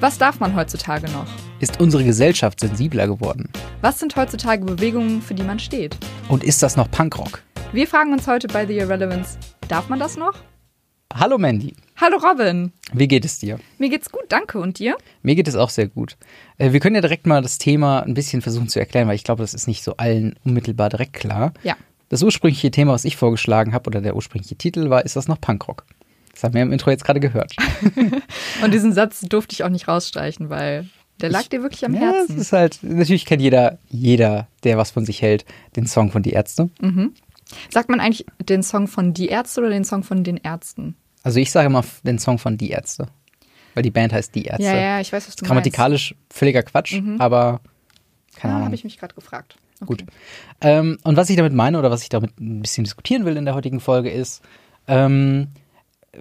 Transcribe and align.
Was 0.00 0.16
darf 0.18 0.40
man 0.40 0.54
heutzutage 0.56 1.10
noch? 1.10 1.26
Ist 1.60 1.78
unsere 1.80 2.04
Gesellschaft 2.04 2.60
sensibler 2.60 3.06
geworden? 3.06 3.50
Was 3.82 3.98
sind 3.98 4.16
heutzutage 4.16 4.64
Bewegungen, 4.64 5.20
für 5.20 5.34
die 5.34 5.42
man 5.42 5.58
steht? 5.58 5.96
Und 6.28 6.42
ist 6.42 6.62
das 6.62 6.76
noch 6.76 6.90
Punkrock? 6.90 7.42
Wir 7.72 7.86
fragen 7.86 8.12
uns 8.12 8.26
heute 8.26 8.48
bei 8.48 8.66
The 8.66 8.78
Irrelevance, 8.78 9.38
darf 9.68 9.88
man 9.88 9.98
das 9.98 10.16
noch? 10.16 10.34
Hallo 11.12 11.38
Mandy, 11.38 11.74
Hallo 12.00 12.16
Robin, 12.18 12.72
wie 12.92 13.08
geht 13.08 13.24
es 13.24 13.40
dir? 13.40 13.58
mir 13.78 13.90
geht's 13.90 14.10
gut, 14.10 14.22
danke. 14.28 14.58
Und 14.60 14.78
dir? 14.78 14.96
Mir 15.22 15.34
geht 15.34 15.48
es 15.48 15.56
auch 15.56 15.68
sehr 15.68 15.88
gut. 15.88 16.16
Äh, 16.56 16.72
Wir 16.72 16.78
können 16.80 16.94
ja 16.94 17.00
direkt 17.00 17.26
mal 17.26 17.42
das 17.42 17.58
Thema 17.58 18.00
ein 18.00 18.14
bisschen 18.14 18.42
versuchen 18.42 18.68
zu 18.68 18.78
erklären, 18.78 19.08
weil 19.08 19.16
ich 19.16 19.24
glaube, 19.24 19.42
das 19.42 19.52
ist 19.52 19.66
nicht 19.66 19.82
so 19.82 19.96
allen 19.96 20.36
unmittelbar 20.44 20.88
direkt 20.88 21.12
klar. 21.14 21.52
Ja. 21.62 21.76
Das 22.08 22.22
ursprüngliche 22.22 22.70
Thema, 22.70 22.92
was 22.92 23.04
ich 23.04 23.16
vorgeschlagen 23.16 23.74
habe, 23.74 23.88
oder 23.88 24.00
der 24.00 24.16
ursprüngliche 24.16 24.56
Titel 24.56 24.88
war, 24.88 25.04
ist 25.04 25.16
das 25.16 25.28
noch 25.28 25.40
Punkrock? 25.40 25.84
Das 26.40 26.44
haben 26.48 26.54
wir 26.54 26.62
im 26.62 26.72
Intro 26.72 26.90
jetzt 26.90 27.04
gerade 27.04 27.20
gehört. 27.20 27.54
Und 28.64 28.72
diesen 28.72 28.92
Satz 28.92 29.20
durfte 29.20 29.52
ich 29.52 29.62
auch 29.64 29.68
nicht 29.68 29.88
rausstreichen, 29.88 30.48
weil 30.48 30.88
der 31.20 31.28
lag 31.28 31.44
dir 31.48 31.62
wirklich 31.62 31.84
am 31.84 31.94
Ja, 31.94 32.00
Herzen. 32.00 32.38
ist 32.38 32.52
halt, 32.52 32.78
natürlich 32.82 33.26
kennt 33.26 33.42
jeder, 33.42 33.78
jeder, 33.90 34.48
der 34.64 34.78
was 34.78 34.90
von 34.90 35.04
sich 35.04 35.20
hält, 35.20 35.44
den 35.76 35.86
Song 35.86 36.10
von 36.10 36.22
Die 36.22 36.30
Ärzte. 36.30 36.70
Sagt 37.70 37.90
man 37.90 38.00
eigentlich 38.00 38.24
den 38.42 38.62
Song 38.62 38.88
von 38.88 39.12
Die 39.12 39.28
Ärzte 39.28 39.60
oder 39.60 39.70
den 39.70 39.84
Song 39.84 40.02
von 40.02 40.24
den 40.24 40.38
Ärzten? 40.38 40.96
Also 41.22 41.38
ich 41.40 41.50
sage 41.50 41.66
immer 41.66 41.84
den 42.04 42.18
Song 42.18 42.38
von 42.38 42.56
Die 42.56 42.70
Ärzte. 42.70 43.08
Weil 43.74 43.82
die 43.82 43.90
Band 43.90 44.12
heißt 44.14 44.34
Die 44.34 44.44
Ärzte. 44.44 44.64
Ja, 44.64 44.74
ja, 44.76 45.00
ich 45.00 45.12
weiß, 45.12 45.28
was 45.28 45.36
du 45.36 45.44
Grammatikalisch 45.44 46.14
völliger 46.30 46.62
Quatsch, 46.62 47.00
aber 47.18 47.52
meinst. 47.52 48.36
keine 48.36 48.52
Ah, 48.52 48.56
Ahnung. 48.56 48.66
habe 48.66 48.74
ich 48.74 48.84
mich 48.84 48.98
gerade 48.98 49.14
gefragt. 49.14 49.56
Okay. 49.82 49.86
Gut. 49.86 50.04
Ähm, 50.62 50.98
und 51.04 51.16
was 51.16 51.28
ich 51.30 51.36
damit 51.36 51.52
meine 51.52 51.78
oder 51.78 51.90
was 51.90 52.02
ich 52.02 52.08
damit 52.08 52.38
ein 52.40 52.62
bisschen 52.62 52.84
diskutieren 52.84 53.24
will 53.26 53.36
in 53.36 53.44
der 53.44 53.54
heutigen 53.54 53.80
Folge 53.80 54.10
ist, 54.10 54.42
ähm, 54.88 55.48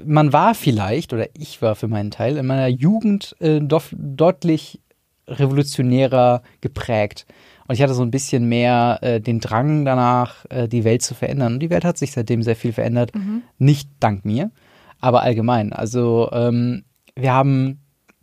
man 0.05 0.33
war 0.33 0.55
vielleicht, 0.55 1.13
oder 1.13 1.27
ich 1.33 1.61
war 1.61 1.75
für 1.75 1.87
meinen 1.87 2.11
Teil, 2.11 2.37
in 2.37 2.45
meiner 2.45 2.67
Jugend 2.67 3.35
äh, 3.39 3.59
doch, 3.59 3.85
deutlich 3.91 4.81
revolutionärer 5.27 6.41
geprägt. 6.61 7.25
Und 7.67 7.75
ich 7.75 7.81
hatte 7.81 7.93
so 7.93 8.01
ein 8.01 8.11
bisschen 8.11 8.49
mehr 8.49 8.99
äh, 9.01 9.21
den 9.21 9.39
Drang 9.39 9.85
danach, 9.85 10.45
äh, 10.49 10.67
die 10.67 10.83
Welt 10.83 11.03
zu 11.03 11.13
verändern. 11.13 11.53
Und 11.53 11.59
die 11.59 11.69
Welt 11.69 11.85
hat 11.85 11.97
sich 11.97 12.11
seitdem 12.11 12.41
sehr 12.41 12.55
viel 12.55 12.73
verändert. 12.73 13.11
Nicht 13.57 13.89
dank 13.99 14.25
mir, 14.25 14.51
aber 14.99 15.21
allgemein. 15.21 15.71
Also 15.73 16.29
ähm, 16.31 16.83
wir 17.15 17.33
haben 17.33 17.79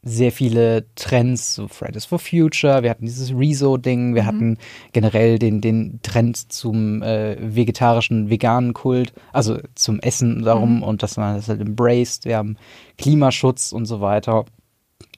sehr 0.08 0.30
viele 0.30 0.86
Trends, 0.94 1.56
so 1.56 1.66
Fridays 1.66 2.04
for 2.04 2.20
Future, 2.20 2.84
wir 2.84 2.90
hatten 2.90 3.06
dieses 3.06 3.32
Rezo-Ding, 3.32 4.14
wir 4.14 4.24
hatten 4.24 4.56
generell 4.92 5.36
den, 5.40 5.60
den 5.60 5.98
Trend 6.02 6.52
zum 6.52 7.02
äh, 7.02 7.36
vegetarischen, 7.40 8.30
veganen 8.30 8.72
Kult, 8.72 9.12
also 9.32 9.58
zum 9.74 9.98
Essen 9.98 10.42
darum 10.42 10.84
und 10.84 11.02
dass 11.02 11.16
man 11.16 11.34
das 11.34 11.48
halt 11.48 11.60
embraced, 11.60 12.24
wir 12.24 12.36
haben 12.36 12.56
Klimaschutz 12.98 13.72
und 13.72 13.86
so 13.86 14.00
weiter. 14.00 14.44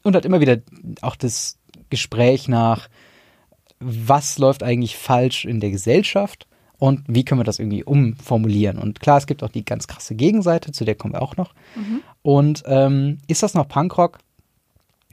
Und 0.05 0.15
halt 0.15 0.25
immer 0.25 0.41
wieder 0.41 0.57
auch 1.03 1.17
das 1.17 1.59
Gespräch 1.91 2.49
nach, 2.49 2.89
was 3.81 4.39
läuft 4.39 4.63
eigentlich 4.63 4.97
falsch 4.97 5.45
in 5.45 5.61
der 5.61 5.71
Gesellschaft 5.71 6.47
und 6.79 7.03
wie 7.09 7.27
können 7.27 7.41
wir 7.41 7.45
das 7.45 7.59
irgendwie 7.59 7.85
umformulieren. 7.85 8.79
Und 8.79 9.01
klar, 9.01 9.19
es 9.19 9.27
gibt 9.27 9.43
auch 9.43 9.51
die 9.51 9.67
ganz 9.67 9.87
krasse 9.87 10.15
Gegenseite, 10.15 10.73
zu 10.73 10.87
der 10.87 10.95
kommen 10.95 11.13
wir 11.13 11.21
auch 11.21 11.37
noch. 11.37 11.53
Und 12.23 12.63
ähm, 12.67 13.19
ist 13.27 13.43
das 13.43 13.53
noch 13.53 13.69
Punkrock? 13.69 14.21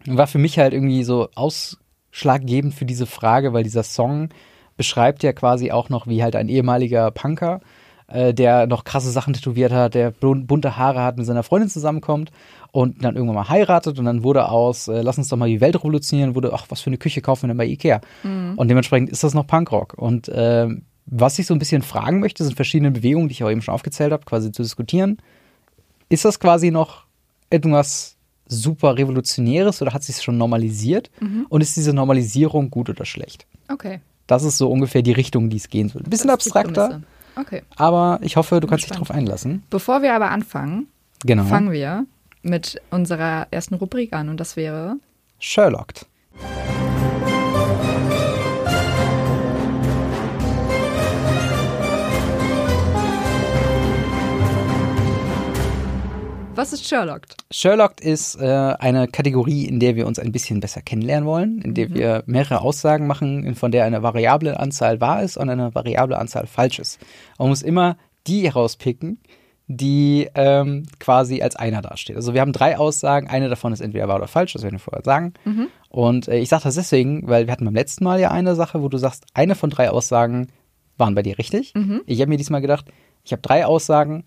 War 0.08 0.28
für 0.28 0.38
mich 0.38 0.60
halt 0.60 0.74
irgendwie 0.74 1.04
so 1.04 1.30
ausschlaggebend 1.36 2.74
für 2.74 2.86
diese 2.86 3.06
Frage, 3.06 3.54
weil 3.54 3.64
dieser 3.64 3.84
Song 3.84 4.30
beschreibt 4.78 5.24
ja 5.24 5.34
quasi 5.34 5.72
auch 5.72 5.90
noch, 5.90 6.08
wie 6.08 6.22
halt 6.22 6.36
ein 6.36 6.50
ehemaliger 6.50 7.10
Punker, 7.12 7.62
äh, 8.08 8.34
der 8.34 8.68
noch 8.68 8.84
krasse 8.84 9.10
Sachen 9.10 9.34
tätowiert 9.34 9.72
hat, 9.72 9.96
der 9.96 10.14
bun- 10.14 10.46
bunte 10.46 10.78
Haare 10.78 11.02
hat, 11.02 11.18
mit 11.18 11.26
seiner 11.26 11.44
Freundin 11.44 11.70
zusammenkommt 11.70 12.32
und 12.72 13.04
dann 13.04 13.16
irgendwann 13.16 13.36
mal 13.36 13.50
heiratet 13.50 13.98
und 13.98 14.06
dann 14.06 14.24
wurde 14.24 14.50
aus, 14.50 14.88
äh, 14.88 15.02
lass 15.02 15.18
uns 15.18 15.30
doch 15.30 15.38
mal 15.38 15.50
die 15.50 15.62
Welt 15.62 15.76
revolutionieren, 15.78 16.36
wurde, 16.36 16.52
ach, 16.54 16.66
was 16.70 16.82
für 16.82 16.88
eine 16.88 16.98
Küche 16.98 17.22
kaufen 17.22 17.44
wir 17.44 17.48
denn 17.48 17.58
bei 17.58 17.66
Ikea? 17.66 18.02
Und 18.58 18.68
dementsprechend 18.68 19.10
ist 19.10 19.24
das 19.24 19.34
noch 19.34 19.48
Punkrock. 19.48 19.96
Und 19.98 20.30
ähm, 20.34 20.84
was 21.06 21.40
ich 21.40 21.48
so 21.48 21.54
ein 21.54 21.60
bisschen 21.60 21.82
fragen 21.84 22.20
möchte, 22.20 22.44
sind 22.44 22.56
verschiedene 22.56 22.92
Bewegungen, 22.92 23.28
die 23.30 23.34
ich 23.34 23.44
auch 23.44 23.50
eben 23.52 23.62
schon 23.62 23.74
aufgezählt 23.74 24.12
habe, 24.12 24.26
quasi 24.26 24.52
zu 24.52 24.62
diskutieren. 24.62 25.18
Ist 26.10 26.26
das 26.26 26.40
quasi 26.40 26.70
noch 26.70 27.06
etwas 27.50 28.18
super 28.48 28.98
Revolutionäres 28.98 29.82
oder 29.82 29.94
hat 29.94 30.04
sich 30.04 30.22
schon 30.22 30.38
normalisiert? 30.38 31.10
Und 31.50 31.62
ist 31.62 31.76
diese 31.76 31.94
Normalisierung 31.94 32.70
gut 32.70 32.90
oder 32.90 33.06
schlecht? 33.06 33.46
Okay. 33.72 34.02
Das 34.28 34.44
ist 34.44 34.58
so 34.58 34.70
ungefähr 34.72 35.02
die 35.02 35.12
Richtung, 35.12 35.50
die 35.50 35.58
es 35.58 35.70
gehen 35.70 35.90
soll. 35.90 36.02
Ein 36.04 36.10
bisschen 36.10 36.30
abstrakter. 36.30 37.02
Okay. 37.38 37.64
aber 37.76 38.20
ich 38.22 38.38
hoffe, 38.38 38.62
du 38.62 38.68
kannst 38.68 38.86
dich 38.86 38.92
darauf 38.94 39.12
einlassen. 39.12 39.64
Bevor 39.70 40.02
wir 40.02 40.14
aber 40.14 40.32
anfangen, 40.32 40.88
Genau. 41.26 41.44
fangen 41.44 41.72
wir 41.72 42.06
mit 42.44 42.82
unserer 42.92 43.48
ersten 43.52 43.76
Rubrik 43.76 44.14
an 44.14 44.30
und 44.30 44.40
das 44.40 44.56
wäre 44.56 44.96
Sherlocked. 45.40 46.06
Was 56.56 56.72
ist 56.72 56.88
Sherlocked? 56.88 57.36
Sherlocked 57.52 58.00
ist 58.00 58.36
äh, 58.36 58.46
eine 58.46 59.10
Kategorie, 59.10 59.66
in 59.66 59.82
der 59.82 59.98
wir 59.98 60.08
uns 60.08 60.20
ein 60.20 60.32
bisschen 60.32 60.62
besser 60.62 60.82
kennenlernen 60.82 61.28
wollen, 61.28 61.62
in 61.62 61.74
der 61.74 61.94
wir 61.94 62.24
mehrere 62.28 62.62
Aussagen 62.62 63.08
machen, 63.08 63.56
von 63.56 63.72
der 63.72 63.84
eine 63.84 64.04
variable 64.04 64.58
Anzahl 64.58 65.02
wahr 65.02 65.22
ist 65.22 65.36
und 65.36 65.50
eine 65.50 65.76
variable 65.76 66.18
Anzahl 66.18 66.48
falsch 66.48 66.80
ist. 66.80 67.00
Man 67.38 67.50
muss 67.50 67.62
immer 67.62 67.98
die 68.26 68.46
herauspicken, 68.46 69.20
die 69.68 70.30
ähm, 70.34 70.84
quasi 70.98 71.42
als 71.42 71.58
einer 71.58 71.82
dasteht. 71.82 72.16
Also 72.16 72.34
wir 72.34 72.40
haben 72.40 72.54
drei 72.54 72.78
Aussagen, 72.78 73.28
eine 73.28 73.50
davon 73.50 73.74
ist 73.74 73.82
entweder 73.82 74.08
wahr 74.08 74.18
oder 74.18 74.30
falsch, 74.30 74.54
das 74.54 74.64
werden 74.64 74.76
wir 74.76 74.80
vorher 74.80 75.04
sagen. 75.04 75.34
Und 75.90 76.30
äh, 76.30 76.38
ich 76.38 76.48
sage 76.48 76.64
das 76.64 76.76
deswegen, 76.76 77.28
weil 77.28 77.48
wir 77.48 77.52
hatten 77.52 77.66
beim 77.66 77.76
letzten 77.76 78.06
Mal 78.06 78.22
ja 78.22 78.32
eine 78.32 78.56
Sache, 78.56 78.82
wo 78.82 78.88
du 78.88 78.98
sagst, 78.98 79.26
eine 79.34 79.56
von 79.56 79.72
drei 79.72 79.90
Aussagen 79.90 80.48
waren 80.98 81.16
bei 81.16 81.22
dir 81.22 81.38
richtig. 81.38 81.74
Ich 82.06 82.22
habe 82.22 82.30
mir 82.30 82.38
diesmal 82.38 82.62
gedacht, 82.62 82.86
ich 83.26 83.34
habe 83.34 83.42
drei 83.42 83.66
Aussagen 83.66 84.24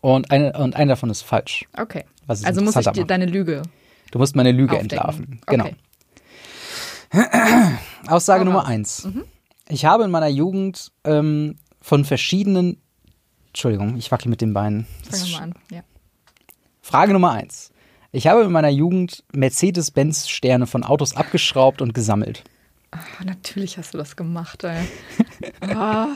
und 0.00 0.30
eine, 0.30 0.52
und 0.52 0.76
eine 0.76 0.90
davon 0.90 1.10
ist 1.10 1.22
falsch. 1.22 1.66
Okay. 1.76 2.04
Es 2.26 2.44
Also 2.44 2.60
muss 2.62 2.76
ich 2.76 2.86
dir 2.88 3.04
deine 3.04 3.26
Lüge 3.26 3.62
Du 4.10 4.18
musst 4.18 4.36
meine 4.36 4.52
Lüge 4.52 4.72
aufdecken. 4.76 4.90
entlarven. 4.98 5.40
Genau. 5.46 5.66
Okay. 5.66 5.76
Aussage 8.06 8.44
Nummer 8.44 8.60
raus. 8.60 8.68
Mhm. 8.68 8.72
eins. 8.72 9.08
Ich 9.68 9.84
habe 9.84 10.04
in 10.04 10.10
meiner 10.10 10.28
Jugend 10.28 10.92
ähm, 11.04 11.56
von 11.80 12.04
verschiedenen. 12.04 12.80
Entschuldigung, 13.48 13.96
ich 13.96 14.10
wackel 14.10 14.28
mit 14.30 14.40
den 14.40 14.52
Beinen. 14.52 14.86
Ist 15.10 15.26
wir 15.26 15.36
mal 15.36 15.42
an. 15.44 15.54
Ja. 15.70 15.82
Frage 16.80 17.12
Nummer 17.12 17.32
eins. 17.32 17.70
Ich 18.12 18.26
habe 18.26 18.42
in 18.42 18.52
meiner 18.52 18.70
Jugend 18.70 19.24
Mercedes-Benz-Sterne 19.32 20.66
von 20.66 20.84
Autos 20.84 21.14
abgeschraubt 21.16 21.82
und 21.82 21.92
gesammelt. 21.92 22.44
Ah, 22.90 23.22
natürlich 23.24 23.76
hast 23.76 23.92
du 23.94 23.98
das 23.98 24.16
gemacht, 24.16 24.64
ey. 24.64 24.82
Ah, 25.60 26.08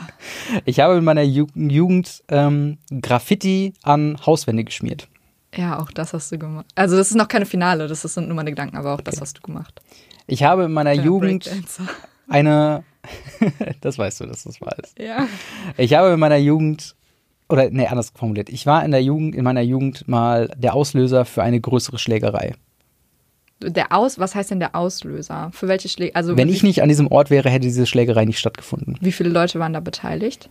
Ich 0.65 0.79
habe 0.79 0.97
in 0.97 1.03
meiner 1.03 1.21
Ju 1.21 1.47
Jugend 1.55 2.23
ähm, 2.29 2.77
Graffiti 3.01 3.73
an 3.83 4.17
Hauswände 4.25 4.63
geschmiert. 4.63 5.07
ja, 5.55 5.79
auch 5.79 5.91
das 5.91 6.13
hast 6.13 6.31
du 6.31 6.37
gemacht. 6.37 6.65
Also 6.75 6.97
das 6.97 7.09
ist 7.11 7.15
noch 7.15 7.27
keine 7.27 7.45
Finale, 7.45 7.87
das 7.87 8.01
sind 8.01 8.27
nur 8.27 8.35
meine 8.35 8.49
Gedanken, 8.49 8.75
aber 8.77 8.93
auch 8.93 9.01
das 9.01 9.21
hast 9.21 9.37
du 9.37 9.41
gemacht. 9.41 9.81
Ich 10.27 10.43
habe 10.43 10.63
in 10.65 10.73
meiner 10.73 10.93
Der 10.95 11.03
Jugend 11.03 11.49
eine. 12.27 12.83
das 13.81 13.97
weißt 13.97 14.21
du, 14.21 14.25
dass 14.25 14.43
das 14.43 14.59
war. 14.61 14.75
Ja. 14.97 15.27
Ich 15.77 15.93
habe 15.93 16.09
in 16.13 16.19
meiner 16.19 16.37
Jugend, 16.37 16.95
oder 17.49 17.69
nee, 17.69 17.85
anders 17.85 18.11
formuliert, 18.15 18.49
ich 18.49 18.65
war 18.65 18.83
in 18.83 18.91
der 18.91 19.03
Jugend, 19.03 19.35
in 19.35 19.43
meiner 19.43 19.61
Jugend 19.61 20.07
mal 20.07 20.47
der 20.57 20.73
Auslöser 20.73 21.25
für 21.25 21.43
eine 21.43 21.59
größere 21.61 21.99
Schlägerei. 21.99 22.55
Der 23.71 23.91
Aus, 23.91 24.19
was 24.19 24.35
heißt 24.35 24.51
denn 24.51 24.59
der 24.59 24.75
Auslöser? 24.75 25.49
Für 25.53 25.67
welche 25.67 25.89
Schläge? 25.89 26.15
Also 26.15 26.35
Wenn 26.37 26.49
ich 26.49 26.63
nicht 26.63 26.81
an 26.81 26.89
diesem 26.89 27.07
Ort 27.07 27.29
wäre, 27.29 27.49
hätte 27.49 27.61
diese 27.67 27.85
Schlägerei 27.85 28.25
nicht 28.25 28.39
stattgefunden. 28.39 28.97
wie 29.01 29.11
viele 29.11 29.29
Leute 29.29 29.59
waren 29.59 29.73
da 29.73 29.79
beteiligt? 29.79 30.49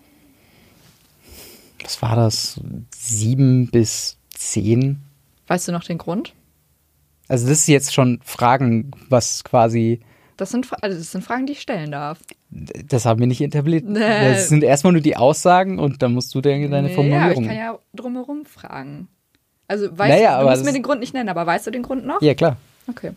Was 1.82 2.00
war 2.02 2.16
das? 2.16 2.60
Sieben 2.96 3.68
bis 3.68 4.16
zehn? 4.34 5.00
Weißt 5.48 5.68
du 5.68 5.72
noch 5.72 5.84
den 5.84 5.98
Grund? 5.98 6.32
Also 7.28 7.48
das 7.48 7.58
ist 7.60 7.66
jetzt 7.68 7.92
schon 7.94 8.20
Fragen, 8.24 8.90
was 9.08 9.42
quasi, 9.44 10.00
Das 10.36 10.50
sind, 10.50 10.68
also 10.82 10.96
das 10.98 11.10
sind 11.12 11.24
Fragen, 11.24 11.46
die 11.46 11.52
ich 11.54 11.60
stellen 11.60 11.90
darf. 11.90 12.18
das 12.50 13.04
haben 13.06 13.20
wir 13.20 13.26
nicht 13.26 13.40
etabliert. 13.40 13.84
Nee. 13.84 13.98
Das 14.00 14.48
sind 14.48 14.62
erstmal 14.62 14.92
nur 14.92 15.02
die 15.02 15.16
Aussagen 15.16 15.78
und 15.78 16.02
dann 16.02 16.12
musst 16.14 16.34
du 16.34 16.40
deine, 16.40 16.68
deine 16.68 16.88
Nee, 16.88 16.94
ja, 16.94 16.98
aber 16.98 17.06
ich 17.08 17.12
Formulierung. 17.34 17.46
kann 17.46 17.56
ja 17.56 17.78
drumherum 17.94 18.44
fragen. 18.44 19.08
Also 19.68 19.86
weißt 19.90 20.10
Naja, 20.10 20.38
du, 20.38 20.44
du 20.44 20.50
musst 20.50 20.64
mir 20.64 20.72
den 20.72 20.82
Grund 20.82 21.00
nicht 21.00 21.14
nennen, 21.14 21.28
aber 21.30 21.46
weißt 21.46 21.66
du 21.66 21.70
den 21.70 21.82
Grund 21.82 22.04
noch? 22.04 22.20
ja, 22.22 22.34
klar. 22.34 22.56
Okay. 22.88 23.12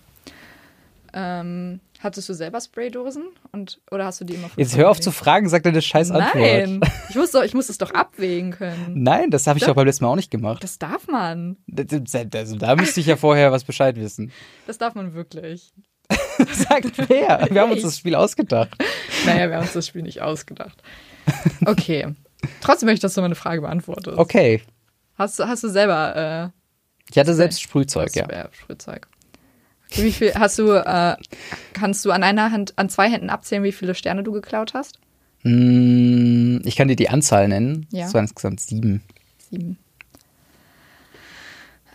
Ähm, 1.17 1.79
hattest 1.99 2.27
du 2.27 2.33
selber 2.33 2.59
Spraydosen 2.59 3.23
und 3.53 3.79
oder 3.89 4.05
hast 4.05 4.19
du 4.19 4.25
die 4.25 4.33
immer 4.33 4.49
Jetzt 4.57 4.75
hör 4.75 4.89
auf 4.89 4.99
zu 4.99 5.11
fragen, 5.11 5.47
sag 5.47 5.63
deine 5.63 5.81
scheiß 5.81 6.11
Antwort. 6.11 6.35
Nein, 6.35 6.81
ich 7.09 7.15
muss, 7.15 7.31
doch, 7.31 7.43
ich 7.43 7.53
muss 7.53 7.69
es 7.69 7.77
doch 7.77 7.91
abwägen 7.91 8.51
können. 8.51 8.91
Nein, 8.95 9.31
das 9.31 9.47
habe 9.47 9.57
ich 9.57 9.63
Doch. 9.63 9.73
beim 9.75 9.85
letzten 9.85 10.03
Mal 10.03 10.11
auch 10.11 10.15
nicht 10.17 10.29
gemacht. 10.29 10.61
Das 10.61 10.77
darf 10.77 11.07
man. 11.07 11.55
Also, 12.33 12.57
da 12.57 12.75
müsste 12.75 12.99
ich 12.99 13.05
ja 13.05 13.15
vorher 13.15 13.53
was 13.53 13.63
Bescheid 13.63 13.95
wissen. 13.95 14.31
Das 14.67 14.77
darf 14.77 14.93
man 14.95 15.13
wirklich. 15.13 15.71
Sagt 16.51 17.09
wer? 17.09 17.47
Wir 17.49 17.61
haben 17.61 17.71
uns 17.71 17.81
das 17.83 17.97
Spiel 17.97 18.15
ausgedacht. 18.15 18.75
Naja, 19.25 19.47
wir 19.49 19.55
haben 19.55 19.63
uns 19.63 19.73
das 19.73 19.87
Spiel 19.87 20.01
nicht 20.01 20.21
ausgedacht. 20.21 20.83
Okay. 21.65 22.13
Trotzdem 22.61 22.87
möchte 22.87 22.97
ich, 22.97 23.01
dass 23.01 23.13
du 23.13 23.21
meine 23.21 23.35
Frage 23.35 23.61
beantwortest. 23.61 24.17
Okay. 24.17 24.61
Hast, 25.17 25.39
du- 25.39 25.47
hast 25.47 25.63
du 25.63 25.69
selber 25.69 26.51
Ich 27.09 27.17
hatte 27.17 27.33
selbst 27.33 27.59
äh, 27.59 27.63
Sprühzeug, 27.63 28.13
ja. 28.15 28.49
Sprühzeug? 28.51 29.07
Wie 29.91 30.11
viel 30.11 30.33
hast 30.35 30.57
du, 30.59 30.71
äh, 30.71 31.15
kannst 31.73 32.03
du 32.05 32.11
an 32.11 32.23
einer 32.23 32.51
Hand, 32.51 32.73
an 32.77 32.89
zwei 32.89 33.09
Händen 33.09 33.29
abzählen, 33.29 33.63
wie 33.63 33.71
viele 33.71 33.95
Sterne 33.95 34.23
du 34.23 34.31
geklaut 34.31 34.73
hast? 34.73 34.99
Mm, 35.43 36.57
Ich 36.65 36.75
kann 36.75 36.87
dir 36.87 36.95
die 36.95 37.09
Anzahl 37.09 37.47
nennen. 37.47 37.87
Ja. 37.91 38.07
Es 38.07 38.13
waren 38.13 38.25
insgesamt 38.25 38.59
sieben. 38.59 39.03
Sieben. 39.49 39.77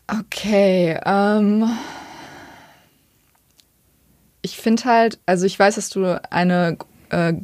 Okay, 0.06 0.98
ähm. 1.04 1.68
Ich 4.42 4.56
finde 4.56 4.84
halt, 4.84 5.18
also 5.26 5.44
ich 5.44 5.58
weiß, 5.58 5.74
dass 5.74 5.90
du 5.90 6.18
eine 6.32 6.78
äh, 7.10 7.34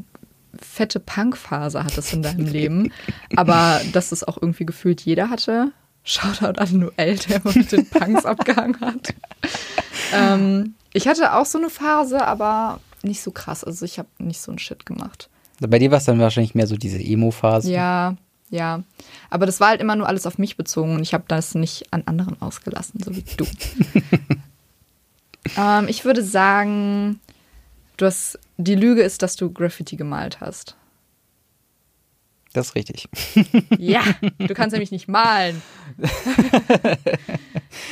fette 0.59 0.99
Punkphase 0.99 1.85
hattest 1.85 2.15
in 2.15 2.23
deinem 2.23 2.47
Leben, 2.47 2.91
aber 3.37 3.83
dass 3.93 4.13
es 4.13 4.25
auch 4.25 4.39
irgendwie 4.41 4.65
gefühlt 4.65 5.03
jeder 5.03 5.29
hatte. 5.29 5.73
Shoutout 6.07 6.61
an 6.61 6.79
Noel, 6.79 7.17
der 7.17 7.37
immer 7.37 7.53
mit 7.55 7.73
den 7.73 7.91
Punks 7.91 8.25
abgehangen 8.25 8.81
hat. 8.81 9.13
Ähm, 10.15 10.75
ich 10.93 11.09
hatte 11.09 11.35
auch 11.35 11.45
so 11.45 11.59
eine 11.59 11.69
Phase, 11.69 12.25
aber 12.25 12.81
nicht 13.03 13.21
so 13.21 13.33
krass. 13.33 13.65
Also 13.65 13.85
ich 13.85 13.99
habe 13.99 14.09
nicht 14.19 14.41
so 14.41 14.53
einen 14.53 14.59
Shit 14.59 14.87
gemacht. 14.87 15.29
Bei 15.61 15.79
dir 15.79 15.91
war 15.91 15.99
es 15.99 16.05
dann 16.05 16.21
wahrscheinlich 16.21 16.55
mehr 16.55 16.69
so 16.69 16.77
diese 16.77 16.99
Emo-Phase. 16.99 17.73
Ja, 17.73 18.15
ja. 18.51 18.85
Aber 19.31 19.47
das 19.47 19.59
war 19.59 19.69
halt 19.69 19.81
immer 19.81 19.97
nur 19.97 20.07
alles 20.07 20.27
auf 20.27 20.39
mich 20.39 20.57
bezogen 20.57 20.95
und 20.95 21.03
ich 21.03 21.13
habe 21.13 21.25
das 21.27 21.57
nicht 21.57 21.93
an 21.93 22.05
anderen 22.07 22.41
ausgelassen, 22.41 23.03
so 23.03 23.17
wie 23.17 23.25
du. 23.37 23.45
ähm, 25.59 25.89
ich 25.89 26.05
würde 26.05 26.23
sagen, 26.23 27.19
du 27.97 28.07
hast, 28.07 28.39
die 28.59 28.77
Lüge 28.77 29.03
ist, 29.03 29.23
dass 29.23 29.35
du 29.35 29.51
Graffiti 29.51 29.97
gemalt 29.97 30.41
hast. 30.41 30.77
Das 32.57 32.69
ist 32.69 32.75
richtig. 32.75 33.09
Ja, 33.79 34.03
du 34.39 34.55
kannst 34.55 34.73
nämlich 34.73 34.91
nicht 34.91 35.09
malen. 35.09 35.61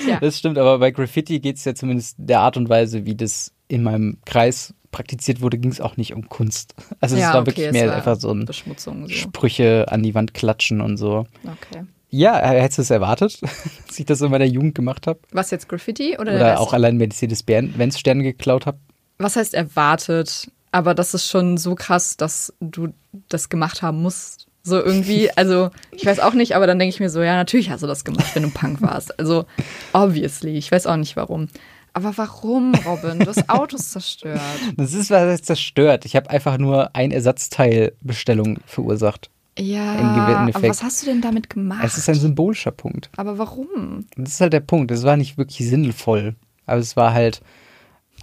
ja, 0.09 0.19
Das 0.21 0.39
stimmt, 0.39 0.57
aber 0.57 0.79
bei 0.79 0.91
Graffiti 0.91 1.41
geht 1.41 1.57
es 1.57 1.65
ja 1.67 1.75
zumindest 1.75 2.17
der 2.19 2.41
Art 2.41 2.57
und 2.57 2.71
Weise, 2.71 3.05
wie 3.05 3.15
das 3.15 3.53
in 3.69 3.83
meinem 3.83 4.19
Kreis 4.25 4.73
praktiziert 4.91 5.43
wurde, 5.43 5.59
ging 5.59 5.71
es 5.71 5.83
auch 5.83 5.99
nicht 5.99 6.15
um 6.15 6.29
Kunst. 6.31 6.75
Also 7.01 7.17
ja, 7.17 7.29
es 7.29 7.35
war 7.35 7.43
okay, 7.43 7.47
wirklich 7.49 7.73
mehr 7.73 7.89
war 7.89 7.97
einfach 7.97 8.17
so 8.17 8.33
ein. 8.33 8.47
So. 8.47 9.09
Sprüche 9.09 9.87
an 9.91 10.03
die 10.03 10.15
Wand 10.15 10.33
klatschen 10.33 10.81
und 10.81 10.97
so. 10.97 11.27
Okay. 11.43 11.85
Ja, 12.09 12.41
äh, 12.41 12.63
hättest 12.63 12.79
du 12.79 12.83
es 12.83 12.91
erwartet, 12.91 13.43
dass 13.87 13.99
ich 13.99 14.07
das 14.07 14.23
in 14.23 14.31
meiner 14.31 14.47
Jugend 14.47 14.75
gemacht 14.75 15.07
habe? 15.07 15.19
Was 15.33 15.51
jetzt 15.51 15.69
Graffiti 15.69 16.17
oder, 16.19 16.33
der 16.33 16.41
Oder 16.41 16.61
auch 16.61 16.73
allein 16.73 16.97
Mercedes-Benz 16.97 17.99
Sterne 17.99 18.23
geklaut 18.23 18.65
habe? 18.65 18.79
Was 19.19 19.37
heißt 19.37 19.53
erwartet? 19.53 20.51
Aber 20.71 20.95
das 20.95 21.15
ist 21.15 21.29
schon 21.29 21.57
so 21.57 21.75
krass, 21.75 22.17
dass 22.17 22.53
du 22.61 22.95
das 23.29 23.49
gemacht 23.49 23.83
haben 23.83 24.03
musst. 24.03 24.49
So 24.67 24.83
irgendwie, 24.83 25.31
also 25.37 25.71
ich 25.93 26.07
weiß 26.07 26.21
auch 26.21 26.33
nicht, 26.33 26.57
aber 26.57 26.67
dann 26.67 26.79
denke 26.79 26.95
ich 26.95 27.01
mir 27.01 27.11
so, 27.11 27.23
ja, 27.23 27.37
natürlich 27.37 27.69
hast 27.69 27.83
du 27.83 27.87
das 27.87 28.05
gemacht, 28.05 28.35
wenn 28.35 28.45
du 28.45 28.51
Punk 28.51 28.81
warst. 28.81 29.19
Also 29.19 29.45
obviously, 29.93 30.57
ich 30.57 30.73
weiß 30.73 30.87
auch 30.87 30.97
nicht 30.97 31.17
warum. 31.17 31.49
Aber 31.93 32.17
warum, 32.17 32.75
Robin? 32.87 33.21
Du 33.21 33.27
hast 33.27 33.49
Autos 33.49 33.91
zerstört. 33.91 34.41
Das 34.77 34.95
ist 34.95 35.11
was 35.11 35.43
zerstört. 35.43 36.07
Ich 36.07 36.17
habe 36.17 36.31
einfach 36.31 36.59
nur 36.59 36.97
ein 36.97 37.13
Ersatzteilbestellung 37.13 38.59
verursacht. 38.67 39.31
Ja, 39.59 40.51
aber 40.53 40.69
was 40.69 40.83
hast 40.83 41.03
du 41.03 41.07
denn 41.07 41.21
damit 41.21 41.49
gemacht? 41.49 41.85
Es 41.85 41.97
ist 41.97 42.09
ein 42.09 42.17
symbolischer 42.17 42.73
Punkt. 42.73 43.11
aber 43.17 43.39
warum? 43.39 44.07
Das 44.17 44.33
ist 44.33 44.41
halt 44.41 44.53
der 44.53 44.61
Punkt. 44.61 44.91
Es 44.91 45.05
war 45.05 45.17
nicht 45.17 45.39
wirklich 45.39 45.69
sinnvoll. 45.69 46.35
Aber 46.67 46.81
es 46.81 46.97
war 46.97 47.13
halt 47.13 47.41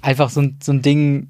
einfach 0.02 0.30
so 0.30 0.42
ein, 0.42 0.58
so 0.62 0.74
ein 0.74 0.82
Ding. 0.82 1.30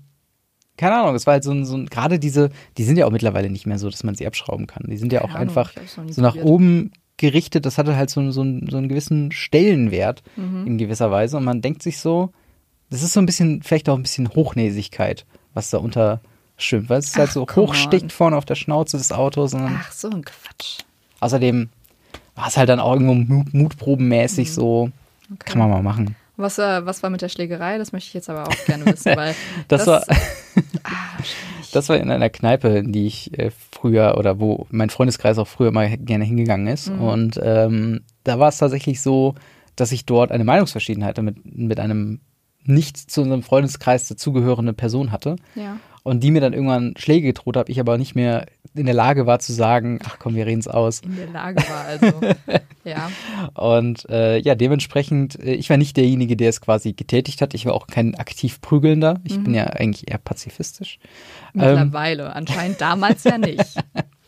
Keine 0.78 0.96
Ahnung, 1.00 1.16
es 1.16 1.26
war 1.28 1.34
halt 1.34 1.44
so 1.44 1.52
ein, 1.52 1.66
so 1.66 1.76
ein, 1.76 1.86
gerade 1.88 2.18
diese, 2.18 2.50
die 2.78 2.84
sind 2.84 2.98
ja 2.98 3.06
auch 3.06 3.12
mittlerweile 3.12 3.50
nicht 3.50 3.68
mehr 3.68 3.78
so, 3.78 3.90
dass 3.90 4.04
man 4.04 4.16
sie 4.16 4.26
abschrauben 4.26 4.68
kann. 4.68 4.84
Die 4.88 4.98
sind 4.98 5.14
ja 5.14 5.22
auch 5.22 5.30
Ahnung, 5.30 5.38
einfach 5.38 5.72
so 6.08 6.22
nach 6.22 6.32
probiert. 6.34 6.46
oben 6.48 6.92
gerichtet. 7.18 7.66
Das 7.66 7.78
hatte 7.78 7.96
halt 7.96 8.10
so, 8.10 8.32
so, 8.32 8.42
einen- 8.42 8.68
so 8.70 8.78
einen 8.78 8.90
gewissen 8.90 9.32
Stellenwert 9.32 10.24
Mhm. 10.38 10.66
in 10.66 10.78
gewisser 10.80 11.12
Weise. 11.12 11.38
Und 11.38 11.44
man 11.44 11.62
denkt 11.62 11.84
sich 11.84 12.00
so, 12.00 12.32
das 12.90 13.04
ist 13.04 13.14
so 13.14 13.20
ein 13.20 13.26
bisschen, 13.28 13.62
vielleicht 13.62 13.90
auch 13.90 13.96
ein 13.96 14.02
bisschen 14.02 14.30
Hochnäsigkeit, 14.30 15.26
was 15.54 15.70
da 15.70 15.78
unterschwimmt. 15.78 16.90
Weil 16.90 17.00
es 17.00 17.08
ist 17.08 17.18
halt 17.18 17.30
Ach, 17.30 17.34
so 17.34 17.46
come 17.46 17.68
hochsticht 17.68 18.12
vorne 18.12 18.36
auf 18.38 18.46
der 18.46 18.56
Schnauze 18.56 18.98
des 18.98 19.12
Autos. 19.12 19.54
Ach, 19.54 19.92
so 19.92 20.10
ein 20.10 20.24
Quatsch. 20.26 20.80
Außerdem 21.20 21.70
war 22.36 22.48
es 22.48 22.58
halt 22.58 22.70
dann 22.70 22.80
auch 22.80 22.94
irgendwo 22.94 23.14
Mut, 23.14 23.54
mutprobenmäßig 23.54 24.52
so, 24.52 24.88
Mhm. 24.88 24.94
Okay. 25.36 25.52
kann 25.52 25.60
man 25.60 25.70
mal 25.70 25.84
machen. 25.84 26.16
Was, 26.42 26.58
äh, 26.58 26.86
was 26.86 27.04
war 27.04 27.10
mit 27.10 27.22
der 27.22 27.30
Schlägerei? 27.30 27.78
Das 27.78 27.92
möchte 27.92 28.08
ich 28.08 28.14
jetzt 28.14 28.30
aber 28.30 28.48
auch 28.48 28.66
gerne 28.66 28.86
wissen, 28.86 29.12
weil 29.16 29.36
Das, 29.68 29.88
war, 29.88 30.02
ah, 30.84 30.90
wahrscheinlich. 31.18 31.72
das 31.72 31.90
war 31.90 31.98
in 31.98 32.12
einer 32.12 32.30
Kneipe, 32.30 32.70
in 32.70 32.92
die 32.92 33.08
ich 33.08 33.38
äh, 33.38 33.52
früher 33.72 34.16
oder 34.18 34.40
wo 34.40 34.68
mein 34.72 34.90
Freundeskreis 34.90 35.38
auch 35.38 35.48
früher 35.48 35.72
mal 35.72 35.98
gerne 35.98 36.26
hingegangen 36.26 36.68
ist. 36.68 36.90
Mhm. 36.90 37.02
Und 37.02 37.40
ähm, 37.44 38.02
da 38.24 38.40
war 38.40 38.50
es 38.50 38.58
tatsächlich 38.58 39.02
so, 39.02 39.36
dass 39.76 39.92
ich 39.92 40.06
dort 40.06 40.32
eine 40.32 40.44
Meinungsverschiedenheit 40.44 41.18
mit, 41.22 41.38
mit 41.46 41.80
einem 41.80 42.20
nicht 42.64 42.98
zu 42.98 43.22
unserem 43.22 43.44
Freundeskreis 43.44 44.08
dazugehörenden 44.08 44.76
Person 44.76 45.12
hatte. 45.12 45.36
ja. 45.56 45.78
Und 46.04 46.24
die 46.24 46.32
mir 46.32 46.42
dann 46.42 46.54
irgendwann 46.54 46.96
Schläge 46.98 47.28
gedroht 47.28 47.58
habe, 47.58 47.72
ich 47.72 47.80
aber 47.80 47.98
nicht 48.00 48.16
mehr 48.16 48.48
in 48.74 48.86
der 48.86 48.96
Lage 48.96 49.28
war 49.28 49.38
zu 49.40 49.54
sagen, 49.54 50.00
ach 50.04 50.18
komm, 50.18 50.34
wir 50.34 50.46
reden 50.48 50.60
es 50.62 50.68
aus. 50.68 51.02
in 51.02 51.16
der 51.16 51.28
Lage 51.28 51.58
war. 51.70 51.86
Also, 51.86 52.08
ja. 52.86 53.12
Und 53.54 54.10
äh, 54.10 54.38
ja, 54.40 54.56
dementsprechend, 54.56 55.38
äh, 55.40 55.54
ich 55.54 55.70
war 55.70 55.78
nicht 55.78 55.98
derjenige, 55.98 56.36
der 56.38 56.50
es 56.50 56.60
quasi 56.62 56.94
getätigt 56.94 57.42
hat. 57.42 57.54
Ich 57.54 57.66
war 57.68 57.74
auch 57.74 57.86
kein 57.88 58.16
aktiv 58.16 58.62
Prügelnder. 58.62 59.20
Ich 59.26 59.38
Mhm. 59.38 59.44
bin 59.44 59.54
ja 59.54 59.66
eigentlich 59.66 60.10
eher 60.10 60.18
pazifistisch. 60.18 60.98
Ähm, 61.54 61.60
Mittlerweile. 61.62 62.34
Anscheinend 62.34 62.82
damals 62.82 63.24
ja 63.26 63.38
nicht. 63.38 63.76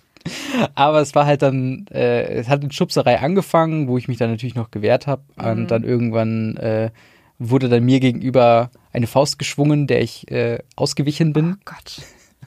aber 0.75 1.01
es 1.01 1.15
war 1.15 1.25
halt 1.25 1.41
dann, 1.41 1.85
äh, 1.91 2.23
es 2.25 2.49
hat 2.49 2.63
in 2.63 2.71
Schubserei 2.71 3.19
angefangen, 3.19 3.87
wo 3.87 3.97
ich 3.97 4.07
mich 4.07 4.17
dann 4.17 4.29
natürlich 4.29 4.55
noch 4.55 4.71
gewehrt 4.71 5.07
habe. 5.07 5.23
Mhm. 5.37 5.45
Und 5.45 5.71
dann 5.71 5.83
irgendwann 5.83 6.57
äh, 6.57 6.91
wurde 7.39 7.69
dann 7.69 7.83
mir 7.83 7.99
gegenüber 7.99 8.69
eine 8.93 9.07
Faust 9.07 9.39
geschwungen, 9.39 9.87
der 9.87 10.01
ich 10.01 10.29
äh, 10.31 10.59
ausgewichen 10.75 11.33
bin. 11.33 11.57
Oh 11.57 11.61
Gott. 11.65 12.01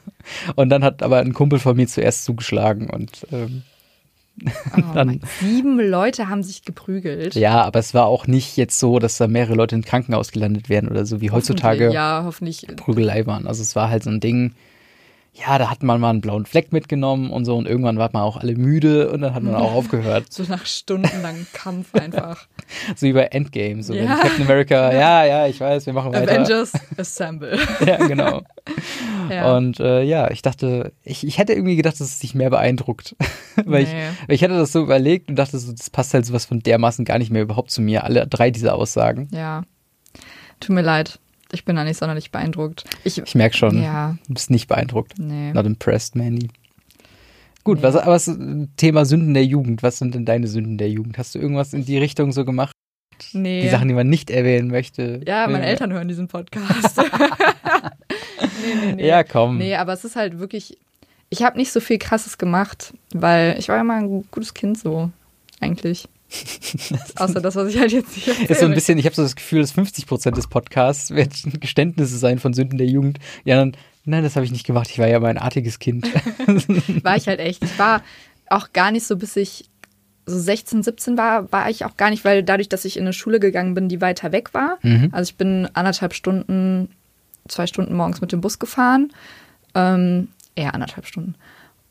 Und 0.55 0.69
dann 0.69 0.83
hat 0.83 1.03
aber 1.03 1.19
ein 1.19 1.33
Kumpel 1.33 1.59
von 1.59 1.75
mir 1.75 1.87
zuerst 1.87 2.23
zugeschlagen. 2.25 2.89
Und 2.89 3.27
ähm, 3.31 3.63
Oh 4.75 4.81
Dann- 4.93 5.19
sieben 5.39 5.79
Leute 5.79 6.29
haben 6.29 6.43
sich 6.43 6.61
geprügelt. 6.63 7.33
ja, 7.33 7.63
aber 7.63 7.79
es 7.79 7.95
war 7.95 8.05
auch 8.05 8.27
nicht 8.27 8.55
jetzt 8.55 8.77
so, 8.79 8.99
dass 8.99 9.17
da 9.17 9.27
mehrere 9.27 9.55
Leute 9.55 9.75
im 9.75 9.83
Krankenhaus 9.83 10.31
gelandet 10.31 10.69
werden 10.69 10.89
oder 10.89 11.07
so, 11.07 11.21
wie 11.21 11.31
heutzutage. 11.31 11.91
Ja, 11.91 12.21
hoffentlich. 12.23 12.67
Prügelei 12.75 13.25
waren. 13.25 13.47
Also 13.47 13.63
es 13.63 13.75
war 13.75 13.89
halt 13.89 14.03
so 14.03 14.11
ein 14.11 14.19
Ding, 14.19 14.53
ja, 15.45 15.57
da 15.59 15.69
hat 15.69 15.83
man 15.83 15.99
mal 16.01 16.09
einen 16.09 16.21
blauen 16.21 16.45
Fleck 16.45 16.71
mitgenommen 16.73 17.29
und 17.31 17.45
so 17.45 17.55
und 17.55 17.67
irgendwann 17.67 17.97
war 17.97 18.09
man 18.11 18.23
auch 18.23 18.37
alle 18.37 18.55
müde 18.55 19.11
und 19.11 19.21
dann 19.21 19.33
hat 19.35 19.43
man 19.43 19.55
auch 19.55 19.71
aufgehört. 19.75 20.25
So 20.33 20.43
nach 20.43 20.65
stundenlangem 20.65 21.45
Kampf 21.53 21.93
einfach. 21.99 22.47
So 22.95 23.05
wie 23.07 23.13
bei 23.13 23.23
Endgame, 23.25 23.83
so 23.83 23.93
wenn 23.93 24.05
Ja. 24.05 24.15
Captain 24.15 24.43
America, 24.45 24.91
ja, 24.93 25.25
ja, 25.25 25.47
ich 25.47 25.59
weiß, 25.59 25.85
wir 25.85 25.93
machen 25.93 26.11
weiter. 26.13 26.31
Avengers 26.31 26.73
Assemble. 26.97 27.57
Ja, 27.85 27.97
genau. 28.07 28.41
Ja. 29.29 29.55
Und 29.55 29.79
äh, 29.79 30.01
ja, 30.03 30.31
ich 30.31 30.41
dachte, 30.41 30.91
ich, 31.03 31.25
ich 31.27 31.37
hätte 31.37 31.53
irgendwie 31.53 31.75
gedacht, 31.75 31.95
dass 31.99 32.07
es 32.09 32.19
dich 32.19 32.33
mehr 32.35 32.49
beeindruckt. 32.49 33.15
weil, 33.65 33.83
ich, 33.83 33.89
Nee. 33.89 34.07
weil 34.27 34.35
ich 34.35 34.43
hatte 34.43 34.57
das 34.57 34.71
so 34.71 34.81
überlegt 34.81 35.29
und 35.29 35.35
dachte 35.35 35.59
so, 35.59 35.71
das 35.71 35.89
passt 35.89 36.13
halt 36.13 36.25
sowas 36.25 36.45
von 36.45 36.59
dermaßen 36.61 37.05
gar 37.05 37.19
nicht 37.19 37.31
mehr 37.31 37.41
überhaupt 37.43 37.71
zu 37.71 37.81
mir, 37.81 38.03
alle 38.03 38.25
drei 38.27 38.51
dieser 38.51 38.75
Aussagen. 38.75 39.27
ja. 39.31 39.63
Tut 40.59 40.73
mir 40.73 40.81
leid. 40.81 41.19
Ich 41.51 41.63
bin 41.65 41.75
da 41.75 41.83
nicht 41.83 41.97
sonderlich 41.97 42.31
beeindruckt. 42.31 42.83
Ich, 43.03 43.17
Ich 43.19 43.35
merke 43.35 43.55
schon, 43.55 43.81
ja, 43.81 44.17
du 44.27 44.33
bist 44.33 44.49
nicht 44.49 44.67
beeindruckt. 44.67 45.13
nee. 45.17 45.53
Not 45.53 45.65
impressed, 45.65 46.15
Mandy. 46.15 46.49
Gut, 47.63 47.77
Nee. 47.77 47.83
was, 47.83 47.95
was 47.95 48.37
Thema 48.77 49.05
Sünden 49.05 49.33
der 49.33 49.45
Jugend? 49.45 49.83
Was 49.83 49.97
sind 49.97 50.15
denn 50.15 50.25
deine 50.25 50.47
Sünden 50.47 50.77
der 50.77 50.89
Jugend? 50.89 51.17
Hast 51.17 51.35
du 51.35 51.39
irgendwas 51.39 51.73
in 51.73 51.85
die 51.85 51.97
Richtung 51.97 52.31
so 52.31 52.45
gemacht? 52.45 52.71
Nee. 53.33 53.61
Die 53.61 53.69
Sachen, 53.69 53.87
die 53.87 53.93
man 53.93 54.07
nicht 54.09 54.29
erwähnen 54.29 54.69
möchte? 54.69 55.21
ja, 55.25 55.47
meine 55.47 55.65
Eltern 55.65 55.91
hören 55.91 56.07
diesen 56.07 56.27
Podcast. 56.27 56.97
nee, 58.41 58.75
nee, 58.85 58.93
nee. 58.95 59.07
Ja, 59.07 59.23
komm. 59.23 59.57
Nee, 59.57 59.75
aber 59.75 59.93
es 59.93 60.03
ist 60.05 60.15
halt 60.15 60.39
wirklich. 60.39 60.77
Ich 61.29 61.43
habe 61.43 61.57
nicht 61.57 61.71
so 61.73 61.79
viel 61.81 61.97
Krasses 61.97 62.37
gemacht, 62.37 62.93
weil 63.13 63.57
ich 63.59 63.67
war 63.67 63.79
immer 63.81 63.95
ein 63.95 64.23
gutes 64.31 64.53
Kind 64.53 64.77
so, 64.77 65.11
eigentlich. 65.59 66.07
Außer 67.15 67.41
das, 67.41 67.55
was 67.55 67.69
ich 67.69 67.79
halt 67.79 67.91
jetzt 67.91 68.13
hier 68.13 68.33
ist 68.49 68.59
so 68.59 68.65
ein 68.65 68.73
bisschen, 68.73 68.97
ich 68.97 69.05
habe 69.05 69.15
so 69.15 69.23
das 69.23 69.35
Gefühl, 69.35 69.61
dass 69.61 69.71
50 69.71 70.05
Prozent 70.05 70.37
des 70.37 70.47
Podcasts 70.47 71.11
werden 71.11 71.59
Geständnisse 71.59 72.17
sein 72.17 72.39
von 72.39 72.53
Sünden 72.53 72.77
der 72.77 72.87
Jugend. 72.87 73.19
Ja, 73.45 73.57
dann, 73.57 73.77
nein, 74.05 74.23
das 74.23 74.35
habe 74.35 74.45
ich 74.45 74.51
nicht 74.51 74.65
gemacht. 74.65 74.89
Ich 74.91 74.99
war 74.99 75.07
ja 75.07 75.19
mal 75.19 75.29
ein 75.29 75.37
artiges 75.37 75.79
Kind. 75.79 76.07
war 77.03 77.15
ich 77.15 77.27
halt 77.27 77.39
echt. 77.39 77.63
Ich 77.63 77.79
war 77.79 78.03
auch 78.49 78.73
gar 78.73 78.91
nicht 78.91 79.05
so, 79.05 79.17
bis 79.17 79.35
ich 79.35 79.69
so 80.25 80.37
16, 80.37 80.83
17 80.83 81.17
war, 81.17 81.51
war 81.51 81.69
ich 81.69 81.85
auch 81.85 81.95
gar 81.95 82.09
nicht, 82.09 82.25
weil 82.25 82.43
dadurch, 82.43 82.67
dass 82.67 82.83
ich 82.83 82.97
in 82.97 83.03
eine 83.03 83.13
Schule 83.13 83.39
gegangen 83.39 83.73
bin, 83.73 83.87
die 83.87 84.01
weiter 84.01 84.33
weg 84.33 84.53
war. 84.53 84.77
Mhm. 84.81 85.09
Also 85.13 85.31
ich 85.31 85.37
bin 85.37 85.69
anderthalb 85.73 86.13
Stunden, 86.13 86.89
zwei 87.47 87.65
Stunden 87.67 87.95
morgens 87.95 88.19
mit 88.19 88.33
dem 88.33 88.41
Bus 88.41 88.59
gefahren. 88.59 89.13
Ähm, 89.73 90.27
eher 90.55 90.73
anderthalb 90.73 91.05
Stunden. 91.05 91.35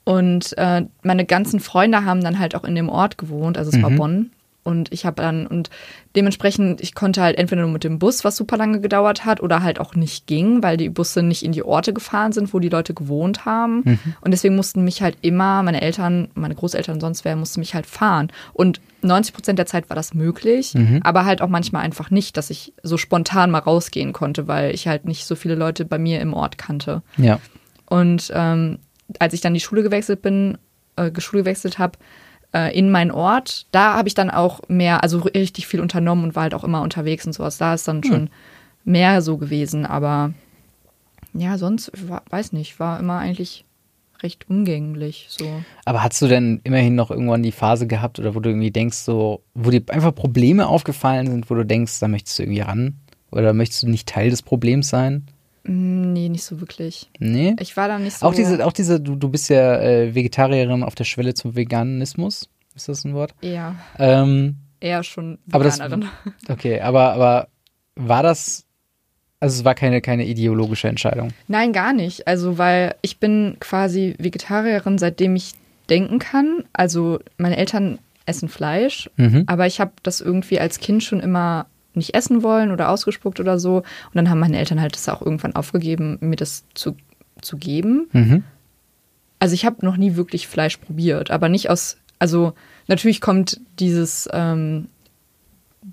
Und 0.06 0.56
äh, 0.56 0.86
meine 1.02 1.24
ganzen 1.26 1.58
Freunde 1.60 2.04
haben 2.04 2.22
dann 2.22 2.38
halt 2.38 2.54
auch 2.54 2.62
in 2.64 2.76
dem 2.76 2.88
Ort 2.88 3.18
gewohnt, 3.18 3.58
also 3.58 3.70
es 3.76 3.82
war 3.82 3.90
Mhm. 3.90 3.96
Bonn. 3.96 4.30
Und 4.62 4.92
ich 4.92 5.06
habe 5.06 5.22
dann, 5.22 5.46
und 5.46 5.70
dementsprechend, 6.16 6.80
ich 6.80 6.94
konnte 6.96 7.22
halt 7.22 7.38
entweder 7.38 7.62
nur 7.62 7.70
mit 7.70 7.84
dem 7.84 8.00
Bus, 8.00 8.24
was 8.24 8.36
super 8.36 8.56
lange 8.56 8.80
gedauert 8.80 9.24
hat, 9.24 9.40
oder 9.40 9.62
halt 9.62 9.78
auch 9.78 9.94
nicht 9.94 10.26
ging, 10.26 10.60
weil 10.62 10.76
die 10.76 10.88
Busse 10.88 11.22
nicht 11.22 11.44
in 11.44 11.52
die 11.52 11.62
Orte 11.62 11.92
gefahren 11.92 12.32
sind, 12.32 12.52
wo 12.52 12.58
die 12.58 12.68
Leute 12.68 12.92
gewohnt 12.94 13.44
haben. 13.44 13.82
Mhm. 13.84 13.98
Und 14.22 14.30
deswegen 14.32 14.56
mussten 14.56 14.82
mich 14.82 15.02
halt 15.02 15.18
immer, 15.22 15.62
meine 15.62 15.82
Eltern, 15.82 16.28
meine 16.34 16.56
Großeltern, 16.56 17.00
sonst 17.00 17.24
wer, 17.24 17.36
mussten 17.36 17.60
mich 17.60 17.74
halt 17.76 17.86
fahren. 17.86 18.28
Und 18.54 18.80
90 19.02 19.34
Prozent 19.34 19.58
der 19.60 19.66
Zeit 19.66 19.88
war 19.88 19.94
das 19.94 20.14
möglich, 20.14 20.74
Mhm. 20.74 21.00
aber 21.04 21.24
halt 21.24 21.42
auch 21.42 21.48
manchmal 21.48 21.82
einfach 21.82 22.10
nicht, 22.10 22.36
dass 22.36 22.50
ich 22.50 22.72
so 22.82 22.96
spontan 22.96 23.52
mal 23.52 23.60
rausgehen 23.60 24.12
konnte, 24.12 24.48
weil 24.48 24.74
ich 24.74 24.88
halt 24.88 25.04
nicht 25.04 25.26
so 25.26 25.36
viele 25.36 25.54
Leute 25.54 25.84
bei 25.84 25.98
mir 25.98 26.20
im 26.20 26.32
Ort 26.34 26.58
kannte. 26.58 27.02
Ja. 27.18 27.38
Und 27.88 28.32
ähm, 28.34 28.78
als 29.18 29.34
ich 29.34 29.40
dann 29.40 29.54
die 29.54 29.60
Schule 29.60 29.82
gewechselt 29.82 30.22
bin, 30.22 30.58
äh, 30.96 31.10
Schule 31.20 31.42
gewechselt 31.42 31.78
habe, 31.78 31.98
äh, 32.52 32.76
in 32.76 32.90
meinen 32.90 33.10
Ort, 33.10 33.66
da 33.72 33.94
habe 33.94 34.08
ich 34.08 34.14
dann 34.14 34.30
auch 34.30 34.60
mehr, 34.68 35.02
also 35.02 35.18
richtig 35.20 35.66
viel 35.66 35.80
unternommen 35.80 36.24
und 36.24 36.36
war 36.36 36.44
halt 36.44 36.54
auch 36.54 36.64
immer 36.64 36.82
unterwegs 36.82 37.26
und 37.26 37.32
sowas. 37.32 37.58
Da 37.58 37.74
ist 37.74 37.86
dann 37.88 38.02
schon 38.02 38.30
mehr 38.84 39.20
so 39.22 39.36
gewesen, 39.36 39.84
aber 39.84 40.32
ja, 41.34 41.58
sonst, 41.58 41.90
war, 42.08 42.22
weiß 42.30 42.52
nicht, 42.52 42.80
war 42.80 42.98
immer 42.98 43.18
eigentlich 43.18 43.64
recht 44.22 44.48
umgänglich. 44.48 45.26
So. 45.28 45.46
Aber 45.84 46.02
hast 46.02 46.22
du 46.22 46.28
denn 46.28 46.60
immerhin 46.64 46.94
noch 46.94 47.10
irgendwann 47.10 47.42
die 47.42 47.52
Phase 47.52 47.86
gehabt 47.86 48.18
oder 48.18 48.34
wo 48.34 48.40
du 48.40 48.50
irgendwie 48.50 48.70
denkst, 48.70 48.98
so, 48.98 49.42
wo 49.54 49.70
dir 49.70 49.82
einfach 49.88 50.14
Probleme 50.14 50.66
aufgefallen 50.66 51.26
sind, 51.26 51.50
wo 51.50 51.54
du 51.54 51.66
denkst, 51.66 52.00
da 52.00 52.08
möchtest 52.08 52.38
du 52.38 52.44
irgendwie 52.44 52.60
ran? 52.60 52.94
Oder 53.30 53.52
möchtest 53.52 53.82
du 53.82 53.88
nicht 53.88 54.08
Teil 54.08 54.30
des 54.30 54.42
Problems 54.42 54.88
sein? 54.88 55.26
Mm, 55.66 56.12
Nee, 56.12 56.28
nicht 56.28 56.44
so 56.44 56.60
wirklich. 56.60 57.10
Nee? 57.18 57.54
Ich 57.60 57.76
war 57.76 57.88
da 57.88 57.98
nicht 57.98 58.18
so. 58.18 58.26
Auch 58.26 58.34
diese, 58.34 58.64
auch 58.64 58.72
diese, 58.72 59.00
du, 59.00 59.16
du 59.16 59.28
bist 59.28 59.50
ja 59.50 59.80
äh, 59.80 60.14
Vegetarierin 60.14 60.82
auf 60.82 60.94
der 60.94 61.04
Schwelle 61.04 61.34
zum 61.34 61.54
Veganismus. 61.56 62.48
Ist 62.74 62.88
das 62.88 63.04
ein 63.04 63.14
Wort? 63.14 63.34
eher, 63.40 63.74
Ähm, 63.98 64.56
eher 64.80 65.02
schon 65.02 65.38
Aber 65.50 65.64
das- 65.64 65.78
Veganerin. 65.78 66.08
okay, 66.48 66.80
aber, 66.80 67.12
aber 67.12 67.48
war 67.96 68.22
das, 68.22 68.64
also 69.40 69.58
es 69.60 69.64
war 69.64 69.74
keine, 69.74 70.00
keine 70.00 70.24
ideologische 70.26 70.88
Entscheidung. 70.88 71.30
Nein, 71.48 71.72
gar 71.72 71.92
nicht. 71.92 72.26
Also, 72.28 72.58
weil 72.58 72.94
ich 73.02 73.18
bin 73.18 73.56
quasi 73.60 74.14
Vegetarierin, 74.18 74.98
seitdem 74.98 75.36
ich 75.36 75.52
denken 75.88 76.18
kann. 76.18 76.64
Also, 76.72 77.20
meine 77.38 77.56
Eltern 77.56 77.98
essen 78.26 78.48
Fleisch, 78.48 79.08
Mhm. 79.16 79.44
aber 79.46 79.66
ich 79.66 79.80
habe 79.80 79.92
das 80.02 80.20
irgendwie 80.20 80.58
als 80.58 80.80
Kind 80.80 81.02
schon 81.04 81.20
immer 81.20 81.66
nicht 81.96 82.14
essen 82.14 82.42
wollen 82.42 82.70
oder 82.70 82.90
ausgespuckt 82.90 83.40
oder 83.40 83.58
so. 83.58 83.76
Und 83.78 84.14
dann 84.14 84.30
haben 84.30 84.40
meine 84.40 84.58
Eltern 84.58 84.80
halt 84.80 84.94
das 84.94 85.08
auch 85.08 85.22
irgendwann 85.22 85.54
aufgegeben, 85.56 86.18
mir 86.20 86.36
das 86.36 86.64
zu, 86.74 86.96
zu 87.42 87.56
geben. 87.56 88.08
Mhm. 88.12 88.44
Also, 89.38 89.54
ich 89.54 89.64
habe 89.66 89.84
noch 89.84 89.96
nie 89.96 90.16
wirklich 90.16 90.48
Fleisch 90.48 90.76
probiert, 90.78 91.30
aber 91.30 91.48
nicht 91.48 91.68
aus. 91.70 91.98
Also, 92.18 92.54
natürlich 92.86 93.20
kommt 93.20 93.60
dieses 93.78 94.28
ähm, 94.32 94.88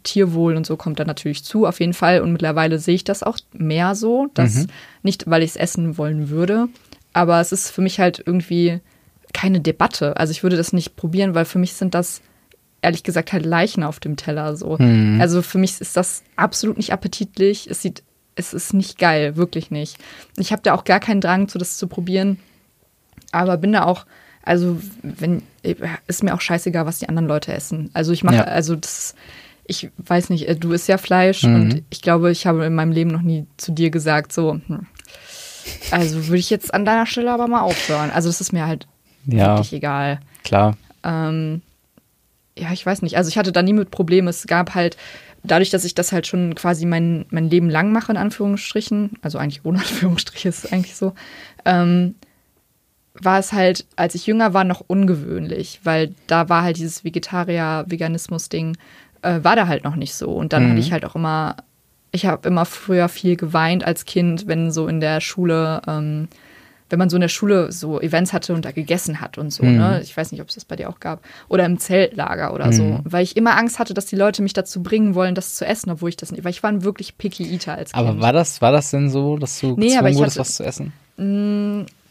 Tierwohl 0.04 0.56
und 0.56 0.66
so 0.66 0.76
kommt 0.78 1.00
da 1.00 1.06
natürlich 1.06 1.44
zu, 1.44 1.66
auf 1.68 1.80
jeden 1.80 1.94
Fall. 1.94 2.22
Und 2.22 2.32
mittlerweile 2.32 2.80
sehe 2.80 2.96
ich 2.96 3.04
das 3.04 3.22
auch 3.22 3.38
mehr 3.52 3.96
so, 3.96 4.28
dass 4.34 4.56
Mhm. 4.56 4.68
nicht, 5.04 5.30
weil 5.30 5.44
ich 5.44 5.52
es 5.52 5.56
essen 5.56 5.98
wollen 5.98 6.30
würde, 6.30 6.68
aber 7.14 7.40
es 7.42 7.52
ist 7.52 7.70
für 7.70 7.82
mich 7.82 8.00
halt 8.00 8.24
irgendwie 8.26 8.80
keine 9.34 9.60
Debatte. 9.62 10.18
Also 10.18 10.32
ich 10.32 10.42
würde 10.44 10.58
das 10.58 10.74
nicht 10.74 10.96
probieren, 10.96 11.36
weil 11.36 11.46
für 11.46 11.60
mich 11.60 11.74
sind 11.74 11.94
das 11.94 12.22
ehrlich 12.84 13.04
gesagt 13.04 13.34
halt 13.34 13.46
Leichen 13.46 13.84
auf 13.84 14.00
dem 14.00 14.16
Teller 14.18 14.56
so. 14.56 14.78
Mhm. 14.78 15.20
Also 15.22 15.42
für 15.42 15.58
mich 15.58 15.80
ist 15.82 15.98
das 15.98 16.24
absolut 16.36 16.78
nicht 16.78 16.94
appetitlich. 16.94 17.68
Es 17.70 17.82
sieht, 17.82 18.04
es 18.36 18.54
ist 18.54 18.74
nicht 18.74 18.98
geil, 18.98 19.36
wirklich 19.38 19.72
nicht. 19.72 19.98
Ich 20.38 20.52
habe 20.52 20.62
da 20.62 20.74
auch 20.74 20.84
gar 20.84 21.00
keinen 21.00 21.22
Drang 21.22 21.48
zu, 21.48 21.58
das 21.58 21.78
zu 21.78 21.88
probieren, 21.88 22.40
aber 23.32 23.58
bin 23.58 23.74
da 23.74 23.86
auch, 23.86 24.06
also 24.44 24.80
wenn 25.02 25.42
ist 26.08 26.24
mir 26.24 26.34
auch 26.34 26.42
scheißegal, 26.42 26.86
was 26.86 27.00
die 27.00 27.08
anderen 27.08 27.28
Leute 27.28 27.54
essen. 27.54 27.90
Also 27.94 28.12
ich 28.12 28.24
mache, 28.24 28.36
Ja. 28.36 28.44
also 28.44 28.76
das, 28.76 29.16
ich 29.66 29.90
weiß 29.98 30.30
nicht, 30.30 30.50
äh, 30.50 30.56
du 30.58 30.74
isst 30.74 30.90
ja 30.90 30.98
Fleisch 30.98 31.44
Mhm. 31.44 31.56
und 31.56 31.84
ich 31.90 32.02
glaube, 32.02 32.32
ich 32.32 32.46
habe 32.46 32.66
in 32.66 32.76
meinem 32.76 32.92
Leben 32.92 33.12
noch 33.12 33.22
nie 33.22 33.46
zu 33.58 33.72
dir 33.72 33.90
gesagt, 33.92 34.34
so, 34.34 34.60
hm, 34.68 34.88
also 35.92 36.28
würde 36.28 36.38
ich 36.40 36.50
jetzt 36.50 36.74
an 36.74 36.84
deiner 36.84 37.06
Stelle 37.06 37.32
aber 37.32 37.48
mal 37.48 37.62
aufhören. 37.62 38.12
Also 38.12 38.28
das 38.28 38.42
ist 38.42 38.52
mir 38.52 38.68
halt 38.68 38.88
Ja, 39.26 39.56
wirklich 39.56 39.72
egal. 39.74 40.20
klar. 40.44 40.76
Ähm, 41.06 41.62
ja, 42.58 42.72
ich 42.72 42.86
weiß 42.86 43.02
nicht. 43.02 43.18
Also 43.18 43.30
ich 43.30 43.38
hatte 43.38 43.52
da 43.52 43.62
nie 43.62 43.74
mit 43.74 43.92
Problemen. 43.92 44.28
Es 44.28 44.46
gab 44.48 44.76
halt, 44.76 44.98
dadurch, 45.44 45.70
dass 45.72 45.84
ich 45.86 45.96
das 45.96 46.12
halt 46.12 46.28
schon 46.28 46.56
quasi 46.56 46.86
mein, 46.86 47.26
mein 47.30 47.50
Leben 47.50 47.70
lang 47.70 47.92
mache, 47.92 48.12
in 48.12 48.18
Anführungsstrichen, 48.18 49.12
also 49.22 49.38
eigentlich 49.38 49.66
ohne 49.66 49.80
Anführungsstriche 49.88 50.50
ist 50.50 50.66
es 50.66 50.72
eigentlich 50.72 50.96
so, 50.96 51.14
ähm, 51.66 52.16
war 53.16 53.38
es 53.40 53.54
halt, 53.54 53.86
als 53.96 54.16
ich 54.16 54.26
jünger 54.26 54.54
war, 54.54 54.64
noch 54.64 54.84
ungewöhnlich, 54.88 55.80
weil 55.84 56.16
da 56.28 56.50
war 56.50 56.64
halt 56.64 56.78
dieses 56.78 57.04
Vegetarier-Veganismus-Ding, 57.04 58.78
äh, 59.22 59.40
war 59.44 59.56
da 59.56 59.68
halt 59.68 59.84
noch 59.84 59.96
nicht 59.96 60.16
so. 60.16 60.32
Und 60.32 60.54
dann 60.54 60.66
Mhm. 60.66 60.70
hatte 60.72 60.80
ich 60.80 60.92
halt 60.92 61.06
auch 61.06 61.16
immer, 61.16 61.58
ich 62.12 62.26
habe 62.26 62.48
immer 62.48 62.66
früher 62.66 63.10
viel 63.10 63.36
geweint 63.36 63.84
als 63.84 64.06
Kind, 64.06 64.48
wenn 64.48 64.72
so 64.72 64.88
in 64.88 65.00
der 65.00 65.22
Schule, 65.22 65.82
ähm, 65.88 66.28
wenn 66.94 67.00
man 67.00 67.10
so 67.10 67.18
in 67.18 67.22
der 67.22 67.28
Schule 67.28 67.72
so 67.72 68.00
Events 68.00 68.34
hatte 68.34 68.54
und 68.54 68.64
da 68.66 68.72
gegessen 68.72 69.20
hat 69.20 69.40
und 69.40 69.50
so, 69.52 69.64
Mhm. 69.66 69.78
ne? 69.78 70.02
Ich 70.04 70.16
weiß 70.16 70.32
nicht, 70.32 70.42
ob 70.42 70.50
es 70.50 70.54
das 70.54 70.64
bei 70.64 70.76
dir 70.76 70.90
auch 70.90 71.00
gab. 71.00 71.24
Oder 71.50 71.66
im 71.66 71.80
Zeltlager 71.80 72.54
oder 72.54 72.72
so. 72.72 72.84
Mhm. 72.84 73.00
Weil 73.04 73.24
ich 73.24 73.36
immer 73.36 73.58
Angst 73.58 73.80
hatte, 73.80 73.96
dass 73.96 74.06
die 74.06 74.16
Leute 74.16 74.44
mich 74.44 74.54
dazu 74.54 74.84
bringen 74.84 75.16
wollen, 75.16 75.34
das 75.34 75.56
zu 75.56 75.66
essen, 75.66 75.90
obwohl 75.90 76.10
ich 76.10 76.18
das 76.18 76.32
nicht. 76.32 76.44
Weil 76.44 76.52
ich 76.52 76.62
war 76.62 76.70
ein 76.70 76.84
wirklich 76.84 77.18
picky 77.18 77.52
Eater 77.52 77.74
als 77.74 77.94
Kind. 77.94 78.08
Aber 78.08 78.22
war 78.22 78.32
das, 78.32 78.62
war 78.62 78.72
das 78.72 78.92
denn 78.92 79.10
so, 79.10 79.38
dass 79.38 79.60
du 79.60 79.76
Nee, 79.76 79.98
aber 79.98 80.12
ich 80.12 80.18
wurdest, 80.18 80.36
hatte- 80.38 80.42
was 80.48 80.56
zu 80.56 80.64
essen? 80.64 80.94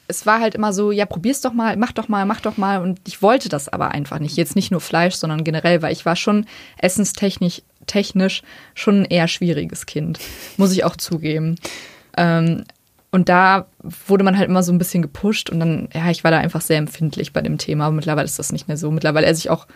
es 0.09 0.27
war 0.27 0.41
halt 0.41 0.55
immer 0.55 0.73
so, 0.73 0.91
ja, 0.93 1.07
probier's 1.07 1.41
doch 1.41 1.53
mal, 1.53 1.77
mach 1.77 1.93
doch 1.93 2.09
mal, 2.09 2.27
mach 2.27 2.41
doch 2.41 2.57
mal. 2.57 2.83
Und 2.83 2.99
ich 3.07 3.23
wollte 3.23 3.49
das 3.49 3.69
aber 3.69 3.93
einfach 3.93 4.19
nicht. 4.19 4.37
Jetzt 4.37 4.57
nicht 4.57 4.71
nur 4.71 4.81
Fleisch, 4.81 5.15
sondern 5.15 5.45
generell, 5.45 5.81
weil 5.83 5.93
ich 5.93 6.05
war 6.05 6.17
schon 6.17 6.47
essenstechnisch 6.79 7.63
technisch 7.87 8.43
schon 8.75 9.01
ein 9.03 9.05
eher 9.07 9.27
schwieriges 9.27 9.87
Kind. 9.87 10.21
Muss 10.57 10.73
ich 10.73 10.85
auch 10.85 10.97
zugeben. 10.97 11.57
Ähm, 12.17 12.65
und 13.15 13.29
da 13.29 13.67
wurde 13.83 14.25
man 14.25 14.39
halt 14.39 14.49
immer 14.49 14.63
so 14.63 14.73
ein 14.73 14.79
bisschen 14.79 15.03
gepusht 15.03 15.51
und 15.51 15.61
dann, 15.61 15.89
ja, 15.95 16.11
ich 16.11 16.25
war 16.25 16.31
da 16.31 16.39
einfach 16.39 16.63
sehr 16.63 16.79
empfindlich 16.79 17.35
bei 17.35 17.43
dem 17.43 17.59
Thema. 17.59 17.85
Aber 17.85 17.95
mittlerweile 17.95 18.25
ist 18.25 18.39
das 18.39 18.53
nicht 18.53 18.69
mehr 18.69 18.79
so. 18.79 18.91
Mittlerweile 18.91 19.27
esse 19.27 19.39
ich 19.39 19.51
auch 19.51 19.67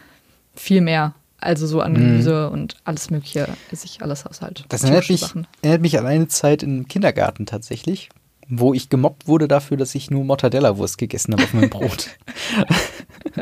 viel 0.54 0.80
mehr. 0.80 1.14
Also 1.38 1.66
so 1.66 1.82
an 1.82 1.92
Gemüse 1.92 2.48
und 2.48 2.76
alles 2.84 3.10
Mögliche 3.10 3.46
esse 3.70 3.84
ich 3.84 4.00
alles 4.00 4.24
aus 4.26 4.40
halt. 4.40 4.64
Das 4.70 4.84
erinnert 4.84 5.10
mich, 5.10 5.22
erinnert 5.60 5.82
mich 5.82 5.98
an 5.98 6.06
eine 6.06 6.28
Zeit 6.28 6.62
im 6.62 6.88
Kindergarten 6.88 7.44
tatsächlich, 7.44 8.08
wo 8.48 8.72
ich 8.72 8.88
gemobbt 8.88 9.28
wurde 9.28 9.48
dafür, 9.48 9.76
dass 9.76 9.94
ich 9.94 10.10
nur 10.10 10.24
Mortadella-Wurst 10.24 10.96
gegessen 10.96 11.34
habe 11.34 11.42
auf 11.42 11.52
meinem 11.52 11.68
Brot. 11.68 12.08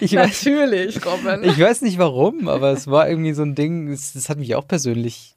ich, 0.00 0.14
weiß, 0.14 0.46
Natürlich, 0.46 1.04
Robin. 1.04 1.44
ich 1.44 1.60
weiß 1.60 1.82
nicht 1.82 1.98
warum, 1.98 2.48
aber 2.48 2.72
es 2.72 2.86
war 2.86 3.10
irgendwie 3.10 3.34
so 3.34 3.42
ein 3.42 3.54
Ding, 3.54 3.90
das, 3.90 4.14
das 4.14 4.30
hat 4.30 4.38
mich 4.38 4.54
auch 4.54 4.66
persönlich 4.66 5.36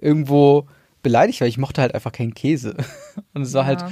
irgendwo 0.00 0.66
beleidigt, 1.04 1.40
weil 1.40 1.46
ich 1.48 1.58
mochte 1.58 1.80
halt 1.80 1.94
einfach 1.94 2.10
keinen 2.10 2.34
Käse. 2.34 2.74
Und 3.34 3.42
es 3.42 3.52
war 3.54 3.62
Ja. 3.62 3.66
halt 3.68 3.84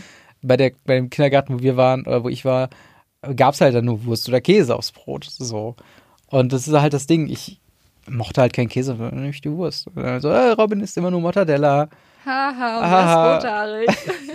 bei, 0.42 0.56
der, 0.56 0.72
bei 0.84 0.96
dem 0.96 1.08
Kindergarten, 1.10 1.54
wo 1.54 1.62
wir 1.62 1.76
waren, 1.76 2.04
oder 2.04 2.24
wo 2.24 2.28
ich 2.28 2.44
war, 2.44 2.68
gab 3.36 3.54
es 3.54 3.60
halt 3.60 3.76
dann 3.76 3.84
nur 3.84 4.04
Wurst 4.04 4.28
oder 4.28 4.40
Käse 4.40 4.74
aufs 4.74 4.90
Brot. 4.90 5.24
So. 5.30 5.76
Und 6.26 6.52
das 6.52 6.66
ist 6.66 6.74
halt 6.74 6.92
das 6.92 7.06
Ding. 7.06 7.28
Ich 7.28 7.60
mochte 8.08 8.40
halt 8.40 8.52
keinen 8.52 8.68
Käse, 8.68 8.96
dann 8.96 9.14
nehme 9.14 9.28
ich 9.30 9.40
die 9.40 9.52
Wurst. 9.52 9.86
Und 9.86 10.02
dann 10.02 10.20
so, 10.20 10.28
äh, 10.30 10.48
Robin 10.50 10.80
isst 10.80 10.96
immer 10.96 11.12
nur 11.12 11.20
Mortadella. 11.20 11.88
Haha, 12.24 12.76
und 12.78 12.90
das 12.90 13.44
rothaarig. 13.44 13.88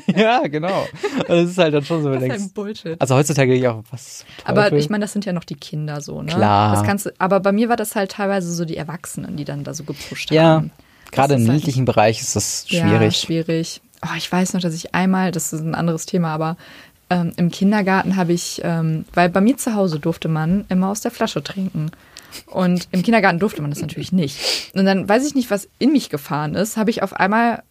ja, 0.16 0.46
genau. 0.48 0.86
Das 1.28 1.50
ist 1.50 1.58
halt 1.58 1.74
dann 1.74 1.84
schon 1.86 2.04
so, 2.04 2.12
wenn 2.12 2.20
Das 2.20 2.28
du 2.28 2.34
ist 2.36 2.40
denkst. 2.40 2.52
ein 2.52 2.54
Bullshit. 2.54 3.02
Also 3.02 3.16
heutzutage 3.16 3.52
denke 3.52 3.66
ich 3.66 3.68
auch, 3.70 3.82
was 3.92 4.26
Aber 4.44 4.72
ich 4.74 4.90
meine, 4.90 5.04
das 5.06 5.14
sind 5.14 5.24
ja 5.26 5.32
noch 5.34 5.46
die 5.46 5.56
Kinder 5.56 6.02
so, 6.02 6.22
ne? 6.22 6.32
Klar. 6.34 6.74
Das 6.76 6.84
kannst 6.84 7.10
aber 7.20 7.40
bei 7.40 7.54
mir 7.54 7.70
war 7.70 7.78
das 7.78 7.96
halt 7.96 8.12
teilweise 8.12 8.52
so 8.54 8.66
die 8.66 8.76
Erwachsenen, 8.78 9.38
die 9.38 9.46
dann 9.46 9.64
da 9.64 9.74
so 9.74 9.84
gepusht 9.86 10.32
Ja, 10.32 10.44
haben. 10.56 10.72
Gerade 11.12 11.36
im 11.36 11.42
ist 11.50 11.66
halt- 11.66 11.86
Bereich 11.86 12.22
ist 12.22 12.36
das 12.36 12.66
Ja, 12.70 12.88
schwierig. 12.88 13.18
schwierig. 13.18 13.82
Oh, 14.04 14.16
ich 14.18 14.32
weiß 14.32 14.54
noch, 14.54 14.62
dass 14.62 14.74
ich 14.76 14.94
einmal, 14.94 15.32
das 15.32 15.54
ist 15.54 15.62
ein 15.62 15.76
anderes 15.76 16.06
Thema, 16.06 16.34
aber 16.34 16.58
ähm, 17.10 17.32
im 17.38 17.50
Kindergarten 17.52 18.16
habe 18.16 18.34
ich, 18.34 18.62
ähm, 18.64 19.06
weil 19.14 19.30
bei 19.30 19.42
mir 19.42 19.58
zu 19.58 19.74
Hause 19.74 20.00
durfte 20.00 20.28
man 20.28 20.66
immer 20.70 20.90
aus 20.90 21.02
der 21.02 21.12
Flasche 21.12 21.42
trinken. 21.44 21.92
Und 22.48 22.88
im 22.92 23.02
Kindergarten 23.04 23.40
durfte 23.40 23.62
man 23.62 23.72
das 23.72 23.82
natürlich 23.82 24.12
nicht. 24.12 24.72
Und 24.76 24.86
dann 24.86 25.08
weiß 25.08 25.26
ich 25.26 25.34
nicht, 25.34 25.50
was 25.50 25.68
in 25.80 25.92
mich 25.94 26.10
gefahren 26.10 26.54
ist, 26.56 26.78
habe 26.78 26.90
ich 26.92 27.02
auf 27.02 27.14
einmal 27.14 27.64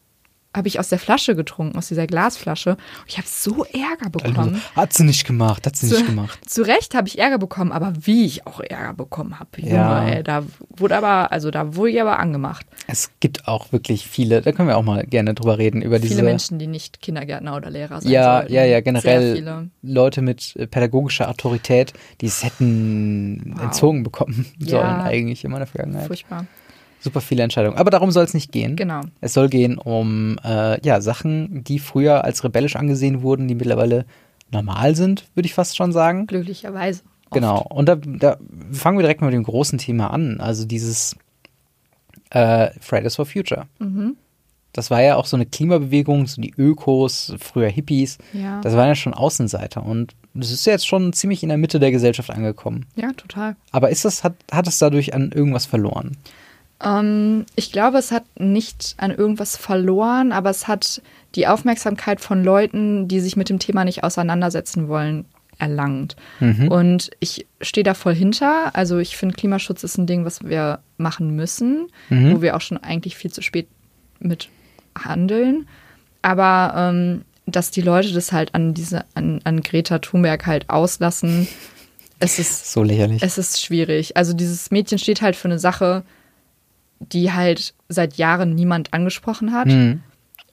habe 0.56 0.68
ich 0.68 0.80
aus 0.80 0.88
der 0.88 0.98
Flasche 0.98 1.36
getrunken, 1.36 1.76
aus 1.78 1.88
dieser 1.88 2.06
Glasflasche. 2.06 2.70
Und 2.70 2.78
ich 3.06 3.18
habe 3.18 3.26
so 3.28 3.64
Ärger 3.64 4.10
bekommen. 4.10 4.62
Hat 4.74 4.92
sie 4.92 5.04
nicht 5.04 5.26
gemacht, 5.26 5.66
hat 5.66 5.76
sie 5.76 5.88
Zu, 5.88 5.94
nicht 5.94 6.06
gemacht. 6.06 6.38
zu 6.48 6.62
Recht 6.62 6.94
habe 6.94 7.08
ich 7.08 7.18
Ärger 7.18 7.38
bekommen, 7.38 7.72
aber 7.72 7.92
wie 8.00 8.24
ich 8.24 8.46
auch 8.46 8.60
Ärger 8.60 8.94
bekommen 8.94 9.38
habe. 9.38 9.50
Junge, 9.58 9.74
Ja. 9.74 10.04
ey, 10.08 10.22
da 10.22 10.42
wurde 10.76 10.96
aber, 10.96 11.30
also 11.32 11.50
da 11.50 11.74
wurde 11.76 11.90
ich 11.90 12.00
aber 12.00 12.18
angemacht. 12.18 12.66
Es 12.88 13.10
gibt 13.20 13.46
auch 13.48 13.72
wirklich 13.72 14.06
viele, 14.06 14.42
da 14.42 14.52
können 14.52 14.68
wir 14.68 14.76
auch 14.76 14.82
mal 14.84 15.04
gerne 15.04 15.34
drüber 15.34 15.58
reden, 15.58 15.82
über 15.82 15.98
diese 15.98 16.14
Viele 16.14 16.22
Menschen, 16.24 16.58
die 16.58 16.66
nicht 16.66 17.00
Kindergärtner 17.02 17.56
oder 17.56 17.70
Lehrer 17.70 18.00
sein 18.00 18.10
Ja, 18.12 18.38
sollten. 18.38 18.52
ja, 18.54 18.64
ja, 18.64 18.80
generell 18.80 19.34
viele. 19.36 19.70
Leute 19.82 20.22
mit 20.22 20.54
äh, 20.56 20.66
pädagogischer 20.66 21.28
Autorität, 21.28 21.92
die 22.20 22.26
es 22.26 22.42
hätten 22.44 23.52
Wow. 23.56 23.62
entzogen 23.64 24.02
bekommen 24.02 24.46
Ja. 24.58 24.68
sollen, 24.68 25.00
eigentlich 25.00 25.44
in 25.44 25.50
meiner 25.50 25.66
Vergangenheit. 25.66 26.06
Furchtbar. 26.06 26.46
Super 27.06 27.20
viele 27.20 27.44
Entscheidungen. 27.44 27.78
Aber 27.78 27.90
darum 27.90 28.10
soll 28.10 28.24
es 28.24 28.34
nicht 28.34 28.50
gehen. 28.50 28.74
Genau. 28.74 29.00
Es 29.20 29.32
soll 29.32 29.48
gehen 29.48 29.78
um 29.78 30.40
äh, 30.44 30.84
ja, 30.84 31.00
Sachen, 31.00 31.62
die 31.62 31.78
früher 31.78 32.24
als 32.24 32.42
rebellisch 32.42 32.74
angesehen 32.74 33.22
wurden, 33.22 33.46
die 33.46 33.54
mittlerweile 33.54 34.06
normal 34.50 34.96
sind, 34.96 35.24
würde 35.36 35.46
ich 35.46 35.54
fast 35.54 35.76
schon 35.76 35.92
sagen. 35.92 36.26
Glücklicherweise. 36.26 37.02
Genau. 37.30 37.64
Und 37.68 37.88
da, 37.88 37.94
da 37.94 38.38
fangen 38.72 38.98
wir 38.98 39.02
direkt 39.02 39.20
mal 39.20 39.28
mit 39.28 39.34
dem 39.34 39.44
großen 39.44 39.78
Thema 39.78 40.10
an. 40.10 40.40
Also 40.40 40.64
dieses 40.64 41.14
äh, 42.30 42.70
Fridays 42.80 43.14
for 43.14 43.24
Future. 43.26 43.66
Mhm. 43.78 44.16
Das 44.72 44.90
war 44.90 45.00
ja 45.00 45.14
auch 45.14 45.26
so 45.26 45.36
eine 45.36 45.46
Klimabewegung, 45.46 46.26
so 46.26 46.42
die 46.42 46.54
Ökos, 46.58 47.34
früher 47.38 47.68
Hippies. 47.68 48.18
Ja. 48.32 48.60
Das 48.62 48.74
waren 48.74 48.88
ja 48.88 48.96
schon 48.96 49.14
Außenseiter. 49.14 49.86
Und 49.86 50.16
das 50.34 50.50
ist 50.50 50.66
ja 50.66 50.72
jetzt 50.72 50.88
schon 50.88 51.12
ziemlich 51.12 51.44
in 51.44 51.50
der 51.50 51.58
Mitte 51.58 51.78
der 51.78 51.92
Gesellschaft 51.92 52.30
angekommen. 52.30 52.84
Ja, 52.96 53.12
total. 53.12 53.54
Aber 53.70 53.90
ist 53.90 54.04
das, 54.04 54.24
hat, 54.24 54.34
hat 54.50 54.66
es 54.66 54.78
dadurch 54.78 55.14
an 55.14 55.30
irgendwas 55.32 55.66
verloren? 55.66 56.16
Ähm, 56.84 57.46
ich 57.54 57.72
glaube, 57.72 57.98
es 57.98 58.12
hat 58.12 58.24
nicht 58.38 58.94
an 58.98 59.10
irgendwas 59.10 59.56
verloren, 59.56 60.32
aber 60.32 60.50
es 60.50 60.68
hat 60.68 61.00
die 61.34 61.46
Aufmerksamkeit 61.46 62.20
von 62.20 62.44
Leuten, 62.44 63.08
die 63.08 63.20
sich 63.20 63.36
mit 63.36 63.48
dem 63.48 63.58
Thema 63.58 63.84
nicht 63.84 64.04
auseinandersetzen 64.04 64.88
wollen, 64.88 65.24
erlangt. 65.58 66.16
Mhm. 66.40 66.68
Und 66.68 67.10
ich 67.20 67.46
stehe 67.62 67.84
da 67.84 67.94
voll 67.94 68.14
hinter. 68.14 68.74
Also 68.76 68.98
ich 68.98 69.16
finde, 69.16 69.34
Klimaschutz 69.36 69.84
ist 69.84 69.96
ein 69.96 70.06
Ding, 70.06 70.24
was 70.26 70.44
wir 70.44 70.80
machen 70.98 71.34
müssen, 71.34 71.88
Mhm. 72.10 72.36
wo 72.36 72.42
wir 72.42 72.56
auch 72.56 72.60
schon 72.60 72.76
eigentlich 72.78 73.16
viel 73.16 73.30
zu 73.32 73.40
spät 73.42 73.68
mit 74.20 74.48
handeln. 74.98 75.66
Aber 76.22 76.74
ähm, 76.76 77.22
dass 77.46 77.70
die 77.70 77.80
Leute 77.80 78.12
das 78.12 78.32
halt 78.32 78.54
an 78.54 78.74
diese, 78.74 79.04
an, 79.14 79.40
an 79.44 79.62
Greta 79.62 79.98
Thunberg 80.00 80.44
halt 80.46 80.68
auslassen, 80.68 81.46
es 82.18 82.38
ist 82.38 82.72
So 82.72 82.82
lächerlich. 82.82 83.22
es 83.22 83.38
ist 83.38 83.62
schwierig. 83.62 84.16
Also 84.16 84.32
dieses 84.32 84.70
Mädchen 84.70 84.98
steht 84.98 85.22
halt 85.22 85.36
für 85.36 85.48
eine 85.48 85.58
Sache, 85.58 86.02
die 87.00 87.32
halt 87.32 87.74
seit 87.88 88.14
Jahren 88.16 88.54
niemand 88.54 88.92
angesprochen 88.92 89.52
hat. 89.52 89.68
Mhm. 89.68 90.02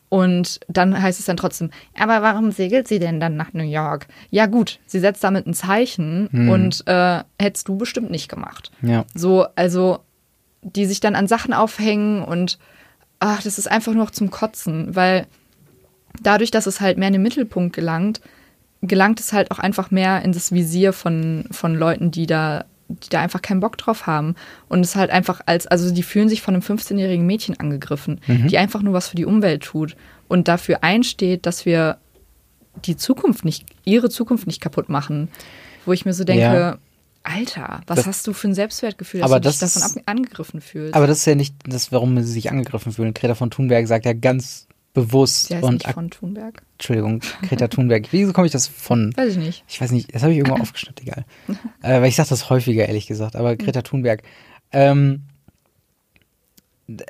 Und 0.10 0.60
dann 0.68 1.02
heißt 1.02 1.20
es 1.20 1.26
dann 1.26 1.38
trotzdem, 1.38 1.72
aber 1.98 2.22
warum 2.22 2.52
segelt 2.52 2.88
sie 2.88 3.00
denn 3.00 3.20
dann 3.20 3.36
nach 3.36 3.54
New 3.54 3.64
York? 3.64 4.06
Ja 4.30 4.46
gut, 4.46 4.80
sie 4.86 5.00
setzt 5.00 5.24
damit 5.24 5.48
ein 5.48 5.56
Zeichen 5.56 6.30
Hm. 6.32 6.50
und 6.50 6.88
äh, 6.88 7.24
hättest 7.42 7.68
du 7.68 7.78
bestimmt 7.78 8.12
nicht 8.12 8.30
gemacht. 8.30 8.72
Ja. 8.84 9.06
So, 9.16 9.48
also 9.56 10.02
die 10.62 10.86
sich 10.86 11.00
dann 11.00 11.16
an 11.16 11.28
Sachen 11.28 11.52
aufhängen 11.52 12.24
und 12.24 12.60
ach, 13.20 13.42
das 13.42 13.58
ist 13.58 13.72
einfach 13.72 13.94
nur 13.94 14.04
noch 14.04 14.12
zum 14.12 14.30
Kotzen, 14.30 14.96
weil 14.96 15.26
dadurch, 16.22 16.52
dass 16.52 16.68
es 16.68 16.80
halt 16.80 17.00
mehr 17.00 17.08
in 17.08 17.14
den 17.14 17.24
Mittelpunkt 17.24 17.76
gelangt, 17.76 18.22
gelangt 18.84 19.20
es 19.20 19.34
halt 19.34 19.50
auch 19.50 19.60
einfach 19.60 19.90
mehr 19.92 20.22
in 20.22 20.32
das 20.32 20.52
Visier 20.52 20.94
von, 20.94 21.46
von 21.50 21.74
Leuten, 21.74 22.12
die 22.12 22.28
da, 22.28 22.66
die 23.04 23.10
da 23.10 23.22
einfach 23.22 23.42
keinen 23.42 23.60
Bock 23.60 23.78
drauf 23.78 24.08
haben. 24.08 24.36
Und 24.70 24.82
es 24.82 24.96
halt 24.96 25.10
einfach 25.12 25.42
als, 25.46 25.68
also 25.68 25.92
die 25.94 26.04
fühlen 26.04 26.30
sich 26.30 26.42
von 26.42 26.54
einem 26.54 26.64
15-jährigen 26.64 27.26
Mädchen 27.26 27.60
angegriffen, 27.60 28.22
die 28.28 28.58
einfach 28.58 28.82
nur 28.82 28.94
was 28.94 29.08
für 29.08 29.16
die 29.16 29.26
Umwelt 29.26 29.64
tut 29.64 29.96
und 30.28 30.48
dafür 30.48 30.84
einsteht, 30.84 31.46
dass 31.46 31.66
wir 31.66 31.98
die 32.86 32.98
Zukunft 32.98 33.46
nicht, 33.46 33.66
ihre 33.86 34.10
Zukunft 34.10 34.48
nicht 34.48 34.62
kaputt 34.62 34.90
machen. 34.90 35.30
Wo 35.86 35.94
ich 35.94 36.06
mir 36.06 36.14
so 36.14 36.24
denke, 36.24 36.42
Ja. 36.44 36.78
Alter, 37.26 37.82
was 37.88 37.98
Das- 37.98 38.06
hast 38.08 38.28
du 38.28 38.34
für 38.34 38.50
ein 38.50 38.54
Selbstwertgefühl, 38.54 39.22
dass 39.22 39.32
Aber 39.32 39.40
du 39.40 39.50
dich 39.50 39.60
das 39.60 39.74
davon 39.76 39.98
ist- 40.02 40.08
angegriffen 40.08 40.60
fühlst? 40.60 40.94
Aber 40.94 41.08
das 41.08 41.20
ist 41.20 41.26
ja 41.26 41.36
nicht 41.36 41.56
das, 41.66 41.92
warum 41.92 42.22
sie 42.22 42.30
sich 42.32 42.52
angegriffen 42.52 42.92
fühlen. 42.92 43.14
Greta 43.14 43.36
von 43.36 43.50
Thunberg 43.50 43.88
sagt 43.88 44.06
ja 44.06 44.12
ganz 44.14 44.68
bewusst 44.94 45.48
Sie 45.48 45.56
heißt 45.56 45.64
und 45.64 45.74
nicht 45.86 45.90
von 45.92 46.10
Thunberg. 46.12 46.62
Entschuldigung, 46.74 47.22
Greta 47.48 47.68
Thunberg. 47.68 48.08
Wieso 48.12 48.32
komme 48.34 48.46
ich 48.48 48.54
das 48.54 48.68
von? 48.68 49.12
Weiß 49.16 49.32
ich 49.32 49.38
nicht. 49.38 49.64
Ich 49.68 49.82
weiß 49.82 49.92
nicht, 49.92 50.14
das 50.14 50.22
habe 50.22 50.34
ich 50.34 50.38
irgendwo 50.40 50.56
aufgeschnappt, 50.62 51.02
egal. 51.02 51.26
Äh, 51.82 52.02
weil 52.02 52.06
ich 52.10 52.16
sage 52.16 52.30
das 52.30 52.50
häufiger, 52.50 52.88
ehrlich 52.88 53.08
gesagt, 53.08 53.36
aber 53.36 53.56
Greta 53.56 53.82
Thunberg. 53.82 54.22
Ähm, 54.72 55.24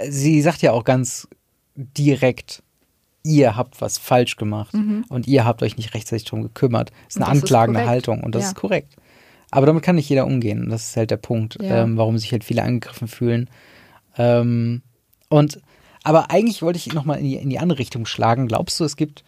sie 0.08 0.42
sagt 0.42 0.62
ja 0.62 0.72
auch 0.72 0.84
ganz 0.84 1.28
direkt, 1.76 2.62
ihr 3.24 3.56
habt 3.56 3.82
was 3.82 3.98
falsch 3.98 4.36
gemacht 4.36 4.74
und 5.10 5.28
ihr 5.28 5.46
habt 5.46 5.64
euch 5.64 5.78
nicht 5.78 5.94
rechtzeitig 5.94 6.26
drum 6.26 6.42
gekümmert. 6.44 6.92
Das 7.08 7.16
ist 7.16 7.18
eine 7.18 7.26
das 7.28 7.38
ist 7.38 7.44
anklagende 7.44 7.80
korrekt. 7.80 7.90
Haltung 7.90 8.24
und 8.24 8.36
das 8.36 8.44
Ja. 8.44 8.48
ist 8.50 8.56
korrekt. 8.56 8.96
Aber 9.52 9.66
damit 9.66 9.84
kann 9.84 9.96
nicht 9.96 10.10
jeder 10.10 10.26
umgehen. 10.26 10.70
Das 10.70 10.90
ist 10.90 10.98
halt 10.98 11.12
der 11.12 11.18
Punkt, 11.18 11.58
Ja. 11.62 11.84
ähm, 11.84 11.98
warum 11.98 12.18
sich 12.18 12.32
halt 12.32 12.44
viele 12.44 12.64
angegriffen 12.64 13.08
fühlen. 13.08 13.50
Ähm, 14.18 14.82
und 15.30 15.60
aber 16.04 16.32
eigentlich 16.32 16.62
wollte 16.62 16.78
ich 16.78 16.94
nochmal 16.94 17.20
in 17.20 17.26
die, 17.26 17.36
in 17.36 17.50
die 17.50 17.60
andere 17.60 17.80
Richtung 17.80 18.06
schlagen. 18.06 18.48
Glaubst 18.48 18.80
du, 18.80 18.84
es 18.84 18.96
gibt 18.98 19.24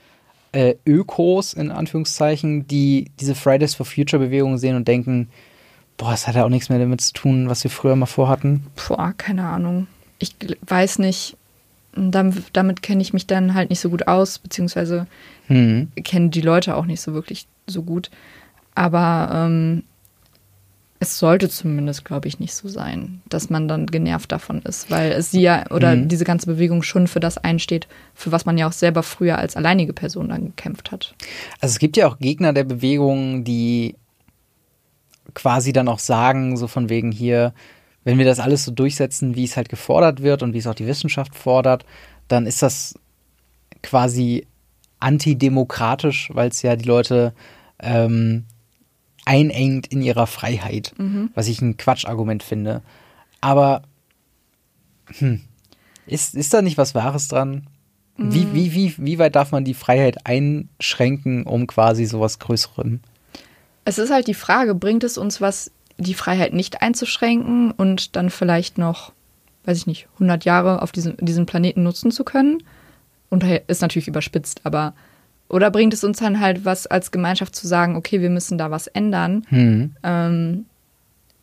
äh, 0.51 0.75
Ökos 0.86 1.53
in 1.53 1.72
Anführungszeichen, 1.72 2.67
die 2.67 3.12
diese 3.20 3.36
Fridays 3.36 3.75
for 3.75 3.86
Future 3.86 4.24
Bewegung 4.24 4.58
sehen 4.58 4.75
und 4.75 4.88
denken, 4.88 5.29
boah, 5.98 6.12
das 6.12 6.27
hat 6.27 6.36
ja 6.36 6.46
auch 6.46 6.50
nichts 6.50 6.70
mehr 6.70 6.79
damit 6.79 7.01
zu 7.01 7.13
tun, 7.13 7.50
was 7.50 7.63
wir 7.63 7.72
früher 7.72 7.96
mal 7.96 8.05
vorhatten? 8.05 8.65
Boah, 8.88 9.13
keine 9.17 9.48
Ahnung. 9.48 9.88
Ich 10.20 10.36
weiß 10.67 11.00
nicht. 11.00 11.38
Damit, 11.98 12.44
damit 12.51 12.81
kenne 12.81 13.01
ich 13.01 13.14
mich 13.14 13.25
dann 13.25 13.53
halt 13.53 13.70
nicht 13.70 13.79
so 13.79 13.90
gut 13.90 14.07
aus, 14.09 14.40
beziehungsweise 14.40 15.07
Hm. 15.48 15.90
kenne 16.03 16.29
die 16.29 16.42
Leute 16.42 16.75
auch 16.75 16.85
nicht 16.85 17.00
so 17.00 17.14
wirklich 17.14 17.48
so 17.68 17.83
gut. 17.83 18.11
Aber 18.74 19.29
ähm, 19.33 19.83
es 21.05 21.18
sollte 21.20 21.50
zumindest, 21.50 22.03
glaube 22.05 22.27
ich, 22.27 22.39
nicht 22.39 22.53
so 22.53 22.68
sein, 22.68 23.22
dass 23.29 23.50
man 23.50 23.68
dann 23.68 23.85
genervt 23.85 24.31
davon 24.31 24.61
ist, 24.63 24.89
weil 24.91 25.11
es 25.11 25.31
sie 25.31 25.41
ja 25.41 25.70
oder 25.72 25.96
Mhm. 25.96 26.07
diese 26.07 26.25
ganze 26.25 26.48
Bewegung 26.48 26.83
schon 26.83 27.07
für 27.07 27.20
das 27.20 27.37
einsteht, 27.37 27.87
für 28.13 28.31
was 28.31 28.46
man 28.46 28.57
ja 28.57 28.68
auch 28.68 28.72
selber 28.74 29.03
früher 29.03 29.37
als 29.37 29.55
alleinige 29.55 29.94
Person 29.94 30.29
dann 30.29 30.46
gekämpft 30.48 30.91
hat. 30.91 31.15
Also 31.61 31.74
es 31.74 31.79
gibt 31.79 31.98
ja 31.98 32.07
auch 32.07 32.20
Gegner 32.20 32.53
der 32.53 32.63
Bewegung, 32.63 33.44
die 33.44 33.96
quasi 35.33 35.74
dann 35.74 35.87
auch 35.87 36.00
sagen, 36.00 36.57
so 36.57 36.68
von 36.68 36.89
wegen 36.89 37.11
hier, 37.11 37.53
wenn 38.03 38.18
wir 38.18 38.25
das 38.25 38.39
alles 38.39 38.63
so 38.63 38.72
durchsetzen, 38.72 39.35
wie 39.35 39.44
es 39.44 39.57
halt 39.57 39.70
gefordert 39.70 40.22
wird 40.22 40.44
und 40.44 40.53
wie 40.53 40.59
es 40.59 40.68
auch 40.68 40.75
die 40.75 40.87
Wissenschaft 40.87 41.35
fordert, 41.35 41.85
dann 42.27 42.46
ist 42.46 42.61
das 42.61 42.96
quasi 43.83 44.46
antidemokratisch, 45.00 46.29
weil 46.33 46.50
es 46.50 46.61
ja 46.61 46.75
die 46.75 46.85
Leute 46.87 47.33
ähm, 47.79 48.46
einengt 49.25 49.88
in 49.88 50.01
ihrer 50.01 50.27
Freiheit, 50.27 50.94
was 51.33 51.48
ich 51.48 51.61
ein 51.61 51.77
Quatschargument 51.77 52.44
finde. 52.44 52.81
Aber 53.42 53.83
hm, 55.07 55.42
ist, 56.07 56.35
ist 56.35 56.53
da 56.53 56.61
nicht 56.61 56.77
was 56.77 56.96
Wahres 56.96 57.27
dran? 57.27 57.68
Wie, 58.18 58.53
wie, 58.53 58.74
wie, 58.74 58.94
wie 58.98 59.20
weit 59.20 59.35
darf 59.35 59.51
man 59.51 59.66
die 59.66 59.74
Freiheit 59.74 60.25
einschränken, 60.25 61.44
um 61.44 61.68
quasi 61.68 62.05
sowas 62.05 62.40
Größerem? 62.40 63.01
Es 63.83 63.98
ist 63.98 64.09
halt 64.09 64.27
die 64.27 64.33
Frage, 64.33 64.74
bringt 64.74 65.03
es 65.03 65.18
uns 65.18 65.42
was, 65.42 65.72
die 65.98 66.14
Freiheit 66.14 66.53
nicht 66.53 66.81
einzuschränken 66.81 67.72
und 67.72 68.16
dann 68.16 68.29
vielleicht 68.29 68.77
noch, 68.77 69.11
weiß 69.66 69.79
ich 69.79 69.88
nicht, 69.88 70.07
100 70.14 70.46
Jahre 70.46 70.81
auf 70.81 70.94
diesem, 70.94 71.18
diesen 71.18 71.46
Planeten 71.46 71.83
nutzen 71.83 72.09
zu 72.11 72.24
können? 72.24 72.64
Und 73.29 73.44
ist 73.44 73.81
natürlich 73.81 74.07
überspitzt, 74.07 74.61
aber 74.64 74.94
oder 75.50 75.72
bringt 75.72 75.94
es 75.94 76.03
uns 76.03 76.20
dann 76.20 76.40
halt 76.40 76.66
was 76.66 76.88
als 76.88 77.12
Gemeinschaft 77.12 77.55
zu 77.55 77.68
sagen, 77.68 77.96
okay, 77.96 78.22
wir 78.22 78.29
müssen 78.29 78.58
da 78.58 78.72
was 78.72 78.88
ändern? 78.88 79.46
Hm. 79.50 79.96
Ähm, 80.03 80.66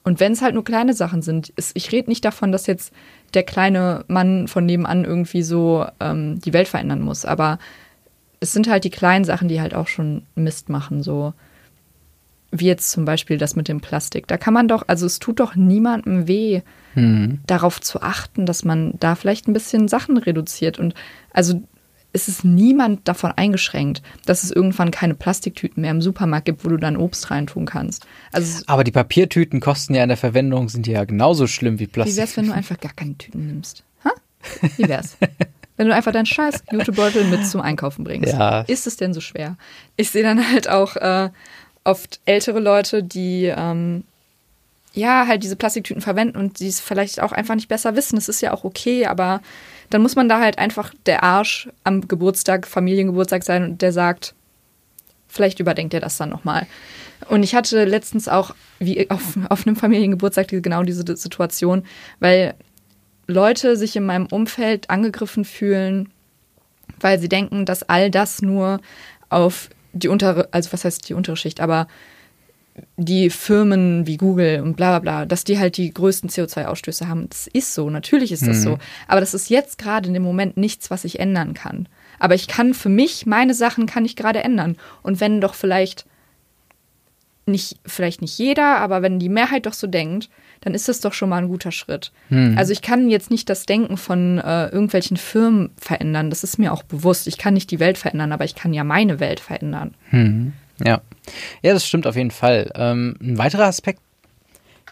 und 0.05 0.19
wenn 0.19 0.33
es 0.33 0.43
halt 0.43 0.55
nur 0.55 0.65
kleine 0.65 0.95
Sachen 0.95 1.23
sind, 1.23 1.51
ist, 1.51 1.73
ich 1.75 1.93
rede 1.93 2.11
nicht 2.11 2.25
davon, 2.25 2.51
dass 2.51 2.67
jetzt 2.67 2.93
der 3.35 3.45
kleine 3.45 4.05
Mann 4.09 4.49
von 4.49 4.67
nebenan 4.67 5.05
irgendwie 5.05 5.43
so 5.43 5.87
ähm, 6.01 6.41
die 6.41 6.53
Welt 6.53 6.69
verändern 6.69 7.01
muss, 7.01 7.25
aber 7.25 7.59
es 8.41 8.53
sind 8.53 8.69
halt 8.69 8.83
die 8.83 8.91
kleinen 8.91 9.25
Sachen, 9.25 9.47
die 9.47 9.61
halt 9.61 9.75
auch 9.75 9.87
schon 9.87 10.23
Mist 10.35 10.69
machen, 10.69 11.03
so 11.05 11.33
wie 12.51 12.67
jetzt 12.67 12.91
zum 12.91 13.05
Beispiel 13.05 13.39
das 13.39 13.55
mit 13.55 13.69
dem 13.69 13.81
Plastik. 13.81 14.27
Da 14.27 14.37
kann 14.37 14.53
man 14.53 14.67
doch, 14.69 14.83
also 14.89 15.07
es 15.07 15.21
tut 15.21 15.39
doch 15.41 15.55
niemandem 15.55 16.27
weh, 16.27 16.63
Hm. 16.95 17.41
darauf 17.47 17.81
zu 17.81 18.03
achten, 18.03 18.45
dass 18.45 18.65
man 18.65 18.95
da 19.01 19.15
vielleicht 19.15 19.49
ein 19.49 19.55
bisschen 19.55 19.89
Sachen 19.89 20.19
reduziert. 20.19 20.79
Und 20.79 20.95
also 21.33 21.63
es 22.13 22.29
ist 22.29 22.45
niemand 22.45 23.07
davon 23.09 23.33
eingeschränkt, 23.33 24.03
dass 24.27 24.45
es 24.45 24.51
irgendwann 24.51 24.91
keine 24.91 25.15
Plastiktüten 25.15 25.81
mehr 25.83 25.91
im 25.91 26.03
Supermarkt 26.03 26.47
gibt, 26.47 26.65
wo 26.65 26.69
du 26.69 26.77
dann 26.77 26.97
Obst 26.97 27.31
reintun 27.31 27.67
kannst. 27.67 28.07
Also 28.33 28.63
Aber 28.67 28.85
die 28.85 28.91
Papiertüten 28.91 29.61
kosten 29.61 29.95
ja 29.95 30.03
in 30.03 30.09
der 30.09 30.19
Verwendung, 30.19 30.69
sind 30.69 30.87
ja 30.87 31.05
genauso 31.05 31.47
schlimm 31.47 31.79
wie 31.79 31.83
wie 31.83 31.87
Plastik. 31.89 32.17
wär's, 32.17 32.37
wenn 32.37 32.47
du 32.47 32.53
einfach 32.53 32.79
gar 32.79 32.93
keine 32.93 33.17
Tüten 33.19 33.47
nimmst? 33.47 33.83
Ha? 34.05 34.11
Wie 34.77 34.89
wär's? 34.89 35.17
wenn 35.77 35.89
du 35.89 35.95
einfach 35.95 36.13
deinen 36.13 36.27
scheiß 36.27 36.63
Jutebeutel 36.71 37.25
mit 37.25 37.47
zum 37.47 37.61
Einkaufen 37.61 38.05
bringst. 38.05 38.33
Ja. 38.33 38.61
Ist 38.63 38.87
es 38.87 38.97
denn 38.97 39.13
so 39.15 39.21
schwer? 39.21 39.57
Ich 39.97 40.11
sehe 40.11 40.23
dann 40.23 40.53
halt 40.53 40.69
auch 40.69 40.97
äh, 40.97 41.31
oft 41.83 42.21
ältere 42.25 42.61
Leute, 42.61 43.03
die 43.03 43.47
ähm, 43.47 44.05
ja 44.93 45.27
halt 45.27 45.43
diese 45.43 45.57
Plastiktüten 45.57 46.03
verwenden 46.03 46.37
und 46.37 46.61
die 46.61 46.69
es 46.69 46.81
vielleicht 46.81 47.21
auch 47.21 47.33
einfach 47.33 47.55
nicht 47.55 47.69
besser 47.69 47.97
wissen. 47.97 48.17
Das 48.17 48.29
ist 48.29 48.41
ja 48.41 48.53
auch 48.53 48.65
okay, 48.65 49.07
aber 49.07 49.41
dann 49.93 50.03
muss 50.03 50.17
man 50.17 50.29
da 50.29 50.41
halt 50.41 50.59
einfach 50.59 50.95
der 51.07 51.23
Arsch 51.23 51.69
am 51.85 52.07
Geburtstag, 52.09 52.67
Familiengeburtstag 52.67 53.43
sein 53.45 53.65
und 53.65 53.83
der 53.83 53.93
sagt, 53.93 54.35
vielleicht 55.29 55.61
überdenkt 55.61 55.95
er 55.95 56.01
das 56.01 56.17
dann 56.17 56.31
nochmal. 56.31 56.67
Und 57.29 57.43
ich 57.43 57.55
hatte 57.55 57.85
letztens 57.85 58.29
auch, 58.29 58.55
wie 58.79 59.09
auf, 59.11 59.39
auf 59.49 59.67
einem 59.67 59.77
Familiengeburtstag, 59.77 60.49
die, 60.49 60.63
genau 60.63 60.83
diese 60.83 61.05
Situation, 61.17 61.85
weil 62.21 62.55
Leute 63.27 63.77
sich 63.77 63.97
in 63.97 64.05
meinem 64.05 64.27
Umfeld 64.27 64.91
angegriffen 64.91 65.45
fühlen, 65.45 66.11
weil 67.01 67.19
sie 67.19 67.29
denken, 67.29 67.65
dass 67.65 67.83
all 67.83 68.11
das 68.11 68.43
nur 68.43 68.81
auf 69.29 69.71
die 69.93 70.09
untere, 70.09 70.49
also 70.53 70.73
was 70.73 70.85
heißt 70.85 71.09
die 71.09 71.15
untere 71.15 71.37
Schicht, 71.37 71.61
aber 71.61 71.87
die 72.97 73.31
Firmen 73.31 74.07
wie 74.07 74.17
Google 74.17 74.63
und 74.63 74.77
bla 74.77 74.99
bla 74.99 74.99
bla, 74.99 75.27
dass 75.27 75.45
die 75.45 75.59
halt 75.59 75.77
die 75.77 75.93
größten 75.93 76.31
CO2-Ausstöße 76.31 77.07
haben. 77.09 77.29
Das 77.29 77.47
ist 77.47 77.75
so, 77.75 77.91
natürlich 77.91 78.33
ist 78.33 78.47
das 78.47 78.63
so. 78.63 78.79
Aber 79.09 79.21
das 79.21 79.35
ist 79.35 79.51
jetzt 79.51 79.79
gerade 79.79 80.09
in 80.09 80.15
dem 80.15 80.23
Moment 80.23 80.57
nichts, 80.57 80.91
was 80.91 81.05
ich 81.05 81.21
ändern 81.21 81.55
kann. 81.55 81.89
Aber 82.19 82.35
ich 82.35 82.49
kann 82.49 82.73
für 82.73 82.89
mich, 82.89 83.27
meine 83.27 83.55
Sachen 83.55 83.87
kann 83.87 84.05
ich 84.05 84.17
gerade 84.17 84.43
ändern. 84.43 84.77
Und 85.03 85.21
wenn 85.21 85.41
doch 85.41 85.55
vielleicht 85.55 86.07
nicht, 87.47 87.79
vielleicht 87.85 88.23
nicht 88.23 88.39
jeder, 88.39 88.79
aber 88.79 89.03
wenn 89.03 89.19
die 89.19 89.29
Mehrheit 89.29 89.67
doch 89.67 89.73
so 89.73 89.87
denkt, 89.87 90.31
dann 90.61 90.75
ist 90.75 90.89
das 90.89 91.01
doch 91.01 91.13
schon 91.13 91.29
mal 91.29 91.39
ein 91.39 91.49
guter 91.49 91.73
Schritt. 91.73 92.13
Hm. 92.29 92.57
Also 92.57 92.73
ich 92.73 92.83
kann 92.83 93.11
jetzt 93.11 93.31
nicht 93.31 93.51
das 93.51 93.67
Denken 93.67 93.97
von 93.97 94.39
äh, 94.39 94.69
irgendwelchen 94.69 95.17
Firmen 95.17 95.71
verändern, 95.77 96.31
das 96.31 96.45
ist 96.45 96.59
mir 96.59 96.73
auch 96.73 96.85
bewusst. 96.85 97.27
Ich 97.27 97.39
kann 97.39 97.55
nicht 97.55 97.71
die 97.71 97.81
Welt 97.81 97.99
verändern, 97.99 98.33
aber 98.33 98.45
ich 98.45 98.55
kann 98.55 98.73
ja 98.73 98.85
meine 98.85 99.19
Welt 99.19 99.41
verändern. 99.41 99.95
Hm. 100.11 100.53
Ja. 100.87 101.01
Ja, 101.63 101.73
das 101.73 101.87
stimmt 101.87 102.07
auf 102.07 102.17
jeden 102.17 102.31
Fall. 102.31 102.71
Ähm, 102.75 103.17
ein 103.21 103.39
weiterer 103.39 103.65
Aspekt, 103.67 104.01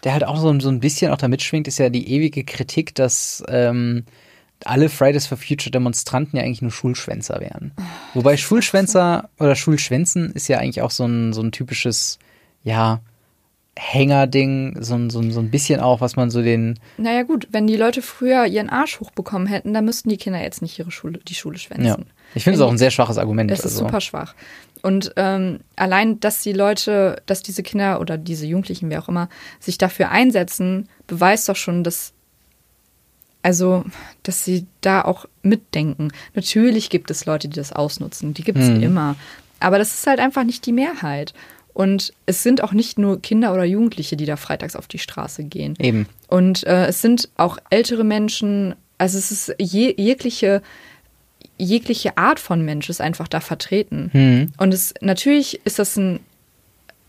der 0.03 0.13
halt 0.13 0.23
auch 0.23 0.37
so, 0.37 0.57
so 0.59 0.69
ein 0.69 0.79
bisschen 0.79 1.11
auch 1.11 1.17
da 1.17 1.27
mitschwingt, 1.27 1.67
ist 1.67 1.77
ja 1.79 1.89
die 1.89 2.09
ewige 2.11 2.43
Kritik, 2.43 2.95
dass 2.95 3.43
ähm, 3.47 4.03
alle 4.63 4.89
Fridays 4.89 5.27
for 5.27 5.37
Future 5.37 5.71
Demonstranten 5.71 6.37
ja 6.37 6.43
eigentlich 6.43 6.61
nur 6.61 6.71
Schulschwänzer 6.71 7.39
wären. 7.39 7.71
Wobei 8.13 8.37
Schulschwänzer 8.37 9.29
oder 9.39 9.55
Schulschwänzen 9.55 10.31
ist 10.33 10.47
ja 10.47 10.57
eigentlich 10.59 10.81
auch 10.81 10.91
so 10.91 11.05
ein, 11.05 11.33
so 11.33 11.41
ein 11.41 11.51
typisches, 11.51 12.17
ja, 12.63 13.01
Hängerding, 13.77 14.77
so, 14.81 14.95
ein- 14.95 15.09
so, 15.09 15.21
so 15.31 15.39
ein 15.39 15.49
bisschen 15.49 15.79
auch, 15.79 16.01
was 16.01 16.15
man 16.17 16.29
so 16.29 16.41
den, 16.41 16.77
Naja 16.97 17.23
gut, 17.23 17.47
wenn 17.51 17.67
die 17.67 17.77
Leute 17.77 18.01
früher 18.01 18.45
ihren 18.45 18.69
Arsch 18.69 18.99
hochbekommen 18.99 19.47
hätten, 19.47 19.73
dann 19.73 19.85
müssten 19.85 20.09
die 20.09 20.17
Kinder 20.17 20.41
jetzt 20.41 20.61
nicht 20.61 20.77
ihre 20.77 20.91
Schule, 20.91 21.19
die 21.27 21.33
Schule 21.35 21.57
schwänzen. 21.57 21.85
ja. 21.85 21.97
Ich 22.35 22.43
finde 22.43 22.57
es 22.59 22.61
auch 22.61 22.69
ein 22.69 22.77
sehr 22.77 22.91
schwaches 22.91 23.17
Argument. 23.17 23.49
Das 23.49 23.59
ist 23.59 23.65
also. 23.65 23.79
super 23.85 23.99
schwach. 24.01 24.35
Und 24.83 25.13
ähm, 25.15 25.59
allein, 25.75 26.19
dass 26.19 26.41
die 26.41 26.53
Leute, 26.53 27.21
dass 27.25 27.43
diese 27.43 27.63
Kinder 27.63 27.99
oder 28.01 28.17
diese 28.17 28.45
Jugendlichen, 28.45 28.89
wer 28.89 29.01
auch 29.03 29.09
immer, 29.09 29.29
sich 29.59 29.77
dafür 29.77 30.09
einsetzen, 30.09 30.89
beweist 31.07 31.47
doch 31.49 31.55
schon, 31.55 31.83
dass 31.83 32.13
also, 33.43 33.83
dass 34.21 34.45
sie 34.45 34.67
da 34.81 35.01
auch 35.01 35.25
mitdenken. 35.41 36.11
Natürlich 36.35 36.91
gibt 36.91 37.09
es 37.09 37.25
Leute, 37.25 37.47
die 37.47 37.55
das 37.55 37.73
ausnutzen, 37.73 38.35
die 38.35 38.43
gibt 38.43 38.59
es 38.59 38.69
Mhm. 38.69 38.83
immer. 38.83 39.15
Aber 39.59 39.79
das 39.79 39.93
ist 39.95 40.05
halt 40.05 40.19
einfach 40.19 40.43
nicht 40.43 40.65
die 40.65 40.71
Mehrheit. 40.71 41.33
Und 41.73 42.13
es 42.25 42.43
sind 42.43 42.63
auch 42.63 42.73
nicht 42.73 42.99
nur 42.99 43.21
Kinder 43.21 43.53
oder 43.53 43.63
Jugendliche, 43.63 44.15
die 44.15 44.25
da 44.25 44.35
freitags 44.35 44.75
auf 44.75 44.87
die 44.87 44.99
Straße 44.99 45.43
gehen. 45.43 45.75
Eben. 45.79 46.05
Und 46.27 46.65
äh, 46.67 46.87
es 46.87 47.01
sind 47.01 47.29
auch 47.37 47.57
ältere 47.69 48.03
Menschen, 48.03 48.75
also 48.97 49.17
es 49.17 49.31
ist 49.31 49.55
je, 49.57 49.93
jegliche, 49.97 50.61
jegliche 51.61 52.17
Art 52.17 52.39
von 52.39 52.63
Mensch 52.65 52.89
ist 52.89 53.01
einfach 53.01 53.27
da 53.27 53.39
vertreten. 53.39 54.09
Hm. 54.11 54.51
Und 54.57 54.73
es 54.73 54.93
natürlich 55.01 55.61
ist 55.63 55.79
das 55.79 55.95
ein, 55.95 56.19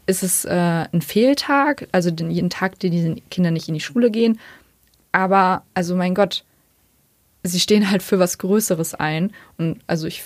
ist 0.06 0.22
es 0.22 0.44
äh, 0.44 0.86
ein 0.92 1.00
Fehltag, 1.00 1.88
also 1.92 2.10
den, 2.10 2.30
jeden 2.30 2.50
Tag, 2.50 2.78
den 2.78 2.92
diese 2.92 3.14
Kinder 3.30 3.50
nicht 3.50 3.68
in 3.68 3.74
die 3.74 3.80
Schule 3.80 4.10
gehen. 4.10 4.38
Aber, 5.10 5.62
also 5.74 5.96
mein 5.96 6.14
Gott, 6.14 6.44
sie 7.42 7.60
stehen 7.60 7.90
halt 7.90 8.02
für 8.02 8.18
was 8.18 8.38
Größeres 8.38 8.94
ein. 8.94 9.32
Und 9.56 9.80
also 9.86 10.06
ich 10.06 10.22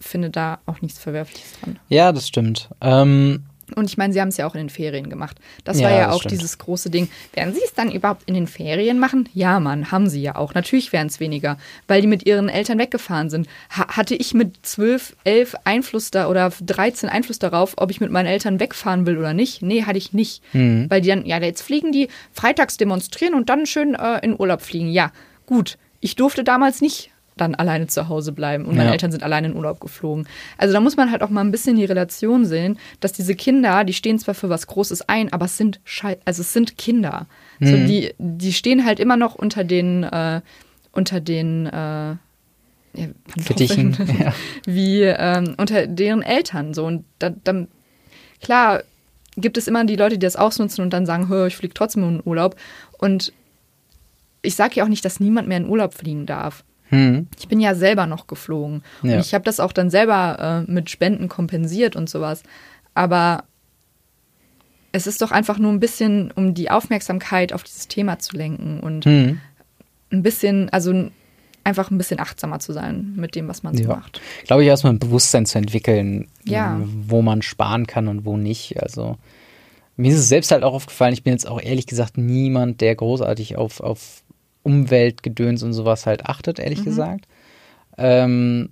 finde 0.00 0.30
da 0.30 0.58
auch 0.66 0.80
nichts 0.80 0.98
Verwerfliches 0.98 1.60
dran. 1.60 1.78
Ja, 1.88 2.12
das 2.12 2.26
stimmt. 2.26 2.70
Ähm, 2.80 3.44
Und 3.74 3.86
ich 3.86 3.96
meine, 3.98 4.12
sie 4.12 4.20
haben 4.20 4.28
es 4.28 4.36
ja 4.36 4.46
auch 4.46 4.54
in 4.54 4.60
den 4.60 4.70
Ferien 4.70 5.08
gemacht. 5.10 5.36
Das 5.64 5.78
Ja, 5.80 5.88
war 5.88 5.96
ja 5.96 6.06
das 6.06 6.14
auch 6.16 6.20
stimmt. 6.20 6.32
dieses 6.32 6.58
große 6.58 6.90
Ding. 6.90 7.08
Werden 7.34 7.54
sie 7.54 7.60
es 7.64 7.74
dann 7.74 7.90
überhaupt 7.90 8.22
in 8.26 8.34
den 8.34 8.46
Ferien 8.46 8.98
machen? 8.98 9.28
Ja, 9.34 9.60
Mann, 9.60 9.90
haben 9.90 10.08
sie 10.08 10.22
ja 10.22 10.36
auch. 10.36 10.54
Natürlich 10.54 10.92
wären 10.92 11.06
es 11.06 11.20
weniger, 11.20 11.58
weil 11.88 12.00
die 12.00 12.06
mit 12.06 12.26
ihren 12.26 12.48
Eltern 12.48 12.78
weggefahren 12.78 13.30
sind. 13.30 13.48
Ha 13.76 13.96
hatte 13.96 14.14
ich 14.14 14.34
mit 14.34 14.58
12, 14.62 15.16
11 15.24 15.56
Einfluss 15.64 16.10
da 16.10 16.28
oder 16.28 16.50
13 16.64 17.08
Einfluss 17.08 17.38
darauf, 17.38 17.74
ob 17.76 17.90
ich 17.90 18.00
mit 18.00 18.10
meinen 18.10 18.26
Eltern 18.26 18.60
wegfahren 18.60 19.06
will 19.06 19.18
oder 19.18 19.34
nicht? 19.34 19.62
Nee, 19.62 19.84
hatte 19.84 19.98
ich 19.98 20.12
nicht. 20.12 20.42
Mhm. 20.52 20.86
Weil 20.88 21.00
die 21.00 21.08
dann, 21.08 21.26
ja, 21.26 21.38
jetzt 21.40 21.62
fliegen 21.62 21.92
die 21.92 22.08
freitags 22.32 22.76
demonstrieren 22.76 23.34
und 23.34 23.48
dann 23.48 23.66
schön 23.66 23.94
äh, 23.94 24.18
in 24.24 24.38
Urlaub 24.38 24.62
fliegen. 24.62 24.88
Ja, 24.90 25.12
gut. 25.46 25.78
Ich 26.00 26.16
durfte 26.16 26.44
damals 26.44 26.80
nicht 26.80 27.10
dann 27.40 27.54
alleine 27.54 27.86
zu 27.86 28.08
Hause 28.08 28.32
bleiben 28.32 28.64
und 28.66 28.76
meine 28.76 28.88
Ja. 28.88 28.92
Eltern 28.92 29.10
sind 29.12 29.22
alleine 29.22 29.48
in 29.48 29.56
Urlaub 29.56 29.80
geflogen. 29.80 30.26
Also 30.58 30.72
da 30.74 30.80
muss 30.80 30.96
man 30.96 31.10
halt 31.10 31.22
auch 31.22 31.30
mal 31.30 31.40
ein 31.42 31.50
bisschen 31.50 31.76
die 31.76 31.84
Relation 31.84 32.44
sehen, 32.44 32.78
dass 33.00 33.12
diese 33.12 33.34
Kinder, 33.34 33.84
die 33.84 33.92
stehen 33.92 34.18
zwar 34.18 34.34
für 34.34 34.48
was 34.48 34.66
Großes 34.66 35.08
ein, 35.08 35.32
aber 35.32 35.46
es 35.46 35.56
sind 35.56 35.80
Schei 35.84 36.18
also 36.24 36.42
es 36.42 36.52
sind 36.52 36.76
Kinder. 36.78 37.26
So, 37.60 37.76
Mhm. 37.76 37.86
die, 37.86 38.14
die 38.18 38.52
stehen 38.52 38.84
halt 38.84 39.00
immer 39.00 39.16
noch 39.16 39.34
unter 39.34 39.64
den, 39.64 40.02
äh, 40.04 40.40
unter 40.92 41.20
den 41.20 41.66
äh, 41.66 41.70
ja. 42.92 43.06
Pantoffeln, 43.46 43.96
ja. 44.20 44.32
wie 44.66 45.02
ähm, 45.02 45.54
unter 45.58 45.86
deren 45.86 46.22
Eltern. 46.22 46.74
So 46.74 46.84
und 46.86 47.04
da, 47.20 47.30
dann 47.30 47.68
klar 48.42 48.82
gibt 49.36 49.56
es 49.58 49.68
immer 49.68 49.84
die 49.84 49.96
Leute, 49.96 50.16
die 50.18 50.26
das 50.26 50.36
ausnutzen 50.36 50.82
und 50.82 50.90
dann 50.92 51.06
sagen, 51.06 51.28
hör, 51.28 51.46
ich 51.46 51.56
fliege 51.56 51.72
trotzdem 51.72 52.02
in 52.02 52.14
den 52.18 52.22
Urlaub. 52.26 52.56
Und 52.98 53.32
ich 54.42 54.56
sage 54.56 54.74
ja 54.76 54.84
auch 54.84 54.88
nicht, 54.88 55.04
dass 55.04 55.20
niemand 55.20 55.46
mehr 55.48 55.58
in 55.58 55.68
Urlaub 55.68 55.94
fliegen 55.94 56.26
darf. 56.26 56.64
Hm. 56.90 57.26
Ich 57.38 57.48
bin 57.48 57.58
ja 57.60 57.74
selber 57.74 58.06
noch 58.06 58.26
geflogen. 58.26 58.82
Ja. 59.02 59.14
Und 59.14 59.20
ich 59.20 59.32
habe 59.34 59.44
das 59.44 59.58
auch 59.60 59.72
dann 59.72 59.90
selber 59.90 60.64
äh, 60.68 60.70
mit 60.70 60.90
Spenden 60.90 61.28
kompensiert 61.28 61.96
und 61.96 62.08
sowas. 62.10 62.42
Aber 62.94 63.44
es 64.92 65.06
ist 65.06 65.22
doch 65.22 65.30
einfach 65.30 65.58
nur 65.58 65.72
ein 65.72 65.80
bisschen, 65.80 66.30
um 66.32 66.54
die 66.54 66.70
Aufmerksamkeit 66.70 67.52
auf 67.52 67.62
dieses 67.62 67.86
Thema 67.88 68.18
zu 68.18 68.36
lenken 68.36 68.80
und 68.80 69.04
Hm. 69.04 69.40
ein 70.12 70.22
bisschen, 70.22 70.68
also 70.70 71.10
einfach 71.62 71.90
ein 71.90 71.98
bisschen 71.98 72.18
achtsamer 72.18 72.58
zu 72.58 72.72
sein 72.72 73.12
mit 73.16 73.34
dem, 73.36 73.46
was 73.46 73.62
man 73.62 73.76
so 73.76 73.84
Ja. 73.84 73.90
macht. 73.96 74.20
Glaube 74.44 74.62
ich, 74.62 74.68
erstmal 74.68 74.92
ein 74.94 74.98
Bewusstsein 74.98 75.46
zu 75.46 75.58
entwickeln, 75.58 76.26
Ja. 76.44 76.80
wo 77.06 77.22
man 77.22 77.42
sparen 77.42 77.86
kann 77.86 78.08
und 78.08 78.24
wo 78.24 78.36
nicht. 78.36 78.82
Also 78.82 79.16
mir 79.96 80.10
ist 80.10 80.18
es 80.18 80.28
selbst 80.28 80.50
halt 80.50 80.64
auch 80.64 80.72
aufgefallen, 80.72 81.12
ich 81.12 81.22
bin 81.22 81.34
jetzt 81.34 81.46
auch 81.46 81.60
ehrlich 81.62 81.86
gesagt 81.86 82.16
niemand, 82.18 82.80
der 82.80 82.94
großartig 82.96 83.56
auf, 83.56 83.80
auf 83.80 84.22
Umweltgedöns 84.62 85.62
und 85.62 85.72
sowas 85.72 86.06
halt 86.06 86.26
achtet, 86.26 86.58
ehrlich 86.58 86.84
gesagt. 86.84 87.26
Ähm, 87.98 88.70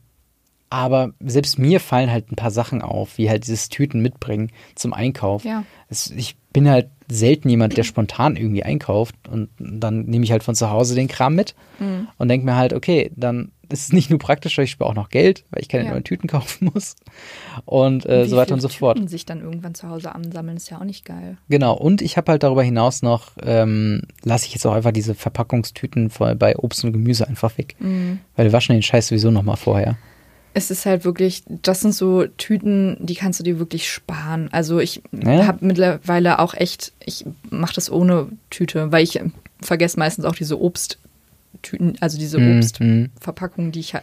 aber 0.71 1.13
selbst 1.21 1.59
mir 1.59 1.81
fallen 1.81 2.11
halt 2.11 2.31
ein 2.31 2.37
paar 2.37 2.51
Sachen 2.51 2.83
auf, 2.83 3.17
wie 3.17 3.31
halt 3.31 3.45
dieses 3.47 3.69
Tüten 3.71 4.01
mitbringen 4.03 4.51
zum 4.75 4.93
Einkauf. 4.93 5.45
Ja. 5.45 5.65
Es, 5.89 6.11
ich 6.11 6.37
bin 6.53 6.69
halt 6.69 6.89
selten 7.11 7.49
jemand, 7.49 7.77
der 7.79 7.85
spontan 7.85 8.37
irgendwie 8.37 8.65
einkauft 8.65 9.15
und 9.31 9.49
dann 9.59 10.03
nehme 10.05 10.25
ich 10.25 10.33
halt 10.33 10.43
von 10.43 10.55
zu 10.55 10.71
Hause 10.71 10.95
den 10.95 11.09
Kram 11.09 11.35
mit 11.35 11.55
Mhm. 11.79 12.09
und 12.19 12.29
denke 12.29 12.45
mir 12.45 12.57
halt, 12.57 12.73
okay, 12.75 13.11
dann 13.17 13.51
ist 13.71 13.83
es 13.83 13.93
nicht 13.93 14.11
nur 14.11 14.19
praktisch, 14.19 14.57
weil 14.59 14.65
ich 14.65 14.71
spare 14.71 14.91
auch 14.91 14.95
noch 14.95 15.09
Geld, 15.11 15.45
weil 15.51 15.63
ich 15.63 15.69
keine 15.69 15.85
Ja. 15.85 15.91
neuen 15.91 16.05
Tüten 16.05 16.27
kaufen 16.29 16.71
muss 16.73 16.97
und 17.65 18.07
äh, 18.07 18.27
so 18.27 18.37
weiter 18.37 18.55
und 18.55 18.61
so 18.61 18.69
fort. 18.69 18.97
Tüten 18.97 19.09
sich 19.09 19.27
dann 19.27 19.41
irgendwann 19.41 19.75
zu 19.75 19.89
Hause 19.89 20.15
ansammeln, 20.15 20.57
ist 20.57 20.71
ja 20.71 20.79
auch 20.79 20.85
nicht 20.85 21.05
geil. 21.05 21.37
Genau, 21.49 21.75
und 21.75 22.03
ich 22.03 22.17
habe 22.17 22.33
halt 22.33 22.43
darüber 22.43 22.63
hinaus 22.63 23.03
noch, 23.03 23.33
ähm, 23.43 24.03
lasse 24.23 24.47
ich 24.47 24.55
jetzt 24.55 24.67
auch 24.67 24.73
einfach 24.75 24.93
diese 24.93 25.15
Verpackungstüten 25.15 26.11
bei 26.39 26.57
Obst 26.57 26.85
und 26.85 26.93
Gemüse 26.93 27.27
einfach 27.29 27.57
weg, 27.59 27.77
Mhm. 27.79 28.21
weil 28.37 28.47
wir 28.47 28.53
waschen 28.53 28.75
den 28.75 28.83
Scheiß 28.83 29.09
sowieso 29.09 29.31
nochmal 29.31 29.57
vorher. 29.57 29.97
Es 30.55 30.71
ist 30.71 30.87
halt 30.87 31.05
wirklich, 31.05 31.45
das 31.47 31.83
sind 31.83 31.95
so 31.95 32.27
Tüten, 32.27 32.97
die 33.01 33.15
kannst 33.15 33.39
du 33.39 33.45
dir 33.45 33.59
wirklich 33.59 33.89
sparen. 33.89 34.49
Also 34.51 34.79
ich 34.81 35.03
Ja. 35.13 35.47
habe 35.47 35.65
mittlerweile 35.65 36.39
auch 36.41 36.55
echt, 36.55 36.93
ich 37.05 37.27
mache 37.51 37.75
das 37.75 37.93
ohne 37.93 38.29
Tüte, 38.51 38.91
weil 38.91 39.05
ich 39.05 39.21
vergesse 39.61 39.99
meistens 39.99 40.25
auch 40.25 40.35
diese 40.35 40.59
Obsttüten, 41.55 41.97
also 42.01 42.19
diese 42.19 42.39
Mm, 42.39 42.59
Obstverpackungen, 42.59 43.73
die 43.73 43.81
ich, 43.81 43.95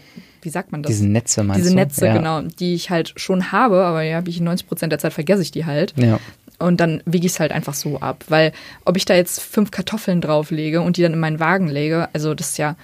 wie 0.42 0.50
sagt 0.50 0.72
man 0.72 0.84
das? 0.84 0.92
Diese 0.92 1.08
Netze 1.08 1.44
meinst 1.44 1.60
Diese 1.60 1.70
du? 1.70 1.76
Netze, 1.76 2.06
ja. 2.06 2.18
genau, 2.18 2.42
die 2.42 2.74
ich 2.74 2.90
halt 2.90 3.14
schon 3.16 3.52
habe, 3.52 3.84
aber 3.86 4.02
ja, 4.02 4.18
habe 4.18 4.30
ich 4.30 4.40
90 4.40 4.68
Prozent 4.68 4.92
der 4.92 5.00
Zeit 5.00 5.14
vergesse 5.14 5.42
ich 5.42 5.52
die 5.52 5.66
halt. 5.66 5.94
Ja. 5.98 6.20
Und 6.58 6.80
dann 6.80 7.04
wiege 7.06 7.26
ich 7.26 7.34
es 7.34 7.40
halt 7.40 7.52
einfach 7.52 7.74
so 7.74 8.00
ab. 8.00 8.24
Weil 8.30 8.54
ob 8.86 8.98
ich 8.98 9.06
da 9.06 9.14
jetzt 9.14 9.42
fünf 9.42 9.72
Kartoffeln 9.72 10.22
drauflege 10.22 10.82
und 10.82 10.98
die 10.98 11.02
dann 11.02 11.14
in 11.14 11.20
meinen 11.20 11.40
Wagen 11.40 11.68
lege, 11.68 12.10
also 12.14 12.34
das 12.34 12.52
ist 12.52 12.58
ja, 12.58 12.76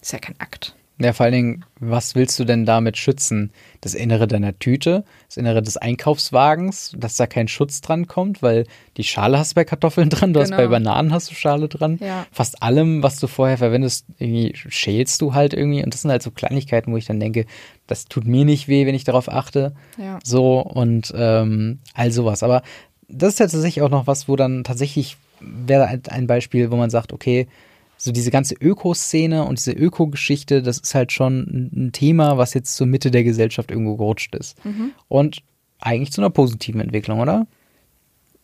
ist 0.00 0.12
ja 0.12 0.18
kein 0.18 0.36
Akt. 0.38 0.74
Ja, 1.00 1.12
vor 1.12 1.24
allen 1.24 1.32
Dingen, 1.32 1.64
was 1.80 2.14
willst 2.14 2.38
du 2.38 2.44
denn 2.44 2.64
damit 2.66 2.96
schützen? 2.96 3.50
Das 3.80 3.94
Innere 3.94 4.28
deiner 4.28 4.56
Tüte, 4.60 5.04
das 5.26 5.36
Innere 5.36 5.60
des 5.60 5.76
Einkaufswagens, 5.76 6.92
dass 6.96 7.16
da 7.16 7.26
kein 7.26 7.48
Schutz 7.48 7.80
dran 7.80 8.06
kommt, 8.06 8.42
weil 8.42 8.64
die 8.96 9.02
Schale 9.04 9.38
hast 9.38 9.52
du 9.52 9.54
bei 9.56 9.64
Kartoffeln 9.64 10.08
dran, 10.10 10.32
du 10.32 10.40
hast 10.40 10.50
Genau. 10.50 10.62
bei 10.62 10.68
Bananen 10.68 11.12
hast 11.12 11.30
du 11.30 11.34
Schale 11.34 11.68
dran. 11.68 11.98
Ja. 12.00 12.26
Fast 12.30 12.62
allem, 12.62 13.02
was 13.02 13.18
du 13.18 13.26
vorher 13.26 13.58
verwendest, 13.58 14.06
irgendwie 14.18 14.52
schälst 14.54 15.20
du 15.20 15.34
halt 15.34 15.52
irgendwie. 15.52 15.82
Und 15.82 15.92
das 15.92 16.02
sind 16.02 16.10
halt 16.12 16.22
so 16.22 16.30
Kleinigkeiten, 16.30 16.92
wo 16.92 16.96
ich 16.96 17.06
dann 17.06 17.18
denke, 17.20 17.46
das 17.88 18.04
tut 18.06 18.24
mir 18.26 18.44
nicht 18.44 18.68
weh, 18.68 18.86
wenn 18.86 18.94
ich 18.94 19.04
darauf 19.04 19.28
achte. 19.28 19.74
Ja. 19.98 20.18
So 20.22 20.60
und 20.60 21.12
ähm, 21.16 21.80
all 21.94 22.12
sowas. 22.12 22.42
Aber 22.44 22.62
das 23.08 23.34
ist 23.34 23.38
ja 23.40 23.46
tatsächlich 23.46 23.82
auch 23.82 23.90
noch 23.90 24.06
was, 24.06 24.28
wo 24.28 24.36
dann 24.36 24.62
tatsächlich 24.64 25.16
wäre 25.40 25.86
ein- 25.86 26.02
ein 26.08 26.26
Beispiel, 26.26 26.70
wo 26.70 26.76
man 26.76 26.90
sagt, 26.90 27.12
okay, 27.12 27.48
so 27.96 28.12
diese 28.12 28.30
ganze 28.30 28.54
Ökoszene 28.60 29.44
und 29.44 29.58
diese 29.58 29.72
Ökogeschichte, 29.72 30.62
das 30.62 30.78
ist 30.78 30.94
halt 30.94 31.12
schon 31.12 31.70
ein- 31.74 31.92
Thema, 31.92 32.36
was 32.38 32.54
jetzt 32.54 32.74
zur 32.76 32.86
Mitte 32.86 33.10
der 33.10 33.24
Gesellschaft 33.24 33.70
irgendwo 33.70 33.96
gerutscht 33.96 34.34
ist. 34.34 34.62
Mhm. 34.64 34.90
Und 35.08 35.42
eigentlich 35.80 36.12
zu 36.12 36.20
einer 36.20 36.30
positiven 36.30 36.80
Entwicklung, 36.80 37.20
oder? 37.20 37.46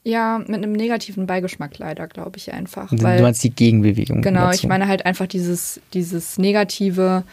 Ja, 0.03 0.39
mit 0.39 0.57
einem 0.57 0.73
negativen 0.73 1.27
Beigeschmack 1.27 1.77
leider, 1.79 2.07
glaube 2.09 2.39
ich 2.39 2.53
einfach. 2.55 2.89
du 2.89 3.03
Weil, 3.03 3.21
meinst 3.21 3.45
die 3.45 3.51
Gegenbewegung. 3.51 4.23
genau, 4.23 4.47
dazu. 4.47 4.61
ich 4.63 4.69
meine 4.69 4.89
halt 4.89 5.05
einfach 5.05 5.27
dieses, 5.27 5.81
dieses 5.93 6.39
Negative, 6.39 7.25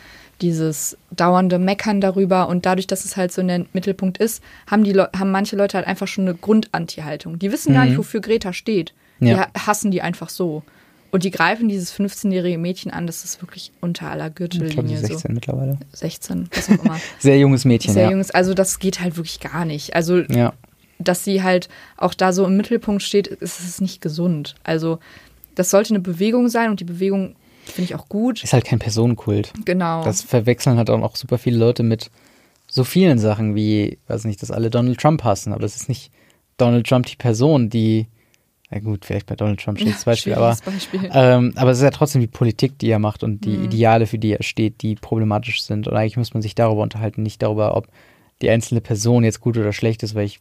dieses 0.42 0.98
dauernde 1.12 1.60
Meckern 1.60 2.02
darüber 2.02 2.50
und 2.50 2.66
dadurch, 2.66 2.86
dass 2.88 3.06
es 3.06 3.16
halt 3.16 3.32
so 3.32 3.42
in 3.42 3.48
der 3.48 3.66
Mittelpunkt 3.72 4.18
ist, 4.18 4.44
haben, 4.70 4.84
die 4.84 4.94
haben 4.94 5.32
manche 5.32 5.56
Leute 5.56 5.78
halt 5.78 5.88
einfach 5.88 6.08
schon 6.08 6.26
eine 6.28 6.36
Grundanti-Haltung. 6.36 7.40
Die 7.40 7.52
wissen 7.54 7.74
gar 7.74 7.84
Mhm. 7.86 7.90
nicht, 7.92 7.98
wofür 8.00 8.20
Greta 8.20 8.52
steht. 8.52 8.94
Die 9.22 9.28
Ja. 9.30 9.38
ha- 9.54 9.66
hassen 9.68 9.90
die 9.92 10.02
einfach 10.02 10.30
so. 10.30 10.64
Und 11.12 11.24
die 11.24 11.32
greifen 11.32 11.70
dieses 11.70 11.94
15-jährige 11.94 12.58
Mädchen 12.58 12.92
an, 12.92 13.08
das 13.08 13.24
ist 13.24 13.42
wirklich 13.42 13.72
unter 13.82 14.10
aller 14.12 14.28
Ich 14.28 14.36
glaube, 14.36 14.50
die 14.50 14.60
Gürtellinie. 14.60 14.98
16 14.98 15.34
mittlerweile. 15.34 15.78
So 15.92 15.98
16, 16.00 16.50
was 16.54 16.70
auch 16.70 16.84
immer. 16.84 17.00
Sehr 17.20 17.38
junges 17.40 17.66
Mädchen, 17.66 17.94
Sehr 17.94 18.06
ja. 18.06 18.12
junges, 18.12 18.32
also 18.32 18.54
das 18.54 18.80
geht 18.80 19.00
halt 19.00 19.16
wirklich 19.16 19.40
gar 19.40 19.66
nicht. 19.66 19.96
Also 19.96 20.20
Ja. 20.20 20.54
dass 21.00 21.24
sie 21.24 21.44
halt 21.44 21.70
auch 21.96 22.14
da 22.14 22.34
so 22.34 22.46
im 22.46 22.58
Mittelpunkt 22.58 23.04
steht, 23.04 23.28
ist 23.28 23.60
es 23.60 23.80
nicht 23.82 24.02
gesund. 24.02 24.56
Also 24.64 25.00
das 25.56 25.70
sollte 25.70 25.92
eine 25.92 26.00
Bewegung 26.02 26.50
sein 26.50 26.70
und 26.70 26.80
die 26.80 26.86
Bewegung 26.86 27.36
finde 27.66 27.84
ich 27.84 27.96
auch 27.96 28.10
gut. 28.10 28.44
Ist 28.44 28.54
halt 28.54 28.66
kein 28.66 28.80
Personenkult. 28.80 29.54
Genau. 29.66 30.04
Das 30.04 30.22
verwechseln 30.22 30.78
halt 30.78 30.90
auch 30.90 31.16
super 31.16 31.38
viele 31.38 31.58
Leute 31.58 31.84
mit 31.84 32.12
so 32.70 32.84
vielen 32.84 33.18
Sachen 33.18 33.56
wie, 33.56 33.98
weiß 34.08 34.26
nicht, 34.26 34.42
dass 34.42 34.52
alle 34.52 34.70
Donald 34.70 35.00
Trump 35.00 35.24
hassen, 35.24 35.54
aber 35.54 35.64
es 35.64 35.76
ist 35.78 35.88
nicht 35.90 36.12
Donald 36.58 36.86
Trump 36.88 37.06
die 37.06 37.16
Person, 37.16 37.70
die, 37.70 38.08
na 38.70 38.80
gut, 38.80 39.06
vielleicht 39.06 39.26
bei 39.28 39.36
Donald 39.36 39.62
Trump 39.62 39.80
steht 39.80 39.94
das 39.96 40.06
Beispiel, 40.06 40.34
aber, 40.34 40.58
Beispiel. 40.66 41.10
ähm, 41.14 41.54
aber 41.56 41.72
es 41.72 41.78
ist 41.78 41.84
ja 41.84 41.90
trotzdem 41.92 42.22
die 42.22 42.28
Politik, 42.28 42.78
die 42.80 42.90
er 42.90 43.00
macht 43.00 43.24
und 43.24 43.46
die 43.46 43.58
Mhm. 43.58 43.64
Ideale, 43.66 44.08
für 44.08 44.18
die 44.20 44.34
er 44.34 44.44
steht, 44.44 44.82
die 44.82 44.96
problematisch 44.96 45.62
sind. 45.64 45.88
Und 45.88 45.96
eigentlich 45.96 46.18
muss 46.18 46.34
man 46.34 46.42
sich 46.42 46.54
darüber 46.56 46.82
unterhalten, 46.82 47.24
nicht 47.24 47.42
darüber, 47.42 47.78
ob 47.78 47.88
die 48.42 48.50
einzelne 48.50 48.82
Person 48.82 49.24
jetzt 49.24 49.40
gut 49.42 49.58
oder 49.58 49.72
schlecht 49.74 50.04
ist, 50.04 50.16
weil 50.16 50.26
ich 50.26 50.40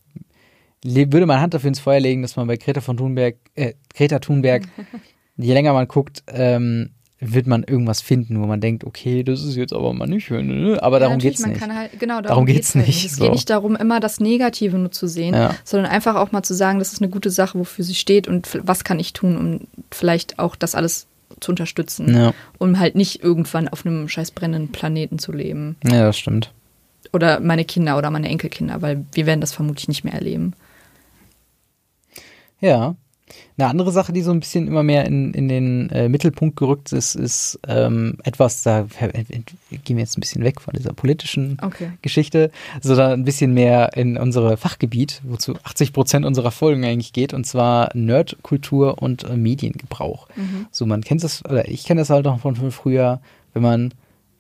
würde 0.85 1.27
meine 1.27 1.41
Hand 1.41 1.55
dafür 1.55 1.69
ins 1.69 1.81
Feuer 1.81 2.01
legen, 2.01 2.23
dass 2.23 2.37
man 2.37 2.47
bei 2.47 2.57
Greta 2.57 2.81
von 2.81 2.97
Thunberg, 2.97 3.37
äh, 3.55 3.75
Greta 3.95 4.19
Thunberg, 4.19 4.65
je 5.37 5.53
länger 5.55 5.73
man 5.73 5.89
guckt, 5.89 6.23
ähm, 6.29 6.91
wird 7.19 7.47
man 7.47 7.63
irgendwas 7.65 8.03
finden, 8.03 8.43
wo 8.43 8.47
man 8.47 8.61
denkt, 8.61 8.85
okay, 8.85 9.23
das 9.23 9.43
ist 9.43 9.57
jetzt 9.57 9.73
aber 9.73 9.95
mal 9.95 10.07
nicht 10.07 10.27
schön, 10.27 10.47
ne? 10.49 10.83
aber 10.83 11.01
darum 11.01 11.19
geht's 11.19 11.41
man 11.41 11.53
nicht. 11.53 11.63
Halt, 11.67 11.99
genau, 11.99 12.17
darum, 12.17 12.27
Darum 12.29 12.47
geht's, 12.47 12.73
geht's 12.73 12.75
halt 12.75 12.87
nicht, 12.89 13.07
Es 13.07 13.17
so. 13.17 13.25
geht 13.25 13.33
nicht 13.33 13.49
darum, 13.49 13.75
immer 13.75 14.01
das 14.01 14.21
Negative 14.21 14.77
nur 14.77 14.93
zu 14.93 15.07
sehen, 15.09 15.35
Ja. 15.35 15.55
sondern 15.65 15.91
einfach 15.91 16.17
auch 16.17 16.33
mal 16.33 16.43
zu 16.43 16.53
sagen, 16.55 16.79
das 16.79 16.93
ist 16.93 17.01
eine 17.01 17.11
gute 17.11 17.31
Sache, 17.31 17.59
wofür 17.59 17.85
sie 17.87 17.95
steht 17.95 18.29
und 18.29 18.59
was 18.63 18.85
kann 18.85 18.99
ich 18.99 19.15
tun, 19.15 19.37
um 19.39 19.61
vielleicht 19.91 20.39
auch 20.39 20.57
das 20.57 20.75
alles 20.75 21.07
zu 21.41 21.53
unterstützen, 21.53 22.15
Ja, 22.15 22.35
um 22.59 22.79
halt 22.79 22.95
nicht 22.97 23.23
irgendwann 23.23 23.69
auf 23.69 23.87
einem 23.87 24.09
scheiß 24.09 24.33
brennenden 24.33 24.71
Planeten 24.73 25.19
zu 25.19 25.33
leben. 25.33 25.77
ja, 25.85 26.05
das 26.05 26.19
stimmt. 26.19 26.53
Oder 27.15 27.41
meine 27.41 27.65
Kinder 27.65 27.97
oder 27.97 28.11
meine 28.11 28.29
Enkelkinder, 28.29 28.83
weil 28.83 29.07
wir 29.13 29.25
werden 29.25 29.41
das 29.41 29.53
vermutlich 29.55 29.89
nicht 29.89 30.05
mehr 30.05 30.13
erleben. 30.15 30.53
Ja. 32.61 32.97
Eine 33.59 33.69
andere 33.69 33.91
Sache, 33.91 34.13
die 34.13 34.23
so 34.23 34.31
ein 34.31 34.41
bisschen 34.41 34.69
immer 34.69 34.83
mehr 34.83 35.05
in, 35.05 35.35
in 35.35 35.49
den 35.49 35.91
äh, 35.91 36.09
Mittelpunkt 36.09 36.57
gerückt 36.57 36.93
ist, 36.93 37.15
ist 37.15 37.59
ähm, 37.67 38.19
etwas, 38.23 38.63
da 38.63 38.87
äh, 39.01 39.25
gehen 39.85 39.97
wir 39.97 40.05
jetzt 40.05 40.17
ein 40.17 40.21
bisschen 40.21 40.45
weg 40.45 40.61
von 40.61 40.75
dieser 40.75 40.93
politischen 40.93 41.59
Okay. 41.61 41.91
Geschichte, 42.03 42.51
sondern 42.83 43.13
ein 43.13 43.25
bisschen 43.25 43.53
mehr 43.53 43.97
in 43.97 44.17
unsere 44.17 44.57
Fachgebiet, 44.57 45.23
wozu 45.25 45.55
80 45.65 45.93
Prozent 45.93 46.25
unserer 46.25 46.51
Folgen 46.51 46.85
eigentlich 46.85 47.13
geht, 47.13 47.35
und 47.35 47.45
zwar 47.45 47.91
Nerdkultur 47.95 49.03
und 49.03 49.25
äh, 49.25 49.37
Mediengebrauch. 49.37 50.29
So, 50.71 50.87
man 50.87 51.03
kennt 51.03 51.25
das, 51.25 51.45
oder 51.45 51.69
ich 51.69 51.85
kenne 51.85 52.03
das 52.03 52.11
halt 52.11 52.27
noch 52.27 52.41
von 52.41 52.55
früher, 52.71 53.21
wenn 53.55 53.63
man, 53.63 53.95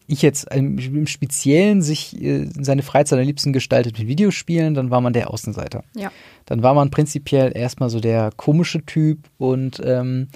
ich 0.07 0.23
jetzt 0.23 0.53
im, 0.55 1.07
Speziellen 1.07 1.83
sich 1.83 2.21
äh, 2.23 2.49
seine 2.59 2.83
Freizeit 2.83 3.19
am 3.19 3.27
liebsten 3.27 3.53
gestaltet 3.53 3.99
mit 3.99 4.09
Videospielen, 4.09 4.75
dann 4.75 4.91
war 4.91 5.01
man 5.01 5.13
der 5.13 5.31
Außenseiter 5.31 5.85
Ja. 5.95 6.11
dann 6.47 6.63
war 6.63 6.75
man 6.75 6.91
prinzipiell 6.91 7.57
erstmal 7.57 7.91
so 7.91 8.01
der 8.01 8.31
komische 8.37 8.85
Typ 8.85 9.19
und 9.39 9.81
ähm, 9.85 10.29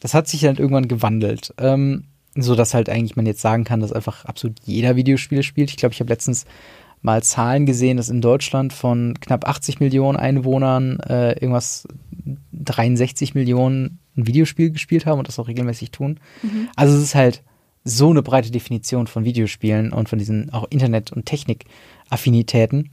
das 0.00 0.14
hat 0.14 0.28
sich 0.28 0.42
dann 0.42 0.56
irgendwann 0.56 0.88
gewandelt. 0.88 1.54
Ähm, 1.58 2.04
so 2.36 2.54
dass 2.54 2.74
halt 2.74 2.88
eigentlich 2.88 3.16
man 3.16 3.26
jetzt 3.26 3.40
sagen 3.40 3.64
kann, 3.64 3.80
dass 3.80 3.92
einfach 3.92 4.24
absolut 4.24 4.58
jeder 4.64 4.96
Videospiele 4.96 5.42
spielt. 5.42 5.70
Ich 5.70 5.76
glaube, 5.76 5.92
ich 5.92 6.00
habe 6.00 6.10
letztens 6.10 6.46
mal 7.00 7.22
Zahlen 7.22 7.66
gesehen, 7.66 7.96
dass 7.96 8.08
in 8.08 8.20
Deutschland 8.20 8.72
von 8.72 9.14
knapp 9.20 9.46
80 9.46 9.78
Millionen 9.78 10.16
Einwohnern 10.16 10.98
äh, 11.00 11.32
irgendwas 11.32 11.86
63 12.52 13.34
Millionen 13.34 13.98
ein 14.16 14.26
Videospiel 14.26 14.70
gespielt 14.70 15.06
haben 15.06 15.18
und 15.18 15.28
das 15.28 15.38
auch 15.38 15.48
regelmäßig 15.48 15.90
tun. 15.90 16.18
Also 16.76 16.96
es 16.96 17.02
ist 17.02 17.14
halt 17.14 17.42
so 17.84 18.10
eine 18.10 18.22
breite 18.22 18.50
Definition 18.50 19.06
von 19.06 19.24
Videospielen 19.24 19.92
und 19.92 20.08
von 20.08 20.18
diesen 20.18 20.50
auch 20.52 20.66
Internet- 20.70 21.12
und 21.12 21.26
Technik-Affinitäten. 21.26 22.90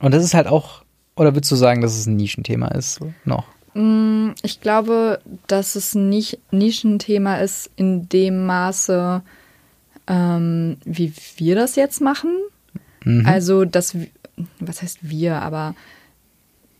Und 0.00 0.12
das 0.14 0.22
ist 0.24 0.34
halt 0.34 0.46
auch, 0.46 0.84
oder 1.16 1.34
würdest 1.34 1.50
du 1.50 1.56
sagen, 1.56 1.80
dass 1.80 1.96
es 1.98 2.06
ein 2.06 2.16
Nischenthema 2.16 2.68
ist? 2.68 3.00
Noch? 3.24 3.44
Mm, 3.74 4.30
Ich 4.42 4.60
glaube, 4.60 5.20
dass 5.46 5.74
es 5.74 5.94
nicht 5.94 6.38
Nischenthema 6.50 7.36
ist 7.36 7.70
in 7.76 8.08
dem 8.08 8.46
Maße, 8.46 9.22
ähm, 10.06 10.76
wie 10.84 11.12
wir 11.36 11.54
das 11.54 11.76
jetzt 11.76 12.00
machen. 12.00 12.30
Mhm. 13.04 13.26
Also, 13.26 13.64
dass, 13.64 13.96
was 14.60 14.82
heißt 14.82 14.98
wir, 15.02 15.40
aber 15.42 15.74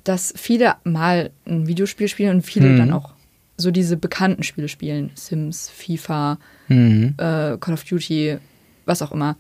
dass 0.05 0.33
viele 0.37 0.77
mal 0.85 1.31
ein 1.47 1.66
Videospiel 1.66 2.09
spielen 2.09 2.37
und 2.37 2.42
viele 2.42 2.68
Mhm. 2.68 2.77
dann 2.79 2.92
auch 2.92 3.12
so 3.57 3.71
diese 3.71 3.97
bekannten 3.97 4.42
Spiele 4.44 4.68
spielen. 4.68 5.11
Sims, 5.14 5.68
FIFA, 5.68 6.38
Mhm. 6.69 7.15
äh, 7.19 7.57
Call 7.59 7.75
of 7.75 7.85
Duty, 7.85 8.39
was 8.87 9.03
auch 9.03 9.13
immer. 9.13 9.37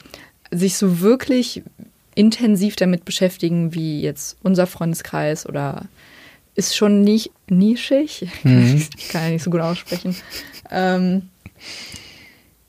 Sich 0.50 0.76
so 0.76 1.00
wirklich 1.00 1.62
intensiv 2.14 2.74
damit 2.76 3.04
beschäftigen, 3.04 3.74
wie 3.74 4.00
jetzt 4.00 4.36
unser 4.42 4.66
Freundeskreis 4.66 5.46
oder 5.46 5.82
ist 6.54 6.74
schon 6.76 7.02
nicht 7.02 7.30
nischig. 7.48 8.26
Mhm. 8.42 8.82
Ich 8.98 9.08
kann 9.10 9.22
ja 9.24 9.30
nicht 9.30 9.42
so 9.44 9.50
gut 9.50 9.60
aussprechen. 9.60 10.16
Ähm, 10.70 11.28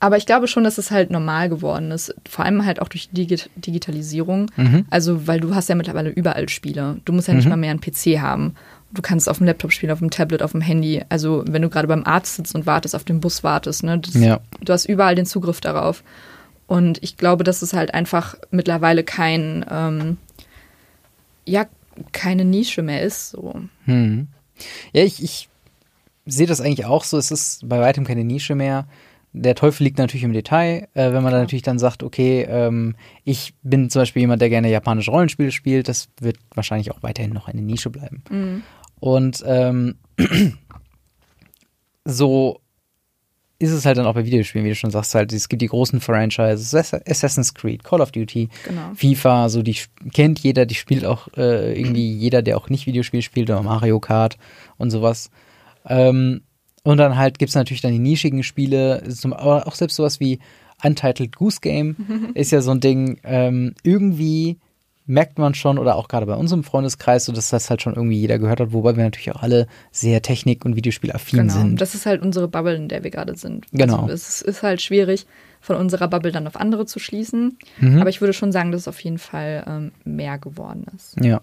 aber 0.01 0.15
ich 0.17 0.25
glaube 0.25 0.47
schon, 0.47 0.63
dass 0.63 0.77
es 0.77 0.91
halt 0.91 1.09
normal 1.11 1.49
geworden 1.49 1.91
ist. 1.91 2.13
Vor 2.29 2.45
allem 2.45 2.65
halt 2.65 2.81
auch 2.81 2.87
durch 2.87 3.09
die 3.09 3.25
Digi 3.27 3.43
Digitalisierung. 3.57 4.49
Mhm. 4.55 4.85
Also, 4.89 5.27
weil 5.27 5.39
du 5.41 5.55
hast 5.55 5.67
ja 5.67 5.75
mittlerweile 5.75 6.09
überall 6.09 6.47
Spiele. 6.47 7.01
Du 7.03 7.11
musst 7.11 7.27
ja 7.27 7.33
nicht 7.33 7.45
Mhm. 7.45 7.49
mal 7.49 7.57
mehr 7.57 7.71
einen 7.71 7.81
PC 7.81 8.19
haben. 8.21 8.55
Du 8.91 9.01
kannst 9.01 9.29
auf 9.29 9.37
dem 9.37 9.45
Laptop 9.45 9.71
spielen, 9.71 9.91
auf 9.91 9.99
dem 9.99 10.09
Tablet, 10.09 10.41
auf 10.41 10.51
dem 10.51 10.61
Handy. 10.61 11.03
Also, 11.09 11.43
wenn 11.47 11.61
du 11.61 11.69
gerade 11.69 11.87
beim 11.87 12.05
Arzt 12.05 12.35
sitzt 12.35 12.55
und 12.55 12.65
wartest, 12.65 12.95
auf 12.95 13.03
den 13.03 13.19
Bus 13.19 13.43
wartest, 13.43 13.83
ne? 13.83 13.99
Das, 13.99 14.15
Ja. 14.15 14.39
Du 14.61 14.73
hast 14.73 14.85
überall 14.85 15.15
den 15.15 15.25
Zugriff 15.25 15.61
darauf. 15.61 16.03
Und 16.65 17.01
ich 17.03 17.17
glaube, 17.17 17.43
dass 17.43 17.61
es 17.61 17.73
halt 17.73 17.93
einfach 17.93 18.35
mittlerweile 18.51 19.03
kein, 19.03 19.65
ähm, 19.69 20.17
ja, 21.45 21.65
keine 22.11 22.45
Nische 22.45 22.81
mehr 22.81 23.01
ist. 23.01 23.31
So. 23.31 23.61
Mhm. 23.85 24.27
Ja, 24.93 25.03
ich, 25.03 25.23
ich 25.23 25.49
sehe 26.25 26.47
das 26.47 26.61
eigentlich 26.61 26.85
auch 26.85 27.03
so. 27.03 27.17
Es 27.17 27.31
ist 27.31 27.67
bei 27.67 27.79
weitem 27.79 28.05
keine 28.05 28.23
Nische 28.23 28.55
mehr. 28.55 28.87
Der 29.33 29.53
Teufel 29.55 29.83
liegt 29.83 29.99
natürlich 29.99 30.23
im 30.23 30.33
Detail. 30.33 30.87
Äh, 30.93 31.11
wenn 31.11 31.23
man 31.23 31.31
dann 31.31 31.41
natürlich 31.41 31.63
dann 31.63 31.79
sagt, 31.79 32.01
okay, 32.03 32.47
ähm, 32.49 32.95
ich 33.23 33.53
bin 33.61 33.89
zum 33.89 34.01
Beispiel 34.01 34.21
jemand, 34.21 34.41
der 34.41 34.49
gerne 34.49 34.69
japanische 34.69 35.11
Rollenspiele 35.11 35.51
spielt, 35.51 35.87
das 35.87 36.09
wird 36.19 36.37
wahrscheinlich 36.55 36.91
auch 36.91 37.03
weiterhin 37.03 37.33
noch 37.33 37.47
eine 37.47 37.61
Nische 37.61 37.89
bleiben. 37.89 38.23
Und 38.99 39.43
ähm, 39.45 39.95
so 42.05 42.59
ist 43.61 43.71
es 43.71 43.85
halt 43.85 43.97
dann 43.97 44.05
auch 44.05 44.13
bei 44.13 44.25
Videospielen, 44.25 44.63
wie 44.65 44.69
du 44.69 44.75
schon 44.75 44.89
sagst, 44.91 45.13
halt, 45.15 45.33
es 45.33 45.49
gibt 45.49 45.61
die 45.61 45.67
großen 45.67 45.99
Franchises, 45.99 46.73
Ass- 46.73 46.93
Assassin's 46.93 47.53
Creed, 47.53 47.83
Call 47.83 47.99
of 47.99 48.11
Duty, 48.11 48.47
Genau. 48.65 48.93
FIFA, 48.95 49.49
so 49.49 49.61
die 49.61 49.75
kennt 50.13 50.39
jeder, 50.39 50.65
die 50.65 50.75
spielt 50.75 51.03
auch 51.03 51.27
äh, 51.35 51.77
irgendwie 51.77 52.09
jeder, 52.13 52.41
der 52.41 52.55
auch 52.57 52.69
nicht 52.69 52.87
Videospiel 52.87 53.21
spielt, 53.21 53.49
oder 53.49 53.61
Mario 53.61 53.99
Kart 53.99 54.37
und 54.77 54.91
sowas. 54.91 55.29
Ähm, 55.85 56.41
und 56.83 56.97
dann 56.97 57.17
halt 57.17 57.37
gibt 57.37 57.49
es 57.49 57.55
natürlich 57.55 57.81
dann 57.81 57.91
die 57.91 57.99
nischigen 57.99 58.43
Spiele, 58.43 59.03
zum, 59.09 59.33
aber 59.33 59.67
auch 59.67 59.75
selbst 59.75 59.97
sowas 59.97 60.21
wie 60.21 60.39
Untitled 60.81 61.35
Goose 61.35 61.59
Game 61.59 62.31
ist 62.35 62.51
ja 62.51 62.61
so 62.61 62.71
ein 62.71 62.79
Ding, 62.79 63.19
ähm, 63.25 63.73
irgendwie 63.83 64.57
merkt 65.09 65.39
man 65.39 65.55
schon, 65.55 65.79
oder 65.79 65.95
auch 65.95 66.07
gerade 66.07 66.27
bei 66.27 66.35
unserem 66.35 66.63
Freundeskreis, 66.63 67.25
so 67.25 67.31
dass 67.31 67.49
das 67.49 67.69
halt 67.69 67.81
schon 67.81 67.95
irgendwie 67.95 68.17
jeder 68.19 68.37
gehört 68.37 68.59
hat, 68.59 68.73
wobei 68.73 68.95
wir 68.95 69.03
natürlich 69.03 69.31
auch 69.31 69.41
alle 69.41 69.67
sehr 69.91 70.21
Technik- 70.21 70.65
und 70.65 70.75
Videospielaffin 70.75 71.39
Genau. 71.39 71.53
sind. 71.53 71.81
Das 71.81 71.95
ist 71.95 72.05
halt 72.05 72.21
unsere 72.21 72.47
Bubble, 72.47 72.75
in 72.75 72.87
der 72.89 73.03
wir 73.03 73.09
gerade 73.09 73.35
sind. 73.35 73.65
Genau. 73.71 74.01
Also 74.03 74.13
es 74.13 74.41
ist 74.41 74.61
halt 74.61 74.81
schwierig, 74.81 75.25
von 75.61 75.75
unserer 75.77 76.07
Bubble 76.07 76.31
dann 76.31 76.45
auf 76.47 76.55
andere 76.55 76.85
zu 76.85 76.99
schließen. 76.99 77.57
Mhm. 77.79 77.99
Aber 77.99 78.09
ich 78.09 78.21
würde 78.21 78.33
schon 78.33 78.51
sagen, 78.51 78.71
dass 78.71 78.81
es 78.81 78.87
auf 78.87 78.99
jeden 79.01 79.17
Fall 79.17 79.63
ähm, 79.67 79.91
mehr 80.05 80.37
geworden 80.37 80.85
ist. 80.95 81.15
Ja. 81.21 81.41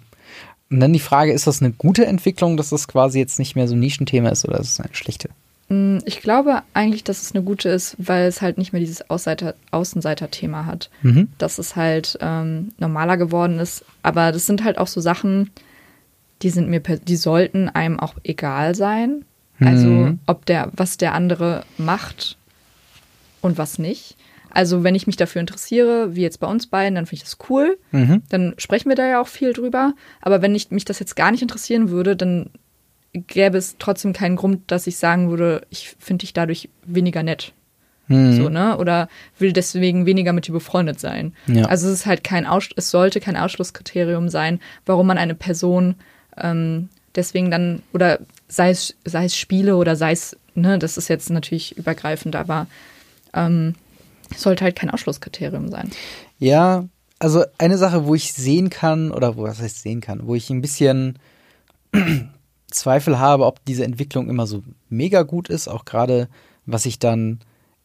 Und 0.71 0.81
dann 0.81 0.93
die 0.93 1.01
Frage, 1.01 1.33
ist 1.33 1.47
das 1.47 1.61
eine 1.61 1.73
gute 1.73 2.07
Entwicklung, 2.07 2.57
dass 2.57 2.71
das 2.71 2.89
quasi 2.89 3.19
jetzt 3.19 3.39
nicht 3.39 3.57
mehr 3.57 3.67
so 3.69 3.75
ein 3.75 3.81
Nischenthema 3.81 4.29
ist 4.31 4.47
oder 4.47 4.59
ist 4.61 4.71
es 4.71 4.81
eine 4.81 4.95
schlechte? 4.95 5.29
Mm, 5.69 5.99
Ich 6.05 6.21
glaube 6.21 6.63
eigentlich, 6.75 7.05
dass 7.05 7.23
es 7.23 7.35
eine 7.35 7.43
gute 7.45 7.69
ist, 7.69 7.97
weil 7.99 8.27
es 8.27 8.41
halt 8.43 8.59
nicht 8.59 8.73
mehr 8.73 8.81
dieses 8.81 9.05
Außenseiter-Thema 9.11 10.67
hat. 10.67 10.91
Mhm. 11.03 11.29
Dass 11.39 11.59
es 11.59 11.77
halt 11.77 12.19
ähm, 12.21 12.73
normaler 12.79 13.17
geworden 13.17 13.59
ist. 13.59 13.85
Aber 14.03 14.33
das 14.33 14.47
sind 14.47 14.65
halt 14.65 14.79
auch 14.79 14.87
so 14.87 15.01
Sachen, 15.01 15.51
die 16.43 16.51
sind 16.51 16.69
mir, 16.69 16.81
die 16.81 17.17
sollten 17.17 17.69
einem 17.69 17.99
auch 17.99 18.15
egal 18.23 18.75
sein. 18.75 19.25
Also 19.59 19.87
Mhm. 19.89 20.19
ob 20.27 20.45
der, 20.45 20.71
was 20.77 20.99
der 20.99 21.15
andere 21.15 21.65
macht 21.79 22.37
und 23.41 23.57
was 23.57 23.79
nicht. 23.79 24.17
Also 24.51 24.85
wenn 24.85 24.95
ich 24.95 25.07
mich 25.07 25.17
dafür 25.17 25.41
interessiere, 25.41 26.15
wie 26.15 26.21
jetzt 26.23 26.41
bei 26.41 26.47
uns 26.47 26.67
beiden, 26.67 26.95
dann 26.95 27.07
finde 27.07 27.17
ich 27.25 27.25
das 27.25 27.39
cool. 27.49 27.79
Mhm. 27.91 28.23
Dann 28.29 28.55
sprechen 28.59 28.89
wir 28.91 28.97
da 28.97 29.07
ja 29.07 29.21
auch 29.21 29.29
viel 29.29 29.53
drüber. 29.55 29.95
Aber 30.21 30.43
wenn 30.43 30.55
ich, 30.55 30.71
mich 30.71 30.85
das 30.85 30.99
jetzt 30.99 31.17
gar 31.17 31.31
nicht 31.31 31.43
interessieren 31.43 31.89
würde, 31.91 32.17
dann 32.17 32.51
gäbe 33.19 33.59
es 33.59 33.77
trotzdem 33.79 34.13
keinen 34.13 34.37
Grund, 34.37 34.71
dass 34.71 34.87
ich 34.87 34.97
sagen 34.97 35.31
würde, 35.31 35.67
ich 35.71 35.97
finde 35.99 36.23
dich 36.23 36.33
dadurch 36.33 36.69
weniger 36.85 37.23
nett. 37.23 37.53
Mhm. 38.09 38.37
So, 38.37 38.49
ne? 38.49 38.79
Oder 38.79 39.09
will 39.39 39.53
deswegen 39.53 40.07
weniger 40.07 40.33
mit 40.33 40.47
dir 40.47 40.53
befreundet 40.53 41.01
sein. 41.01 41.35
Ja. 41.47 41.65
Also 41.67 41.89
es 41.89 42.01
ist 42.01 42.07
halt 42.07 42.23
kein 42.23 42.47
Aus 42.47 42.69
es 42.77 42.91
sollte 42.91 43.21
kein 43.21 43.37
Ausschlusskriterium 43.37 44.29
sein, 44.29 44.61
warum 44.85 45.07
man 45.07 45.19
eine 45.19 45.35
Person 45.35 45.97
ähm, 46.37 46.89
deswegen 47.17 47.51
dann, 47.51 47.83
oder 47.93 48.21
sei 48.49 48.71
es, 48.71 48.95
sei 49.05 49.25
es 49.25 49.37
Spiele 49.37 49.77
oder 49.77 49.97
sei 49.97 50.13
es, 50.13 50.37
ne, 50.55 50.79
das 50.79 50.97
ist 50.97 51.09
jetzt 51.09 51.31
natürlich 51.31 51.77
übergreifend, 51.77 52.37
aber 52.37 52.67
ähm, 53.35 53.75
es 54.31 54.43
sollte 54.43 54.65
halt 54.65 54.77
kein 54.77 54.91
Ausschlusskriterium 54.91 55.71
sein. 55.71 55.91
Ja, 56.39 56.85
also 57.19 57.45
eine 57.59 57.79
Sache, 57.79 58.07
wo 58.07 58.15
ich 58.15 58.33
sehen 58.33 58.71
kann, 58.71 59.11
oder 59.11 59.37
wo, 59.37 59.45
was 59.45 59.61
heißt 59.61 59.83
sehen 59.83 60.01
kann, 60.01 60.27
wo 60.27 60.35
ich 60.35 60.51
ein 60.51 60.61
bisschen 60.61 61.19
Zweifel 62.77 63.19
habe, 63.19 63.45
ob 63.47 63.65
diese 63.65 63.85
Entwicklung 63.85 64.29
immer 64.31 64.47
so 64.47 64.63
mega 64.89 65.23
gut 65.23 65.49
ist, 65.49 65.69
auch 65.69 65.85
gerade 65.85 66.29
was 66.65 66.85
sich 66.85 66.99
dann 66.99 67.41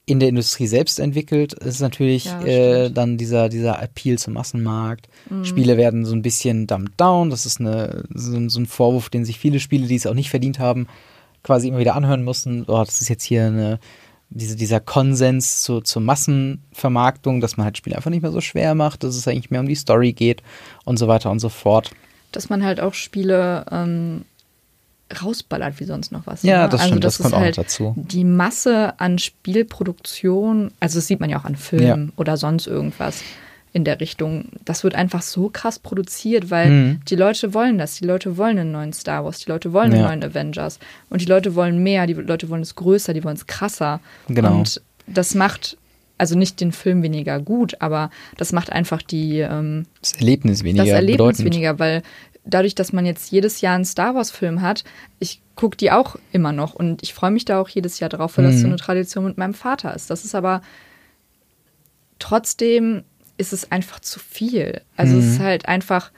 in 0.06 0.20
der 0.20 0.30
Industrie 0.30 0.66
selbst 0.68 1.00
entwickelt, 1.00 1.54
ist 1.54 1.80
natürlich 1.80 2.26
Ja, 2.26 2.42
äh, 2.42 2.92
dann 2.92 3.18
dieser, 3.18 3.50
dieser 3.50 3.82
Appeal 3.82 4.18
zum 4.18 4.34
Massenmarkt. 4.34 5.08
Spiele 5.44 5.78
werden 5.78 6.06
so 6.06 6.14
ein 6.16 6.24
bisschen 6.24 6.66
dumbed 6.68 6.94
down. 6.98 7.30
Das 7.30 7.46
ist 7.46 7.60
eine, 7.60 8.04
so, 8.14 8.36
ein- 8.36 8.50
so 8.50 8.60
ein 8.60 8.66
Vorwurf, 8.66 9.10
den 9.10 9.26
sich 9.26 9.38
viele 9.40 9.60
Spiele, 9.60 9.88
die 9.88 9.96
es 9.96 10.08
auch 10.08 10.16
nicht 10.16 10.30
verdient 10.32 10.58
haben, 10.60 10.88
quasi 11.44 11.68
immer 11.68 11.78
wieder 11.80 11.96
anhören 11.96 12.24
mussten. 12.24 12.66
Oh, 12.68 12.84
das 12.84 13.00
ist 13.00 13.10
jetzt 13.10 13.24
hier 13.24 13.46
eine, 13.46 13.80
diese, 14.32 14.56
dieser 14.56 14.80
Konsens 14.80 15.62
zu, 15.62 15.82
zur 15.82 16.02
Massenvermarktung, 16.02 17.42
dass 17.42 17.58
man 17.58 17.66
halt 17.66 17.78
Spiele 17.78 17.96
einfach 17.96 18.10
nicht 18.12 18.22
mehr 18.24 18.32
so 18.32 18.42
schwer 18.42 18.76
macht, 18.76 19.04
dass 19.04 19.16
es 19.16 19.28
eigentlich 19.28 19.52
mehr 19.52 19.60
um 19.62 19.68
die 19.68 19.76
Story 19.76 20.14
geht 20.14 20.42
und 20.86 20.98
so 20.98 21.08
weiter 21.08 21.32
und 21.32 21.40
so 21.40 21.50
fort. 21.50 21.92
Dass 22.32 22.50
man 22.50 22.64
halt 22.64 22.80
auch 22.80 22.94
Spiele 22.94 23.66
ähm, 23.72 24.24
rausballert 25.22 25.80
wie 25.80 25.86
sonst 25.86 26.12
noch 26.12 26.26
was. 26.28 26.44
Ja, 26.44 26.64
ne? 26.64 26.70
das 26.70 26.82
also 26.82 26.88
stimmt, 26.92 27.04
das 27.04 27.16
ist 27.18 27.22
kommt 27.24 27.34
auch 27.36 27.40
halt 27.40 27.58
dazu. 27.58 27.94
Die 27.98 28.24
Masse 28.24 29.00
an 29.00 29.18
Spielproduktion, 29.20 30.72
also 30.80 30.98
das 31.00 31.08
sieht 31.08 31.20
man 31.20 31.30
ja 31.30 31.40
auch 31.40 31.46
an 31.46 31.56
Filmen 31.56 32.12
oder 32.18 32.38
sonst 32.38 32.68
irgendwas 32.68 33.24
in 33.74 33.86
der 33.86 34.00
Richtung. 34.02 34.46
Das 34.66 34.84
wird 34.84 34.96
einfach 34.96 35.22
so 35.22 35.50
krass 35.50 35.80
produziert, 35.80 36.50
weil 36.52 36.70
Mhm. 36.70 37.00
die 37.08 37.16
Leute 37.16 37.54
wollen 37.54 37.78
das. 37.78 37.96
Die 37.96 38.06
Leute 38.06 38.36
wollen 38.38 38.60
einen 38.60 38.72
neuen 38.74 38.92
Star 38.94 39.24
Wars, 39.24 39.40
die 39.40 39.50
Leute 39.50 39.72
wollen 39.72 39.92
einen 39.94 40.02
Ja. 40.02 40.08
neuen 40.10 40.24
Avengers. 40.24 40.78
Und 41.10 41.22
die 41.22 41.26
Leute 41.26 41.56
wollen 41.56 41.82
mehr, 41.82 42.06
die 42.06 42.14
Leute 42.14 42.50
wollen 42.50 42.62
es 42.64 42.76
größer, 42.76 43.14
die 43.14 43.24
wollen 43.24 43.38
es 43.38 43.48
krasser. 43.48 44.02
Genau. 44.28 44.56
Und 44.60 44.82
das 45.08 45.36
macht 45.36 45.78
also 46.18 46.38
nicht 46.38 46.60
den 46.62 46.72
Film 46.72 47.02
weniger 47.02 47.40
gut, 47.40 47.76
aber 47.80 48.12
das 48.38 48.52
macht 48.52 48.72
einfach 48.72 49.02
die 49.02 49.40
ähm, 49.40 49.88
Das 50.02 50.12
Erlebnis 50.14 50.64
weniger 50.64 50.84
das 50.84 50.94
Erlebnis 50.94 51.18
bedeutend. 51.38 51.46
weniger, 51.46 51.80
weil 51.80 52.04
dadurch, 52.46 52.76
dass 52.76 52.92
man 52.94 53.06
jetzt 53.06 53.32
jedes 53.32 53.62
Jahr 53.62 53.76
einen 53.76 53.86
Star 53.86 54.16
Wars-Film 54.16 54.62
hat, 54.62 54.84
ich 55.20 55.42
gucke 55.56 55.78
die 55.78 55.92
auch 55.92 56.16
immer 56.32 56.52
noch 56.52 56.74
und 56.74 57.04
ich 57.04 57.14
freue 57.14 57.32
mich 57.32 57.46
da 57.46 57.60
auch 57.62 57.70
jedes 57.70 58.00
Jahr 58.00 58.10
drauf, 58.10 58.38
weil 58.38 58.46
das 58.46 58.56
so 58.62 58.68
Mhm. 58.68 58.74
eine 58.74 58.78
Tradition 58.82 59.26
mit 59.26 59.38
meinem 59.38 59.54
Vater 59.54 59.94
ist. 59.96 60.10
Das 60.10 60.26
ist 60.26 60.34
aber 60.36 60.62
trotzdem 62.20 63.04
ist 63.38 63.54
es 63.54 63.72
einfach 63.72 64.00
zu 64.00 64.20
viel. 64.20 64.82
Also 64.96 65.18
es 65.18 65.26
ist 65.34 65.40
Mhm. 65.40 65.44
halt 65.44 65.68
einfach 65.68 66.12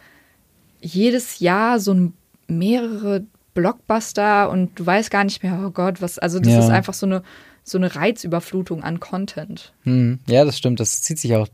jedes 0.82 1.40
Jahr 1.40 1.80
so 1.80 1.94
ein 1.94 2.14
mehrere 2.48 3.24
Blockbuster 3.54 4.50
und 4.50 4.78
du 4.80 4.86
weißt 4.86 5.12
gar 5.12 5.24
nicht 5.24 5.44
mehr, 5.44 5.64
oh 5.66 5.70
Gott, 5.70 6.02
was, 6.02 6.20
also 6.20 6.40
das 6.40 6.54
Ja. 6.54 6.60
ist 6.60 6.70
einfach 6.70 6.94
so 6.94 7.06
eine, 7.06 7.24
so 7.64 7.78
eine 7.78 7.96
Reizüberflutung 7.96 8.84
an 8.84 9.00
Content. 9.00 9.74
Hm, 9.84 10.20
ja, 10.28 10.44
das 10.44 10.58
stimmt. 10.58 10.80
Das 10.80 11.02
zieht 11.02 11.20
sich 11.20 11.36
auch 11.36 11.48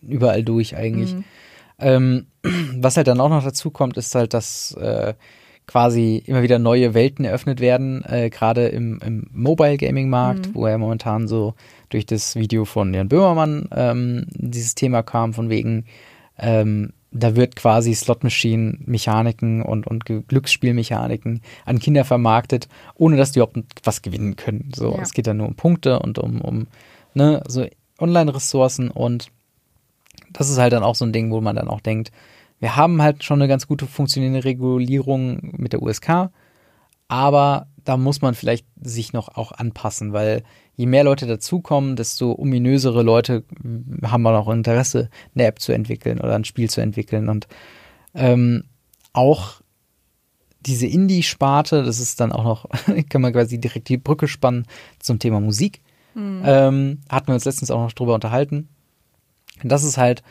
überall 0.00 0.42
durch 0.42 0.76
eigentlich. 0.76 1.14
Ähm, 1.78 2.26
was 2.76 2.96
halt 2.96 3.06
dann 3.08 3.20
auch 3.20 3.28
noch 3.28 3.44
dazu 3.44 3.70
kommt, 3.70 3.96
ist 3.96 4.14
halt, 4.14 4.34
dass 4.34 4.72
äh, 4.80 5.14
quasi 5.66 6.22
immer 6.26 6.42
wieder 6.42 6.58
neue 6.58 6.92
Welten 6.92 7.24
eröffnet 7.24 7.60
werden, 7.60 8.04
äh, 8.04 8.30
gerade 8.30 8.66
im, 8.68 9.00
im 9.04 9.26
Mobile 9.32 9.76
Gaming 9.76 10.10
Markt, 10.10 10.48
Mhm. 10.48 10.54
wo 10.54 10.66
ja 10.66 10.76
momentan 10.76 11.28
so 11.28 11.54
durch 11.88 12.04
das 12.04 12.34
Video 12.36 12.64
von 12.64 12.92
Jan 12.92 13.08
Böhmermann 13.08 13.68
ähm, 13.74 14.26
dieses 14.34 14.74
Thema 14.74 15.02
kam, 15.02 15.32
von 15.34 15.50
wegen, 15.50 15.84
ähm, 16.38 16.92
da 17.12 17.36
wird 17.36 17.56
quasi 17.56 17.94
Slot 17.94 18.24
Machine 18.24 18.78
Mechaniken 18.86 19.62
und, 19.62 19.86
und 19.86 20.04
Glücksspielmechaniken 20.06 21.42
an 21.64 21.78
Kinder 21.78 22.04
vermarktet, 22.04 22.68
ohne 22.94 23.16
dass 23.16 23.32
die 23.32 23.38
überhaupt 23.38 23.58
was 23.84 24.02
gewinnen 24.02 24.36
können. 24.36 24.70
So, 24.74 24.94
Ja. 24.96 25.02
es 25.02 25.12
geht 25.12 25.26
dann 25.26 25.36
nur 25.36 25.46
um 25.48 25.54
Punkte 25.54 26.00
und 26.00 26.18
um, 26.18 26.40
um 26.40 26.66
ne, 27.14 27.42
so 27.46 27.66
Online-Ressourcen 28.00 28.90
und 28.90 29.28
das 30.32 30.50
ist 30.50 30.58
halt 30.58 30.72
dann 30.72 30.82
auch 30.82 30.94
so 30.94 31.04
ein 31.04 31.12
Ding, 31.12 31.30
wo 31.30 31.40
man 31.40 31.56
dann 31.56 31.68
auch 31.68 31.80
denkt, 31.80 32.12
wir 32.60 32.76
haben 32.76 33.02
halt 33.02 33.24
schon 33.24 33.40
eine 33.40 33.48
ganz 33.48 33.66
gute 33.66 33.86
funktionierende 33.86 34.44
Regulierung 34.44 35.38
mit 35.56 35.72
der 35.72 35.82
USK, 35.82 36.30
aber 37.08 37.66
da 37.84 37.96
muss 37.96 38.22
man 38.22 38.34
vielleicht 38.34 38.66
sich 38.80 39.12
noch 39.12 39.28
auch 39.36 39.52
anpassen, 39.52 40.12
weil 40.12 40.44
je 40.76 40.86
mehr 40.86 41.04
Leute 41.04 41.26
dazukommen, 41.26 41.96
desto 41.96 42.32
ominösere 42.38 43.02
Leute 43.02 43.44
haben 44.04 44.26
auch 44.26 44.48
Interesse, 44.48 45.10
eine 45.34 45.46
App 45.46 45.58
zu 45.58 45.72
entwickeln 45.72 46.20
oder 46.20 46.34
ein 46.34 46.44
Spiel 46.44 46.70
zu 46.70 46.80
entwickeln 46.80 47.28
und 47.28 47.48
ähm, 48.14 48.64
auch 49.12 49.60
diese 50.60 50.86
Indie-Sparte, 50.86 51.82
das 51.82 51.98
ist 51.98 52.20
dann 52.20 52.32
auch 52.32 52.44
noch, 52.44 52.66
kann 53.08 53.22
man 53.22 53.32
quasi 53.32 53.58
direkt 53.58 53.88
die 53.88 53.98
Brücke 53.98 54.28
spannen 54.28 54.66
zum 55.00 55.18
Thema 55.18 55.40
Musik. 55.40 55.80
Ähm, 56.44 57.00
hatten 57.08 57.28
wir 57.28 57.34
uns 57.34 57.44
letztens 57.44 57.70
auch 57.70 57.80
noch 57.80 57.92
drüber 57.92 58.14
unterhalten. 58.14 58.68
Das 59.68 59.84
ist 59.84 59.98
halt, 59.98 60.22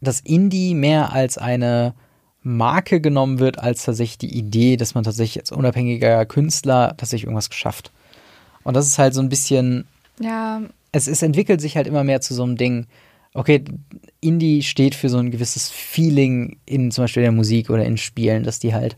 dass 0.00 0.20
Indie 0.20 0.74
mehr 0.74 1.12
als 1.12 1.38
eine 1.38 1.94
Marke 2.42 3.00
genommen 3.00 3.38
wird, 3.38 3.58
als 3.58 3.84
tatsächlich 3.84 4.18
die 4.18 4.38
Idee, 4.38 4.76
dass 4.76 4.94
man 4.94 5.04
tatsächlich 5.04 5.40
als 5.40 5.52
unabhängiger 5.52 6.26
Künstler 6.26 6.94
tatsächlich 6.96 7.24
irgendwas 7.24 7.48
geschafft. 7.48 7.90
Und 8.64 8.74
das 8.74 8.86
ist 8.86 8.98
halt 8.98 9.14
so 9.14 9.20
ein 9.20 9.30
bisschen, 9.30 9.86
Ja, 10.20 10.60
es, 10.92 11.08
es 11.08 11.22
entwickelt 11.22 11.60
sich 11.60 11.76
halt 11.76 11.86
immer 11.86 12.04
mehr 12.04 12.20
zu 12.20 12.34
so 12.34 12.42
einem 12.42 12.56
Ding. 12.56 12.86
Okay, 13.32 13.64
Indie 14.20 14.62
steht 14.62 14.94
für 14.94 15.08
so 15.08 15.18
ein 15.18 15.30
gewisses 15.30 15.70
Feeling 15.70 16.58
in 16.66 16.90
zum 16.90 17.04
Beispiel 17.04 17.22
der 17.22 17.32
Musik 17.32 17.70
oder 17.70 17.84
in 17.84 17.96
Spielen, 17.96 18.44
dass 18.44 18.58
die 18.58 18.74
halt, 18.74 18.96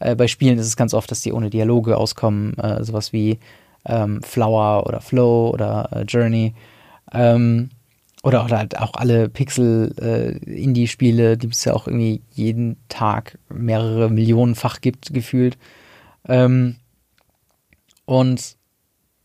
äh, 0.00 0.14
bei 0.14 0.26
Spielen 0.26 0.58
ist 0.58 0.66
es 0.66 0.76
ganz 0.76 0.92
oft, 0.92 1.10
dass 1.10 1.22
die 1.22 1.32
ohne 1.32 1.48
Dialoge 1.48 1.96
auskommen, 1.96 2.58
äh, 2.58 2.84
sowas 2.84 3.12
wie 3.12 3.38
ähm, 3.86 4.22
Flower 4.22 4.86
oder 4.86 5.00
Flow 5.00 5.50
oder 5.50 5.88
äh, 5.92 6.02
Journey. 6.02 6.54
Ähm, 7.12 7.70
oder, 8.22 8.44
oder 8.44 8.58
halt 8.58 8.78
auch 8.78 8.94
alle 8.94 9.28
Pixel-Indie-Spiele, 9.28 11.38
die 11.38 11.48
es 11.48 11.64
ja 11.64 11.74
auch 11.74 11.86
irgendwie 11.86 12.22
jeden 12.30 12.76
Tag 12.88 13.38
mehrere 13.48 14.10
Millionenfach 14.10 14.80
gibt, 14.80 15.12
gefühlt. 15.14 15.56
Ähm, 16.28 16.76
und 18.04 18.56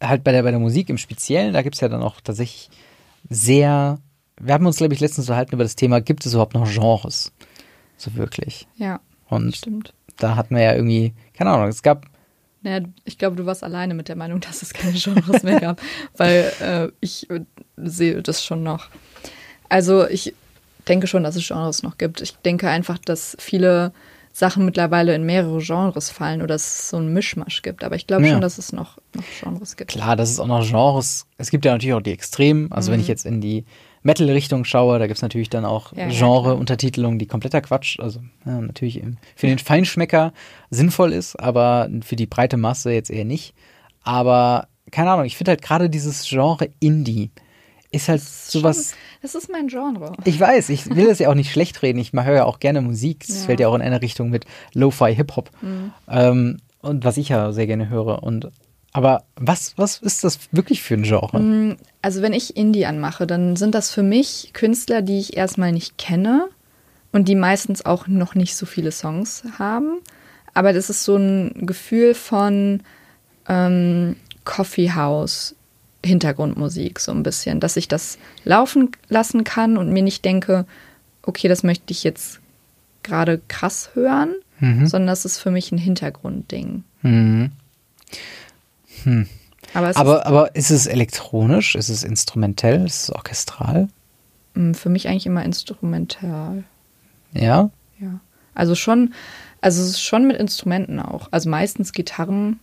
halt 0.02 0.24
bei 0.24 0.32
der, 0.32 0.44
bei 0.44 0.52
der 0.52 0.60
Musik 0.60 0.90
im 0.90 0.98
Speziellen, 0.98 1.54
da 1.54 1.62
gibt 1.62 1.76
es 1.76 1.82
ja 1.82 1.90
dann 1.90 2.04
auch 2.04 2.22
tatsächlich 2.22 2.70
sehr, 3.30 4.00
wir 4.40 4.54
haben 4.54 4.66
uns, 4.66 4.78
glaube 4.78 4.94
ich, 4.94 5.00
letztens 5.00 5.28
unterhalten 5.28 5.56
über 5.56 5.64
das 5.64 5.76
Thema, 5.76 6.02
gibt 6.02 6.26
es 6.26 6.34
überhaupt 6.34 6.54
noch 6.54 6.70
Genres? 6.72 7.34
So 7.98 8.16
wirklich. 8.16 8.68
ja, 8.76 9.00
Und 9.30 9.56
stimmt. 9.56 9.94
da 10.18 10.36
hatten 10.36 10.56
wir 10.56 10.64
ja 10.64 10.74
irgendwie, 10.76 11.14
keine 11.34 11.52
Ahnung, 11.52 11.70
es 11.70 11.82
gab, 11.82 12.06
Naja, 12.62 12.86
ich 13.06 13.18
glaube, 13.18 13.38
du 13.38 13.46
warst 13.46 13.64
alleine 13.64 13.94
mit 13.94 14.10
der 14.10 14.18
Meinung, 14.18 14.42
dass 14.42 14.62
es 14.62 14.74
keine 14.74 14.98
Genres 14.98 15.44
mehr 15.44 15.60
gab, 15.60 15.82
weil 16.18 16.52
äh, 16.62 16.90
ich 17.00 17.30
äh, 17.30 17.42
sehe 17.78 18.22
das 18.22 18.44
schon 18.44 18.64
noch. 18.64 18.88
Also 19.70 20.08
ich 20.08 20.34
denke 20.88 21.08
schon, 21.08 21.24
dass 21.24 21.36
es 21.36 21.48
Genres 21.48 21.84
noch 21.84 21.98
gibt. 21.98 22.22
Ich 22.22 22.36
denke 22.38 22.70
einfach, 22.70 22.98
dass 23.00 23.36
viele 23.40 23.92
Sachen 24.32 24.66
mittlerweile 24.66 25.16
in 25.16 25.24
mehrere 25.26 25.60
Genres 25.60 26.10
fallen 26.10 26.42
oder 26.42 26.56
dass 26.56 26.64
es 26.80 26.90
so 26.90 26.98
einen 26.98 27.14
Mischmasch 27.14 27.62
gibt. 27.62 27.84
Aber 27.84 27.96
ich 27.96 28.06
glaube 28.06 28.26
Ja. 28.26 28.34
schon, 28.34 28.42
dass 28.42 28.58
es 28.58 28.74
noch, 28.74 28.98
noch 29.16 29.24
Genres 29.42 29.78
gibt. 29.78 29.92
klar, 29.92 30.16
dass 30.16 30.30
es 30.30 30.40
auch 30.40 30.48
noch 30.48 30.68
Genres, 30.68 31.26
es 31.38 31.50
gibt 31.50 31.64
ja 31.66 31.72
natürlich 31.72 31.94
auch 31.94 32.02
die 32.02 32.12
Extremen, 32.12 32.72
also 32.72 32.92
wenn 32.92 33.00
ich 33.00 33.08
jetzt 33.08 33.26
in 33.26 33.40
die 33.42 33.64
Metal-Richtung 34.04 34.66
schaue, 34.66 35.00
da 35.00 35.08
gibt 35.08 35.18
es 35.18 35.22
natürlich 35.24 35.50
dann 35.50 35.66
auch 35.66 35.94
Ja. 35.96 36.08
Genre-Untertitelungen, 36.10 37.18
die 37.18 37.26
kompletter 37.28 37.62
Quatsch, 37.62 38.00
also 38.00 38.20
ja, 38.46 38.60
natürlich 38.62 39.02
für 39.36 39.48
den 39.48 39.58
Feinschmecker 39.58 40.32
sinnvoll 40.70 41.14
ist, 41.14 41.40
aber 41.40 41.90
für 42.02 42.16
die 42.18 42.28
breite 42.28 42.58
Masse 42.58 42.92
jetzt 42.92 43.10
eher 43.10 43.26
nicht. 43.26 43.56
Aber 44.04 44.68
keine 44.92 45.12
Ahnung, 45.12 45.26
ich 45.26 45.38
finde 45.38 45.52
halt 45.52 45.62
gerade 45.64 45.90
dieses 45.90 46.28
Genre 46.28 46.70
Indie 46.80 47.32
ist 47.96 48.10
halt 48.10 48.22
sowas. 48.22 48.90
Schon, 48.92 48.98
das 49.22 49.36
ist 49.36 49.50
mein 49.52 49.68
Genre. 49.68 50.14
Ich 50.26 50.40
weiß, 50.40 50.70
ich 50.70 50.94
will 50.96 51.08
das 51.08 51.20
ja 51.20 51.30
auch 51.30 51.36
nicht 51.36 51.52
schlecht 51.52 51.82
reden. 51.82 51.98
Ich 52.00 52.14
höre 52.14 52.36
ja 52.36 52.46
auch 52.46 52.60
gerne 52.60 52.82
Musik. 52.82 53.24
Es 53.24 53.30
Ja. 53.30 53.36
Mhm. 53.42 53.46
fällt 53.46 53.60
ja 53.60 53.68
auch 53.70 53.76
in 53.76 53.82
eine 53.82 54.02
Richtung 54.02 54.30
mit 54.30 54.46
Lo-Fi 54.74 55.14
Hip-Hop. 55.16 55.50
Ähm, 56.10 56.58
und 56.82 57.04
was 57.04 57.18
ich 57.18 57.30
ja 57.30 57.52
sehr 57.52 57.68
gerne 57.68 57.90
höre. 57.90 58.22
Und 58.24 58.50
aber 58.94 59.24
was, 59.36 59.74
was 59.78 59.98
ist 59.98 60.24
das 60.24 60.40
wirklich 60.52 60.82
für 60.82 60.94
ein 60.94 61.04
Genre? 61.04 61.76
Also 62.02 62.22
wenn 62.22 62.32
ich 62.34 62.56
Indie 62.56 62.86
anmache, 62.86 63.28
dann 63.28 63.56
sind 63.58 63.76
das 63.76 63.92
für 63.92 64.04
mich 64.04 64.52
Künstler, 64.54 65.02
die 65.02 65.20
ich 65.20 65.36
erstmal 65.36 65.72
nicht 65.74 65.98
kenne 65.98 66.48
und 67.12 67.28
die 67.28 67.36
meistens 67.36 67.84
auch 67.86 68.08
noch 68.08 68.36
nicht 68.36 68.56
so 68.56 68.66
viele 68.66 68.92
Songs 68.92 69.44
haben. 69.60 69.98
Aber 70.54 70.72
das 70.72 70.90
ist 70.90 71.04
so 71.04 71.18
ein 71.18 71.66
Gefühl 71.66 72.14
von 72.14 72.84
ähm, 73.50 74.16
Coffeehouse 74.46 75.56
Hintergrundmusik 76.06 77.00
so 77.00 77.12
ein 77.12 77.24
bisschen, 77.24 77.60
dass 77.60 77.78
ich 77.78 77.88
das 77.88 78.18
laufen 78.44 78.92
lassen 79.10 79.44
kann 79.44 79.78
und 79.78 79.92
mir 79.92 80.04
nicht 80.04 80.24
denke, 80.24 80.66
okay, 81.24 81.48
das 81.48 81.64
möchte 81.64 81.92
ich 81.92 82.04
jetzt 82.04 82.40
gerade 83.04 83.42
krass 83.48 83.92
hören, 83.94 84.36
sondern 84.60 85.08
das 85.08 85.26
ist 85.26 85.38
für 85.38 85.52
mich 85.52 85.72
ein 85.72 85.78
Hintergrundding. 85.78 86.84
Mhm. 87.02 87.52
Aber 89.74 89.90
es 89.90 89.96
Aber, 89.98 90.26
aber 90.26 90.56
ist 90.56 90.72
es 90.72 90.88
elektronisch? 90.88 91.76
Ist 91.76 91.90
es 91.90 92.04
instrumentell? 92.04 92.86
Ist 92.86 93.04
es 93.04 93.12
orchestral? 93.12 93.90
ist 94.56 94.62
mm, 94.62 94.72
für 94.74 94.90
mich 94.90 95.08
eigentlich 95.08 95.26
immer 95.26 95.44
instrumental. 95.44 96.64
Ja? 97.34 97.70
Ja. 98.00 98.20
Also 98.54 98.76
schon, 98.76 99.14
also 99.62 99.82
es 99.82 99.90
ist 99.90 100.02
schon 100.02 100.28
mit 100.28 100.38
Instrumenten 100.38 101.00
auch. 101.00 101.28
Also 101.32 101.50
meistens 101.50 101.92
Gitarren 101.92 102.60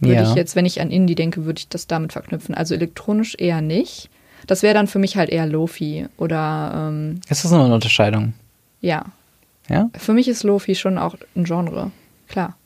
würde 0.00 0.14
Ja. 0.22 0.28
ich 0.28 0.34
jetzt, 0.34 0.56
wenn 0.56 0.66
ich 0.66 0.80
an 0.80 0.90
Indie 0.90 1.14
denke, 1.14 1.44
würde 1.44 1.58
ich 1.58 1.68
das 1.68 1.86
damit 1.86 2.12
verknüpfen. 2.12 2.54
Also 2.54 2.74
elektronisch 2.74 3.34
eher 3.38 3.60
nicht. 3.60 4.10
Das 4.46 4.62
wäre 4.62 4.74
dann 4.74 4.86
für 4.86 4.98
mich 4.98 5.16
halt 5.16 5.30
eher 5.30 5.46
Lofi 5.46 6.06
oder 6.18 6.88
ähm, 6.90 7.20
Ist 7.28 7.44
das 7.44 7.50
noch 7.52 7.64
eine 7.64 7.74
Unterscheidung? 7.74 8.34
ja. 8.80 9.04
Ja? 9.68 9.90
Für 9.98 10.12
mich 10.12 10.28
ist 10.28 10.44
Lofi 10.44 10.76
schon 10.76 10.96
auch 10.96 11.16
ein 11.34 11.42
Genre, 11.42 11.90
klar. 12.28 12.56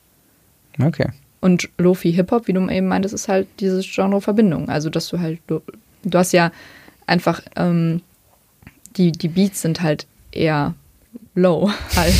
Okay. 0.78 1.08
Und 1.40 1.70
Lofi 1.78 2.12
Hip-Hop, 2.12 2.46
wie 2.46 2.52
du 2.52 2.68
eben 2.68 2.88
meintest, 2.88 3.14
ist 3.14 3.26
halt 3.26 3.48
diese 3.58 3.80
Genre-Verbindung. 3.80 4.68
Also, 4.68 4.90
dass 4.90 5.08
du 5.08 5.18
halt, 5.18 5.38
du, 5.46 5.62
du 6.02 6.18
hast 6.18 6.32
ja 6.32 6.52
einfach, 7.06 7.40
ähm, 7.56 8.02
die, 8.98 9.12
die 9.12 9.28
Beats 9.28 9.62
sind 9.62 9.80
halt 9.80 10.06
eher 10.30 10.74
low, 11.34 11.70
halt, 11.96 12.12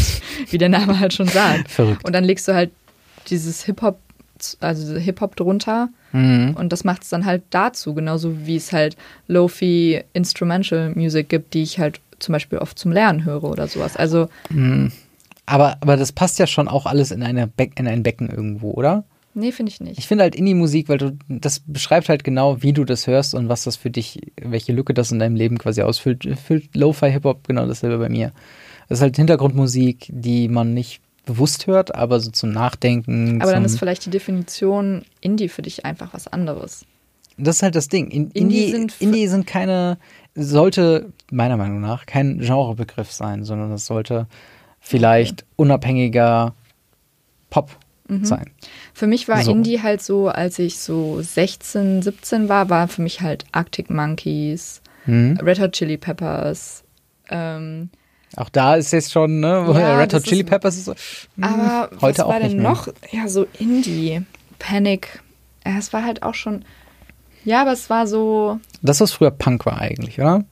wie 0.48 0.56
der 0.56 0.70
Name 0.70 0.98
halt 0.98 1.12
schon 1.12 1.28
sagt. 1.28 1.70
Verrückt. 1.70 2.02
Und 2.06 2.14
dann 2.14 2.24
legst 2.24 2.48
du 2.48 2.54
halt 2.54 2.70
dieses 3.28 3.62
Hip-Hop, 3.64 3.98
also 4.60 4.96
Hip-Hop 4.96 5.36
drunter 5.36 5.88
Mhm. 6.12 6.56
und 6.58 6.72
das 6.72 6.82
macht 6.82 7.04
es 7.04 7.08
dann 7.10 7.24
halt 7.24 7.42
dazu, 7.50 7.94
genauso 7.94 8.44
wie 8.46 8.56
es 8.56 8.72
halt 8.72 8.96
Lofi 9.28 10.02
Instrumental 10.12 10.90
Music 10.96 11.28
gibt, 11.28 11.54
die 11.54 11.62
ich 11.62 11.78
halt 11.78 12.00
zum 12.18 12.32
Beispiel 12.32 12.58
oft 12.58 12.76
zum 12.78 12.90
Lernen 12.90 13.24
höre 13.24 13.44
oder 13.44 13.68
sowas. 13.68 13.96
Also, 13.96 14.28
Aber, 15.46 15.76
aber 15.80 15.96
das 15.96 16.12
passt 16.12 16.38
ja 16.38 16.46
schon 16.46 16.68
auch 16.68 16.86
alles 16.86 17.10
in, 17.10 17.22
eine 17.22 17.46
Be 17.46 17.70
in 17.76 17.86
ein 17.88 18.02
Becken 18.02 18.28
irgendwo, 18.28 18.72
oder? 18.72 19.04
nee, 19.32 19.52
finde 19.52 19.70
ich 19.70 19.80
nicht. 19.80 19.96
Ich 19.98 20.08
finde 20.08 20.24
halt 20.24 20.34
Indie-Musik, 20.34 20.88
weil 20.88 20.98
du, 20.98 21.16
das 21.28 21.62
beschreibt 21.64 22.08
halt 22.08 22.24
genau, 22.24 22.62
wie 22.62 22.72
du 22.72 22.84
das 22.84 23.06
hörst 23.06 23.32
und 23.34 23.48
was 23.48 23.62
das 23.62 23.76
für 23.76 23.88
dich, 23.90 24.20
welche 24.42 24.72
Lücke 24.72 24.92
das 24.92 25.12
in 25.12 25.20
deinem 25.20 25.36
Leben 25.36 25.56
quasi 25.56 25.82
ausfüllt. 25.82 26.28
Füllt 26.44 26.74
Lo-Fi 26.74 27.10
Hip-Hop 27.12 27.46
genau 27.46 27.64
dasselbe 27.66 27.98
bei 27.98 28.08
mir. 28.08 28.32
Das 28.88 28.98
ist 28.98 29.02
halt 29.02 29.14
Hintergrundmusik, 29.16 30.08
die 30.10 30.48
man 30.48 30.74
nicht 30.74 31.00
bewusst 31.26 31.66
hört, 31.66 31.94
aber 31.94 32.20
so 32.20 32.30
zum 32.30 32.50
Nachdenken. 32.50 33.40
Aber 33.42 33.52
dann 33.52 33.62
zum, 33.62 33.66
ist 33.74 33.78
vielleicht 33.78 34.04
die 34.06 34.10
Definition 34.10 35.02
Indie 35.20 35.48
für 35.48 35.62
dich 35.62 35.84
einfach 35.84 36.12
was 36.14 36.26
anderes. 36.26 36.84
das 37.36 37.56
ist 37.56 37.62
halt 37.62 37.74
das 37.74 37.88
Ding. 37.88 38.10
In, 38.10 38.30
Indie 38.30 38.38
Indie, 38.66 38.70
sind 38.70 38.94
Indie 39.00 39.26
sind 39.28 39.46
keine, 39.46 39.98
sollte 40.34 41.12
meiner 41.30 41.56
Meinung 41.56 41.80
nach 41.80 42.06
kein 42.06 42.38
Genrebegriff 42.38 43.10
sein, 43.12 43.44
sondern 43.44 43.70
es 43.72 43.86
sollte 43.86 44.26
vielleicht 44.80 45.44
unabhängiger 45.56 46.54
Pop 47.50 47.70
Mhm. 48.08 48.24
sein. 48.24 48.50
Für 48.92 49.06
mich 49.06 49.28
war 49.28 49.40
So. 49.42 49.52
Indie 49.52 49.80
halt 49.82 50.02
so, 50.02 50.28
als 50.28 50.58
ich 50.58 50.80
so 50.80 51.22
16, 51.22 52.02
17 52.02 52.48
war, 52.48 52.68
war 52.68 52.88
für 52.88 53.02
mich 53.02 53.20
halt 53.20 53.44
Arctic 53.52 53.88
Monkeys, 53.88 54.82
Mhm. 55.06 55.38
Red 55.40 55.60
Hot 55.60 55.72
Chili 55.72 55.96
Peppers. 55.96 56.82
Ähm, 57.30 57.88
Auch 58.36 58.48
da 58.48 58.76
ist 58.76 58.92
jetzt 58.92 59.12
schon, 59.12 59.40
ne, 59.40 59.48
Ja, 59.74 59.98
Red 59.98 60.14
Hot 60.14 60.22
Chili 60.24 60.44
Peppers 60.44 60.76
ist 60.76 60.84
so, 60.84 60.94
aber 61.40 61.90
Hm, 61.90 62.00
heute 62.00 62.18
was 62.22 62.28
war 62.28 62.36
auch 62.36 62.40
denn 62.40 62.62
noch? 62.62 62.88
Ja, 63.10 63.28
so 63.28 63.46
Indie, 63.58 64.22
Panic. 64.58 65.20
Es 65.64 65.92
war 65.92 66.04
halt 66.04 66.22
auch 66.22 66.34
schon. 66.34 66.64
Ja, 67.44 67.62
aber 67.62 67.72
es 67.72 67.90
war 67.90 68.06
so. 68.06 68.58
Das, 68.82 69.00
was 69.00 69.12
früher 69.12 69.30
Punk 69.30 69.66
war 69.66 69.78
eigentlich, 69.80 70.18
oder? 70.20 70.44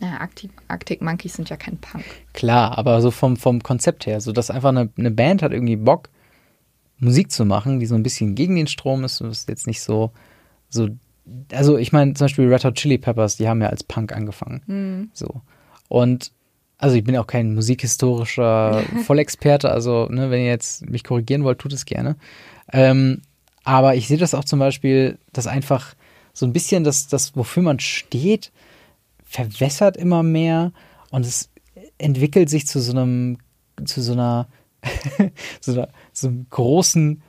Ja, 0.00 0.18
Arctic, 0.18 0.50
Arctic 0.68 1.00
Monkeys 1.02 1.34
sind 1.34 1.48
ja 1.50 1.56
kein 1.56 1.76
Punk. 1.78 2.04
Klar, 2.32 2.76
aber 2.76 3.00
so 3.00 3.10
vom, 3.10 3.36
vom 3.36 3.62
Konzept 3.62 4.06
her, 4.06 4.20
so 4.20 4.32
dass 4.32 4.50
einfach 4.50 4.70
eine, 4.70 4.88
eine 4.98 5.10
Band 5.12 5.42
hat 5.42 5.52
irgendwie 5.52 5.76
Bock, 5.76 6.08
Musik 6.98 7.30
zu 7.30 7.44
machen, 7.44 7.78
die 7.80 7.86
so 7.86 7.94
ein 7.94 8.02
bisschen 8.02 8.34
gegen 8.34 8.56
den 8.56 8.66
Strom 8.66 9.04
ist 9.04 9.20
und 9.20 9.30
ist 9.30 9.48
jetzt 9.48 9.66
nicht 9.66 9.80
so, 9.80 10.10
so, 10.68 10.88
also 11.52 11.76
ich 11.78 11.92
meine 11.92 12.14
zum 12.14 12.24
Beispiel 12.26 12.48
Red 12.52 12.64
Hot 12.64 12.74
Chili 12.74 12.98
Peppers, 12.98 13.36
die 13.36 13.48
haben 13.48 13.60
ja 13.62 13.68
als 13.68 13.84
Punk 13.84 14.12
angefangen, 14.12 14.62
Hm. 14.66 15.10
so. 15.12 15.40
Und 15.88 16.32
also 16.82 16.96
ich 16.96 17.04
bin 17.04 17.16
auch 17.16 17.28
kein 17.28 17.54
musikhistorischer 17.54 18.82
Vollexperte, 19.06 19.70
also 19.70 20.08
ne, 20.10 20.30
wenn 20.30 20.40
ihr 20.40 20.48
jetzt 20.48 20.84
mich 20.90 21.04
korrigieren 21.04 21.44
wollt, 21.44 21.60
tut 21.60 21.72
es 21.72 21.84
gerne. 21.84 22.16
Ähm, 22.72 23.22
aber 23.62 23.94
ich 23.94 24.08
sehe 24.08 24.18
das 24.18 24.34
auch 24.34 24.44
zum 24.44 24.58
Beispiel, 24.58 25.16
dass 25.32 25.46
einfach 25.46 25.94
so 26.32 26.44
ein 26.44 26.52
bisschen 26.52 26.82
das, 26.82 27.06
das, 27.06 27.36
wofür 27.36 27.62
man 27.62 27.78
steht, 27.78 28.50
verwässert 29.24 29.96
immer 29.96 30.24
mehr 30.24 30.72
und 31.12 31.24
es 31.24 31.50
entwickelt 31.98 32.50
sich 32.50 32.66
zu 32.66 32.80
so 32.80 32.90
einem, 32.90 33.38
zu 33.84 34.02
so 34.02 34.14
einer, 34.14 34.48
so 35.60 35.72
einer, 35.74 35.88
so 36.12 36.26
einem 36.26 36.46
großen 36.50 37.22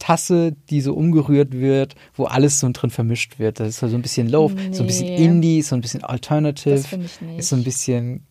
Kaffeetasse, 0.00 0.54
die 0.70 0.80
so 0.80 0.94
umgerührt 0.94 1.52
wird, 1.52 1.94
wo 2.14 2.24
alles 2.24 2.58
so 2.60 2.68
drin 2.72 2.90
vermischt 2.90 3.38
wird. 3.38 3.60
Das 3.60 3.68
ist 3.68 3.80
so 3.80 3.86
ein 3.86 4.02
bisschen 4.02 4.28
Low, 4.28 4.50
so 4.72 4.82
ein 4.82 4.86
bisschen 4.86 5.06
Nee. 5.06 5.24
Indie, 5.24 5.62
so 5.62 5.74
ein 5.74 5.80
bisschen 5.80 6.02
Alternative, 6.02 6.74
Das 6.74 6.86
finde 6.86 7.06
ich 7.06 7.20
nicht. 7.20 7.38
ist 7.40 7.48
so 7.50 7.56
ein 7.56 7.64
bisschen 7.64 8.24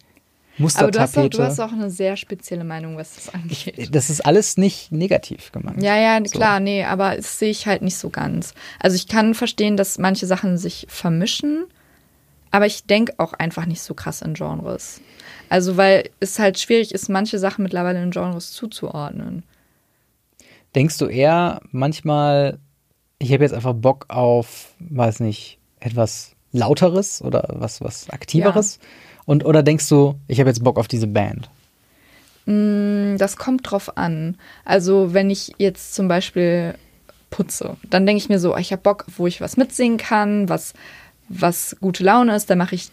aber 0.75 0.91
du 0.91 0.99
hast, 0.99 1.17
auch, 1.17 1.21
Mustertapete. 1.23 1.37
du 1.37 1.43
hast 1.43 1.59
auch 1.61 1.71
eine 1.71 1.89
sehr 1.89 2.17
spezielle 2.17 2.65
Meinung, 2.65 2.97
was 2.97 3.15
das 3.15 3.33
angeht. 3.33 3.95
das 3.95 4.09
ist 4.09 4.25
alles 4.25 4.57
nicht 4.57 4.91
negativ 4.91 5.53
gemeint. 5.53 5.81
Ja, 5.81 5.95
ja, 5.95 6.17
So. 6.25 6.37
klar, 6.37 6.59
nee, 6.59 6.83
aber 6.83 7.15
das 7.15 7.39
sehe 7.39 7.49
ich 7.51 7.65
halt 7.65 7.81
nicht 7.81 7.95
so 7.95 8.09
ganz. 8.09 8.53
Also 8.77 8.97
ich 8.97 9.07
kann 9.07 9.33
verstehen, 9.35 9.77
dass 9.77 9.97
manche 9.99 10.25
Sachen 10.27 10.57
sich 10.57 10.85
vermischen, 10.89 11.63
aber 12.51 12.65
ich 12.65 12.83
denke 12.83 13.13
auch 13.19 13.31
einfach 13.33 13.65
nicht 13.67 13.81
so 13.81 13.93
krass 13.93 14.21
in 14.21 14.33
Genres. 14.33 14.99
Also 15.47 15.77
weil 15.77 16.09
es 16.19 16.39
halt 16.39 16.59
schwierig 16.59 16.93
ist, 16.93 17.07
manche 17.07 17.39
Sachen 17.39 17.63
mittlerweile 17.63 18.03
in 18.03 18.11
Genres 18.11 18.51
zuzuordnen. 18.51 19.43
Denkst 20.75 20.97
du 20.97 21.05
eher 21.07 21.61
manchmal, 21.71 22.59
ich 23.17 23.33
habe 23.33 23.43
jetzt 23.43 23.53
einfach 23.53 23.73
Bock 23.73 24.05
auf, 24.09 24.73
weiß 24.79 25.19
nicht, 25.21 25.57
etwas 25.79 26.35
lauteres 26.51 27.21
oder 27.21 27.47
was, 27.53 27.81
was 27.81 28.09
aktiveres? 28.09 28.79
Und 29.25 29.45
oder 29.45 29.63
denkst 29.63 29.87
du, 29.89 30.15
ich 30.27 30.39
habe 30.39 30.49
jetzt 30.49 30.63
Bock 30.63 30.77
auf 30.77 30.87
diese 30.87 31.07
Band? 31.07 31.49
Mm, 32.45 33.17
Das 33.17 33.37
kommt 33.37 33.69
drauf 33.69 33.97
an. 33.97 34.37
Also 34.65 35.13
wenn 35.13 35.29
ich 35.29 35.53
jetzt 35.57 35.93
zum 35.93 36.07
Beispiel 36.07 36.75
putze, 37.29 37.77
dann 37.89 38.05
denke 38.05 38.17
ich 38.23 38.29
mir 38.29 38.39
so, 38.39 38.55
ich 38.57 38.71
habe 38.71 38.81
Bock, 38.81 39.05
wo 39.17 39.27
ich 39.27 39.41
was 39.41 39.57
mitsingen 39.57 39.97
kann, 39.97 40.49
was, 40.49 40.73
was 41.27 41.75
gute 41.79 42.03
Laune 42.03 42.35
ist, 42.35 42.49
dann 42.49 42.57
mache 42.57 42.75
ich 42.75 42.89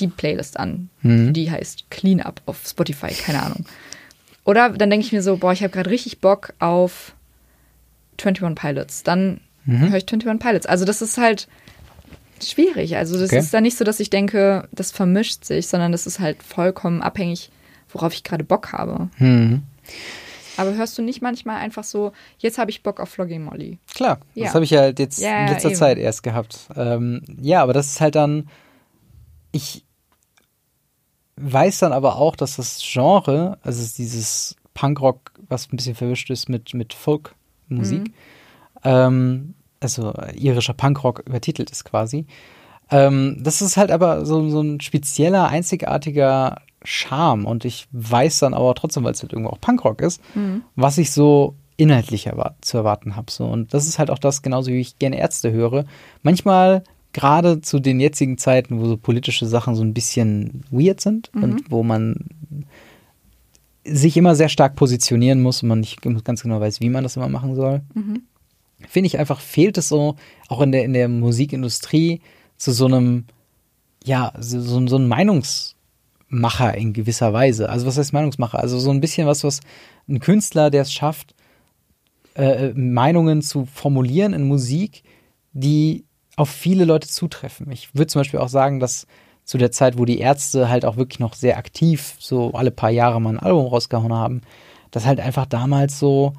die 0.00 0.08
Playlist 0.08 0.58
an. 0.58 0.90
Die 1.02 1.50
heißt 1.50 1.90
Clean 1.90 2.20
Up 2.20 2.42
auf 2.46 2.62
Spotify, 2.66 3.08
keine 3.08 3.42
Ahnung. 3.42 3.64
Oder 4.44 4.70
dann 4.70 4.90
denke 4.90 5.06
ich 5.06 5.12
mir 5.12 5.22
so, 5.22 5.36
boah, 5.38 5.52
ich 5.52 5.62
habe 5.62 5.72
gerade 5.72 5.90
richtig 5.90 6.20
Bock 6.20 6.52
auf 6.58 7.14
21 8.20 8.54
Pilots. 8.54 9.02
Dann 9.02 9.40
höre 9.64 9.96
ich 9.96 10.04
21 10.12 10.38
Pilots. 10.38 10.66
Also 10.66 10.84
das 10.84 11.00
ist 11.02 11.16
halt 11.18 11.48
schwierig. 12.42 12.96
Also 12.96 13.18
das 13.18 13.30
Okay. 13.30 13.38
ist 13.38 13.54
dann 13.54 13.62
nicht 13.62 13.76
so, 13.78 13.84
dass 13.84 14.00
ich 14.00 14.10
denke, 14.10 14.68
das 14.72 14.90
vermischt 14.90 15.44
sich, 15.44 15.66
sondern 15.66 15.92
das 15.92 16.06
ist 16.06 16.20
halt 16.20 16.42
vollkommen 16.42 17.00
abhängig, 17.02 17.50
worauf 17.90 18.12
ich 18.12 18.22
gerade 18.24 18.44
Bock 18.44 18.72
habe. 18.72 19.08
Hm. 19.16 19.62
Aber 20.56 20.74
hörst 20.74 20.96
du 20.98 21.02
nicht 21.02 21.20
manchmal 21.22 21.56
einfach 21.56 21.82
so, 21.82 22.12
jetzt 22.38 22.58
habe 22.58 22.70
ich 22.70 22.82
Bock 22.84 23.00
auf 23.00 23.08
Flogging 23.08 23.42
Molly? 23.42 23.78
Klar, 23.92 24.20
Ja. 24.34 24.44
das 24.44 24.54
habe 24.54 24.64
ich 24.64 24.70
ja 24.70 24.80
halt 24.82 24.98
jetzt 25.00 25.18
Ja, 25.18 25.42
in 25.46 25.48
letzter 25.52 25.70
eben. 25.70 25.78
Zeit 25.78 25.98
erst 25.98 26.22
gehabt. 26.22 26.68
Ähm, 26.76 27.22
ja, 27.40 27.62
aber 27.62 27.72
das 27.72 27.86
ist 27.86 28.00
halt 28.00 28.14
dann, 28.14 28.48
ich 29.52 29.84
weiß 31.36 31.78
dann 31.80 31.92
aber 31.92 32.16
auch, 32.16 32.36
dass 32.36 32.56
das 32.56 32.80
Genre, 32.82 33.58
also 33.62 33.82
dieses 33.96 34.56
Punkrock, 34.74 35.32
was 35.48 35.66
ein 35.72 35.76
bisschen 35.76 35.94
verwischt 35.94 36.30
ist 36.30 36.48
mit, 36.48 36.74
mit 36.74 36.94
Folkmusik, 36.94 38.08
Mhm. 38.08 38.12
ähm, 38.84 39.54
also 39.80 40.14
irischer 40.34 40.74
Punkrock 40.74 41.22
übertitelt 41.26 41.70
ist 41.70 41.84
quasi. 41.84 42.26
Ähm, 42.90 43.38
das 43.40 43.62
ist 43.62 43.76
halt 43.76 43.90
aber 43.90 44.24
so, 44.26 44.48
so 44.48 44.60
ein 44.60 44.80
spezieller, 44.80 45.48
einzigartiger 45.48 46.60
Charme 46.84 47.46
und 47.46 47.64
ich 47.64 47.86
weiß 47.92 48.40
dann 48.40 48.52
aber 48.54 48.74
trotzdem, 48.74 49.04
weil 49.04 49.12
es 49.12 49.22
halt 49.22 49.32
irgendwo 49.32 49.50
auch 49.50 49.60
Punkrock 49.60 50.02
ist, 50.02 50.20
was 50.76 50.98
ich 50.98 51.12
so 51.12 51.54
inhaltlich 51.76 52.26
erwart 52.26 52.62
zu 52.64 52.76
erwarten 52.76 53.16
habe. 53.16 53.32
So. 53.32 53.46
Und 53.46 53.72
das 53.74 53.86
ist 53.88 53.98
halt 53.98 54.10
auch 54.10 54.18
das, 54.18 54.42
genauso 54.42 54.70
wie 54.70 54.80
ich 54.80 54.98
gerne 54.98 55.18
Ärzte 55.18 55.50
höre. 55.50 55.86
Manchmal, 56.22 56.84
gerade 57.14 57.62
zu 57.62 57.80
den 57.80 58.00
jetzigen 58.00 58.36
Zeiten, 58.36 58.78
wo 58.78 58.86
so 58.86 58.98
politische 58.98 59.46
Sachen 59.46 59.74
so 59.74 59.82
ein 59.82 59.94
bisschen 59.94 60.64
weird 60.70 61.00
sind 61.00 61.30
und 61.42 61.70
wo 61.70 61.82
man 61.82 62.26
sich 63.84 64.16
immer 64.16 64.34
sehr 64.34 64.48
stark 64.48 64.74
positionieren 64.76 65.40
muss 65.40 65.62
und 65.62 65.68
man 65.68 65.80
nicht 65.80 66.02
ganz 66.02 66.42
genau 66.42 66.60
weiß, 66.60 66.80
wie 66.80 66.90
man 66.90 67.04
das 67.04 67.16
immer 67.16 67.28
machen 67.28 67.54
soll, 67.54 67.82
finde 68.88 69.06
ich 69.06 69.18
einfach, 69.18 69.40
fehlt 69.40 69.78
es 69.78 69.88
so, 69.88 70.16
auch 70.48 70.60
in 70.60 70.72
der, 70.72 70.84
in 70.84 70.92
der 70.92 71.08
Musikindustrie, 71.08 72.20
zu 72.56 72.72
so 72.72 72.86
einem, 72.86 73.24
ja, 74.04 74.32
so, 74.38 74.60
so, 74.60 74.86
so 74.86 74.96
ein 74.96 75.08
Meinungsmacher 75.08 76.76
in 76.76 76.92
gewisser 76.92 77.32
Weise. 77.32 77.68
Also 77.68 77.86
was 77.86 77.98
heißt 77.98 78.12
Meinungsmacher? 78.12 78.58
Also 78.58 78.78
so 78.78 78.90
ein 78.90 79.00
bisschen 79.00 79.26
was, 79.26 79.44
was 79.44 79.60
ein 80.08 80.20
Künstler, 80.20 80.70
der 80.70 80.82
es 80.82 80.92
schafft, 80.92 81.34
äh, 82.34 82.72
Meinungen 82.72 83.42
zu 83.42 83.66
formulieren 83.66 84.32
in 84.32 84.46
Musik, 84.48 85.02
die 85.52 86.04
auf 86.36 86.50
viele 86.50 86.84
Leute 86.84 87.08
zutreffen. 87.08 87.70
Ich 87.70 87.94
würde 87.94 88.08
zum 88.08 88.20
Beispiel 88.20 88.40
auch 88.40 88.48
sagen, 88.48 88.80
dass 88.80 89.06
zu 89.44 89.58
der 89.58 89.70
Zeit, 89.70 89.98
wo 89.98 90.04
die 90.04 90.18
Ärzte 90.18 90.68
halt 90.68 90.84
auch 90.84 90.96
wirklich 90.96 91.20
noch 91.20 91.34
sehr 91.34 91.58
aktiv 91.58 92.14
so 92.18 92.52
alle 92.52 92.70
paar 92.70 92.90
Jahre 92.90 93.20
mal 93.20 93.30
ein 93.34 93.38
Album 93.38 93.66
rausgehauen 93.66 94.12
haben, 94.12 94.40
dass 94.90 95.04
halt 95.06 95.20
einfach 95.20 95.46
damals 95.46 95.98
so, 95.98 96.32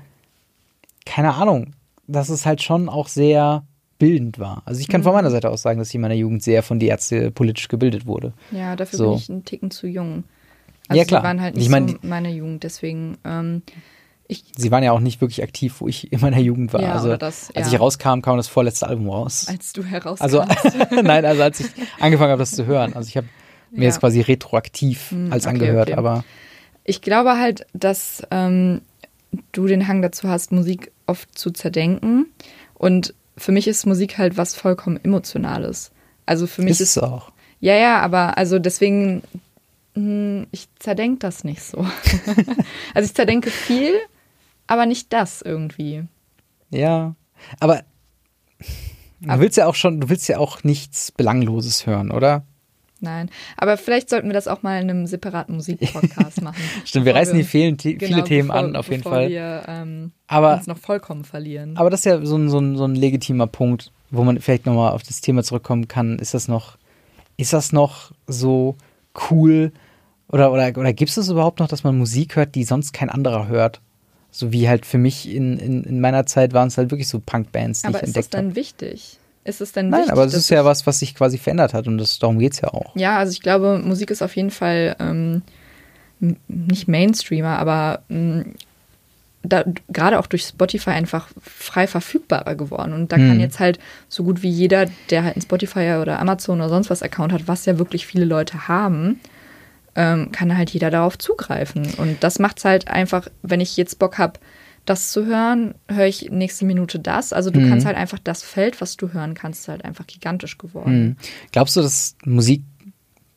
keine 1.06 1.36
Ahnung, 1.36 1.74
dass 2.08 2.30
es 2.30 2.46
halt 2.46 2.62
schon 2.64 2.90
auch 2.90 3.08
sehr 3.08 3.64
bildend 4.00 4.40
war. 4.40 4.64
Also 4.66 4.82
ich 4.82 4.88
kann 4.88 5.04
von 5.04 5.14
meiner 5.14 5.32
Seite 5.32 5.50
aus 5.50 5.62
sagen, 5.62 5.80
dass 5.80 5.90
ich 5.90 5.96
in 5.96 6.02
meiner 6.02 6.16
Jugend 6.16 6.44
sehr 6.44 6.64
von 6.64 6.80
die 6.80 6.88
Ärzte 6.88 7.32
politisch 7.32 7.68
gebildet 7.68 8.06
wurde. 8.06 8.34
Ja, 8.52 8.76
dafür 8.76 8.98
So. 8.98 9.10
bin 9.12 9.18
ich 9.20 9.30
einen 9.30 9.46
Ticken 9.46 9.72
zu 9.72 9.88
jung. 9.88 10.24
Ja, 10.92 11.06
klar. 11.06 11.22
Die 11.22 11.28
waren 11.28 11.42
halt 11.42 11.56
Ich 11.56 11.64
nicht 11.64 11.70
meine, 11.72 11.92
so 11.92 11.98
meine 12.02 12.32
Jugend, 12.32 12.64
deswegen. 12.64 13.18
Ähm, 13.24 13.62
Ich, 14.28 14.44
Sie 14.58 14.72
waren 14.72 14.84
ja 14.84 14.92
auch 14.92 15.00
nicht 15.00 15.22
wirklich 15.22 15.44
aktiv, 15.44 15.76
wo 15.80 15.88
ich 15.88 16.12
in 16.12 16.20
meiner 16.20 16.40
Jugend 16.40 16.74
war. 16.74 16.82
Ja, 16.82 16.94
also 16.94 17.16
das, 17.16 17.50
als 17.56 17.68
ja. 17.68 17.74
ich 17.74 17.80
rauskam, 17.80 18.22
kam 18.22 18.38
das 18.38 18.48
vorletzte 18.48 18.88
Album 18.88 19.10
raus. 19.10 19.46
als 19.48 19.72
du 19.74 19.84
herauskamst. 19.84 20.22
Also 20.36 20.44
nein, 21.04 21.26
also 21.26 21.44
als 21.44 21.60
ich 21.60 21.68
angefangen 22.00 22.32
habe, 22.32 22.40
das 22.40 22.52
zu 22.52 22.66
hören. 22.66 22.94
Also 22.96 23.08
ich 23.10 23.18
habe 23.18 23.28
mir 23.72 23.82
Ja. 23.84 23.90
jetzt 23.90 24.00
quasi 24.00 24.22
retroaktiv 24.22 25.12
Hm, 25.12 25.32
als 25.32 25.46
okay, 25.46 25.54
angehört, 25.54 25.90
okay. 25.90 25.98
aber 25.98 26.24
Ich 26.84 27.02
glaube 27.02 27.38
halt, 27.38 27.68
dass 27.74 28.24
ähm, 28.32 28.82
du 29.52 29.68
den 29.68 29.88
Hang 29.88 30.02
dazu 30.02 30.28
hast, 30.28 30.52
Musik 30.52 30.92
oft 31.06 31.38
zu 31.38 31.52
zerdenken. 31.52 32.26
Und 32.74 33.14
für 33.38 33.52
mich 33.52 33.68
ist 33.68 33.86
Musik 33.86 34.18
halt 34.18 34.38
was 34.38 34.56
vollkommen 34.56 35.00
Emotionales. 35.04 35.92
Also 36.26 36.48
für 36.48 36.64
mich 36.64 36.72
ist 36.72 36.82
ist. 36.82 36.98
es 36.98 37.04
auch. 37.04 37.32
Ja, 37.60 37.76
ja, 37.76 38.00
aber 38.02 38.38
also 38.40 38.58
deswegen, 38.60 39.22
mh, 39.94 40.48
ich 40.52 40.68
zerdenke 40.80 41.20
das 41.20 41.44
nicht 41.44 41.62
so. 41.62 41.80
also 42.96 43.06
ich 43.08 43.14
zerdenke 43.14 43.50
viel, 43.52 43.94
aber 44.68 44.86
nicht 44.86 45.14
das 45.14 45.42
irgendwie. 45.42 46.04
Ja, 46.70 47.16
aber 47.60 47.84
du 49.22 49.40
willst 49.40 49.58
ja 49.58 49.68
auch 49.68 49.76
schon, 49.76 50.02
du 50.02 50.10
willst 50.10 50.28
ja 50.28 50.38
auch 50.38 50.64
nichts 50.64 51.12
Belangloses 51.12 51.86
hören, 51.86 52.12
oder? 52.12 52.46
Nein. 53.02 53.30
Aber 53.58 53.78
vielleicht 53.78 54.10
sollten 54.10 54.28
wir 54.28 54.34
das 54.34 54.48
auch 54.48 54.64
mal 54.64 54.82
in 54.82 54.90
einem 54.90 55.06
separaten 55.06 55.56
Musikpodcast 55.56 56.42
machen. 56.42 56.62
Stimmt, 56.86 57.06
wir 57.06 57.16
reißen 57.16 57.42
vielen, 57.44 57.78
viele 57.78 57.98
genau, 57.98 58.22
Themen 58.24 58.48
bevor, 58.48 58.64
an, 58.64 58.76
auf 58.76 58.90
jeden 58.90 59.04
Fall. 59.04 59.30
wir 59.30 59.64
ähm, 59.68 60.12
Aber, 60.28 60.56
uns 60.56 60.68
noch 60.68 60.78
vollkommen 60.78 61.26
verlieren. 61.26 61.78
aber 61.78 61.90
das 61.90 62.02
ist 62.02 62.06
ja 62.06 62.26
so 62.26 62.38
ein, 62.38 62.50
so, 62.50 62.60
ein, 62.60 62.78
so 62.78 62.86
ein 62.86 62.96
legitimer 62.96 63.48
Punkt, 63.48 63.92
wo 64.12 64.24
man 64.24 64.40
vielleicht 64.40 64.66
nochmal 64.66 64.92
auf 64.92 65.04
das 65.04 65.22
Thema 65.22 65.44
zurückkommen 65.44 65.88
kann. 65.88 66.20
Ist 66.20 66.34
das 66.34 66.48
noch, 66.48 66.78
ist 67.38 67.54
das 67.54 67.72
noch 67.72 68.12
so 68.28 68.76
cool? 69.30 69.72
Oder, 70.28 70.52
oder, 70.52 70.70
oder 70.76 70.94
gibt 70.94 71.10
es 71.10 71.16
das 71.16 71.30
überhaupt 71.30 71.60
noch, 71.60 71.68
dass 71.68 71.84
man 71.84 71.98
Musik 71.98 72.36
hört, 72.36 72.56
die 72.56 72.64
sonst 72.64 72.94
kein 72.94 73.10
anderer 73.10 73.48
hört? 73.48 73.82
So 74.38 74.52
wie 74.52 74.68
halt 74.68 74.86
für 74.86 74.98
mich 74.98 75.34
in, 75.34 75.58
in, 75.58 75.84
in 75.86 76.02
meiner 76.02 76.26
Zeit 76.26 76.52
waren 76.54 76.68
es 76.68 76.78
halt 76.78 76.92
wirklich 76.92 77.08
so 77.08 77.22
Punkbands, 77.26 77.82
die 77.84 77.88
aber 77.88 77.98
ich 78.00 78.04
ist 78.04 78.18
das 78.18 78.26
entdeckt 78.26 78.36
habe. 78.36 78.48
dann 78.48 78.56
wichtig? 78.56 79.18
Ist 79.46 79.62
es 79.62 79.72
denn 79.72 79.90
Nein, 79.90 80.02
wichtig? 80.02 80.12
aber 80.14 80.26
es 80.26 80.34
ist 80.34 80.50
ja 80.50 80.66
was, 80.66 80.86
was 80.86 81.00
sich 81.00 81.16
quasi 81.16 81.38
verändert 81.38 81.74
hat 81.74 81.88
und 81.88 81.98
das, 81.98 82.20
darum 82.20 82.38
geht 82.40 82.54
es 82.54 82.62
ja 82.62 82.68
auch. 82.74 82.94
Ja, 82.96 83.18
also 83.18 83.32
ich 83.32 83.42
glaube, 83.42 83.80
Musik 83.84 84.12
ist 84.12 84.22
auf 84.22 84.36
jeden 84.36 84.52
Fall 84.52 84.96
ähm, 85.00 85.42
nicht 86.48 86.88
Mainstreamer, 86.88 87.58
aber 87.60 88.02
mh, 88.10 88.46
da, 89.44 89.64
gerade 89.90 90.18
auch 90.20 90.26
durch 90.28 90.44
Spotify 90.44 90.90
einfach 90.92 91.28
frei 91.40 91.86
verfügbarer 91.88 92.56
geworden. 92.56 92.94
Und 92.94 93.12
da 93.12 93.18
kann 93.18 93.36
Mhm. 93.36 93.40
jetzt 93.42 93.60
halt 93.60 93.78
so 94.10 94.24
gut 94.24 94.42
wie 94.42 94.50
jeder, 94.50 94.88
der 95.12 95.24
halt 95.24 95.36
einen 95.36 95.44
Spotify 95.44 95.98
oder 96.02 96.20
Amazon 96.20 96.60
oder 96.60 96.70
sonst 96.70 96.90
was 96.90 97.04
Account 97.04 97.32
hat, 97.32 97.48
was 97.48 97.66
ja 97.66 97.78
wirklich 97.78 98.08
viele 98.08 98.26
Leute 98.26 98.68
haben, 98.68 99.20
ähm, 99.96 100.32
kann 100.32 100.58
halt 100.58 100.70
jeder 100.72 100.92
darauf 100.92 101.18
zugreifen. 101.18 101.94
Und 101.96 102.24
das 102.24 102.40
macht 102.40 102.58
es 102.60 102.66
halt 102.66 102.88
einfach, 102.88 103.28
wenn 103.42 103.62
ich 103.62 103.78
jetzt 103.78 103.98
Bock 104.00 104.18
habe, 104.18 104.40
das 104.86 105.10
zu 105.12 105.26
hören, 105.26 105.74
höre 105.90 106.06
ich 106.06 106.30
nächste 106.30 106.64
Minute 106.66 107.00
das. 107.00 107.34
Also 107.34 107.50
du 107.50 107.60
Mhm. 107.60 107.70
kannst 107.70 107.86
halt 107.88 107.98
einfach 107.98 108.20
das 108.24 108.44
Feld, 108.44 108.82
was 108.82 108.98
du 108.98 109.14
hören 109.14 109.34
kannst, 109.34 109.62
ist 109.62 109.68
halt 109.68 109.84
einfach 109.84 110.06
gigantisch 110.06 110.58
geworden. 110.60 110.92
Hm. 110.94 111.16
Glaubst 111.52 111.76
du, 111.76 111.82
dass 111.82 112.16
Musik 112.24 112.62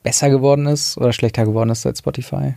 besser 0.03 0.29
geworden 0.31 0.67
ist 0.67 0.99
oder 0.99 1.13
schlechter 1.13 1.45
geworden 1.47 1.71
ist 1.71 1.83
seit 1.83 1.97
Spotify? 1.97 2.55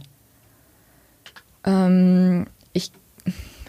Ähm, 1.65 2.47
ich, 2.73 2.91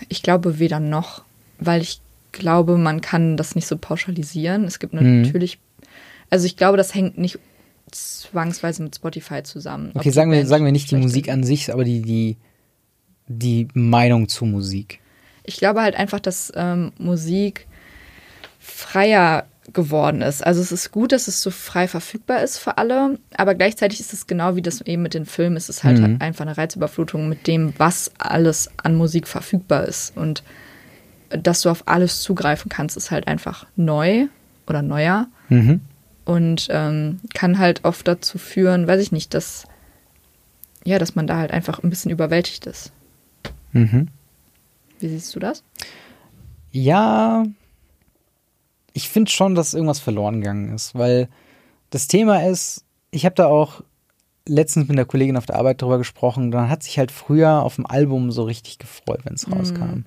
ich 0.09 0.23
glaube 0.23 0.59
weder 0.59 0.81
noch, 0.81 1.23
weil 1.59 1.83
ich 1.83 2.01
glaube, 2.33 2.79
man 2.79 3.01
kann 3.01 3.37
das 3.37 3.55
nicht 3.55 3.67
so 3.67 3.77
pauschalisieren. 3.77 4.65
Es 4.65 4.79
gibt 4.79 4.95
Mhm. 4.95 5.23
natürlich, 5.23 5.59
also 6.31 6.47
ich 6.47 6.57
glaube, 6.57 6.77
das 6.79 6.95
hängt 6.95 7.19
nicht 7.19 7.39
zwangsweise 7.93 8.83
mit 8.83 8.97
Spotify 8.97 9.43
zusammen. 9.43 9.93
Okay, 9.95 10.11
sagen 10.11 10.31
wir, 10.31 10.39
Band 10.39 10.49
sagen 10.49 10.65
wir 10.65 10.73
nicht 10.73 10.91
die 10.91 10.97
Musik 10.97 11.29
an 11.31 11.45
sich, 11.45 11.73
aber 11.73 11.85
die, 11.85 12.03
die, 12.03 12.37
die 13.29 13.69
Meinung 13.75 14.29
zu 14.29 14.45
Musik. 14.45 15.01
Ich 15.45 15.57
glaube 15.57 15.83
halt 15.83 15.95
einfach, 15.97 16.21
dass 16.21 16.53
ähm, 16.55 16.93
Musik 16.99 17.67
freier 18.59 19.47
geworden 19.73 20.23
ist. 20.23 20.45
Also 20.45 20.61
es 20.61 20.73
ist 20.73 20.91
gut, 20.91 21.13
dass 21.13 21.29
es 21.29 21.41
so 21.41 21.51
frei 21.51 21.87
verfügbar 21.87 22.43
ist 22.43 22.59
für 22.59 22.79
alle, 22.79 23.19
aber 23.37 23.55
gleichzeitig 23.55 24.01
ist 24.01 24.13
es 24.13 24.27
genau 24.27 24.57
wie 24.57 24.63
das 24.63 24.81
eben 24.83 25.03
mit 25.03 25.15
den 25.15 25.25
Filmen, 25.25 25.57
es 25.57 25.69
ist 25.69 25.85
halt 25.85 26.01
Mhm. 26.01 26.17
einfach 26.21 26.45
eine 26.45 26.57
Reizüberflutung 26.59 27.29
mit 27.29 27.47
dem, 27.47 27.73
was 27.79 28.11
alles 28.19 28.71
an 28.83 28.97
Musik 28.97 29.29
verfügbar 29.29 29.85
ist. 29.87 30.17
Und 30.17 30.43
dass 31.31 31.63
du 31.63 31.71
auf 31.71 31.85
alles 31.87 32.21
zugreifen 32.21 32.69
kannst, 32.69 32.97
ist 32.97 33.11
halt 33.11 33.29
einfach 33.29 33.67
neu 33.77 34.27
oder 34.67 34.83
neuer 34.83 35.29
Mhm. 35.49 35.81
Und 36.25 36.69
ähm, 36.71 37.21
kann 37.35 37.59
halt 37.59 37.85
oft 37.85 38.07
dazu 38.07 38.39
führen, 38.39 38.87
weiß 38.87 39.01
ich 39.01 39.13
nicht, 39.13 39.35
dass 39.35 39.67
ja, 40.85 40.99
dass 40.99 41.15
man 41.15 41.27
da 41.27 41.37
halt 41.37 41.53
einfach 41.53 41.83
ein 41.83 41.91
bisschen 41.91 42.11
überwältigt 42.11 42.67
ist. 42.67 42.93
Mhm. 43.73 44.09
Wie 44.99 45.09
siehst 45.09 45.35
du 45.35 45.41
das? 45.41 45.63
Ja, 46.71 47.45
ich 48.93 49.09
finde 49.09 49.31
schon, 49.31 49.55
dass 49.55 49.75
irgendwas 49.75 50.01
verloren 50.01 50.41
gegangen 50.41 50.75
ist, 50.75 50.95
weil 50.95 51.29
das 51.91 52.09
Thema 52.09 52.47
ist, 52.47 52.85
ich 53.11 53.25
habe 53.25 53.35
da 53.35 53.47
auch 53.47 53.83
letztens 54.49 54.89
mit 54.89 54.97
einer 54.97 55.05
Kollegin 55.05 55.37
auf 55.37 55.47
der 55.47 55.57
Arbeit 55.57 55.83
drüber 55.83 55.99
gesprochen, 55.99 56.51
dann 56.51 56.69
hat 56.69 56.83
sich 56.83 56.99
halt 56.99 57.13
früher 57.13 57.63
auf 57.63 57.77
dem 57.77 57.87
Album 57.87 58.33
so 58.33 58.43
richtig 58.43 58.79
gefreut, 58.79 59.21
wenn 59.25 59.35
es 59.35 59.51
rauskam. 59.51 60.05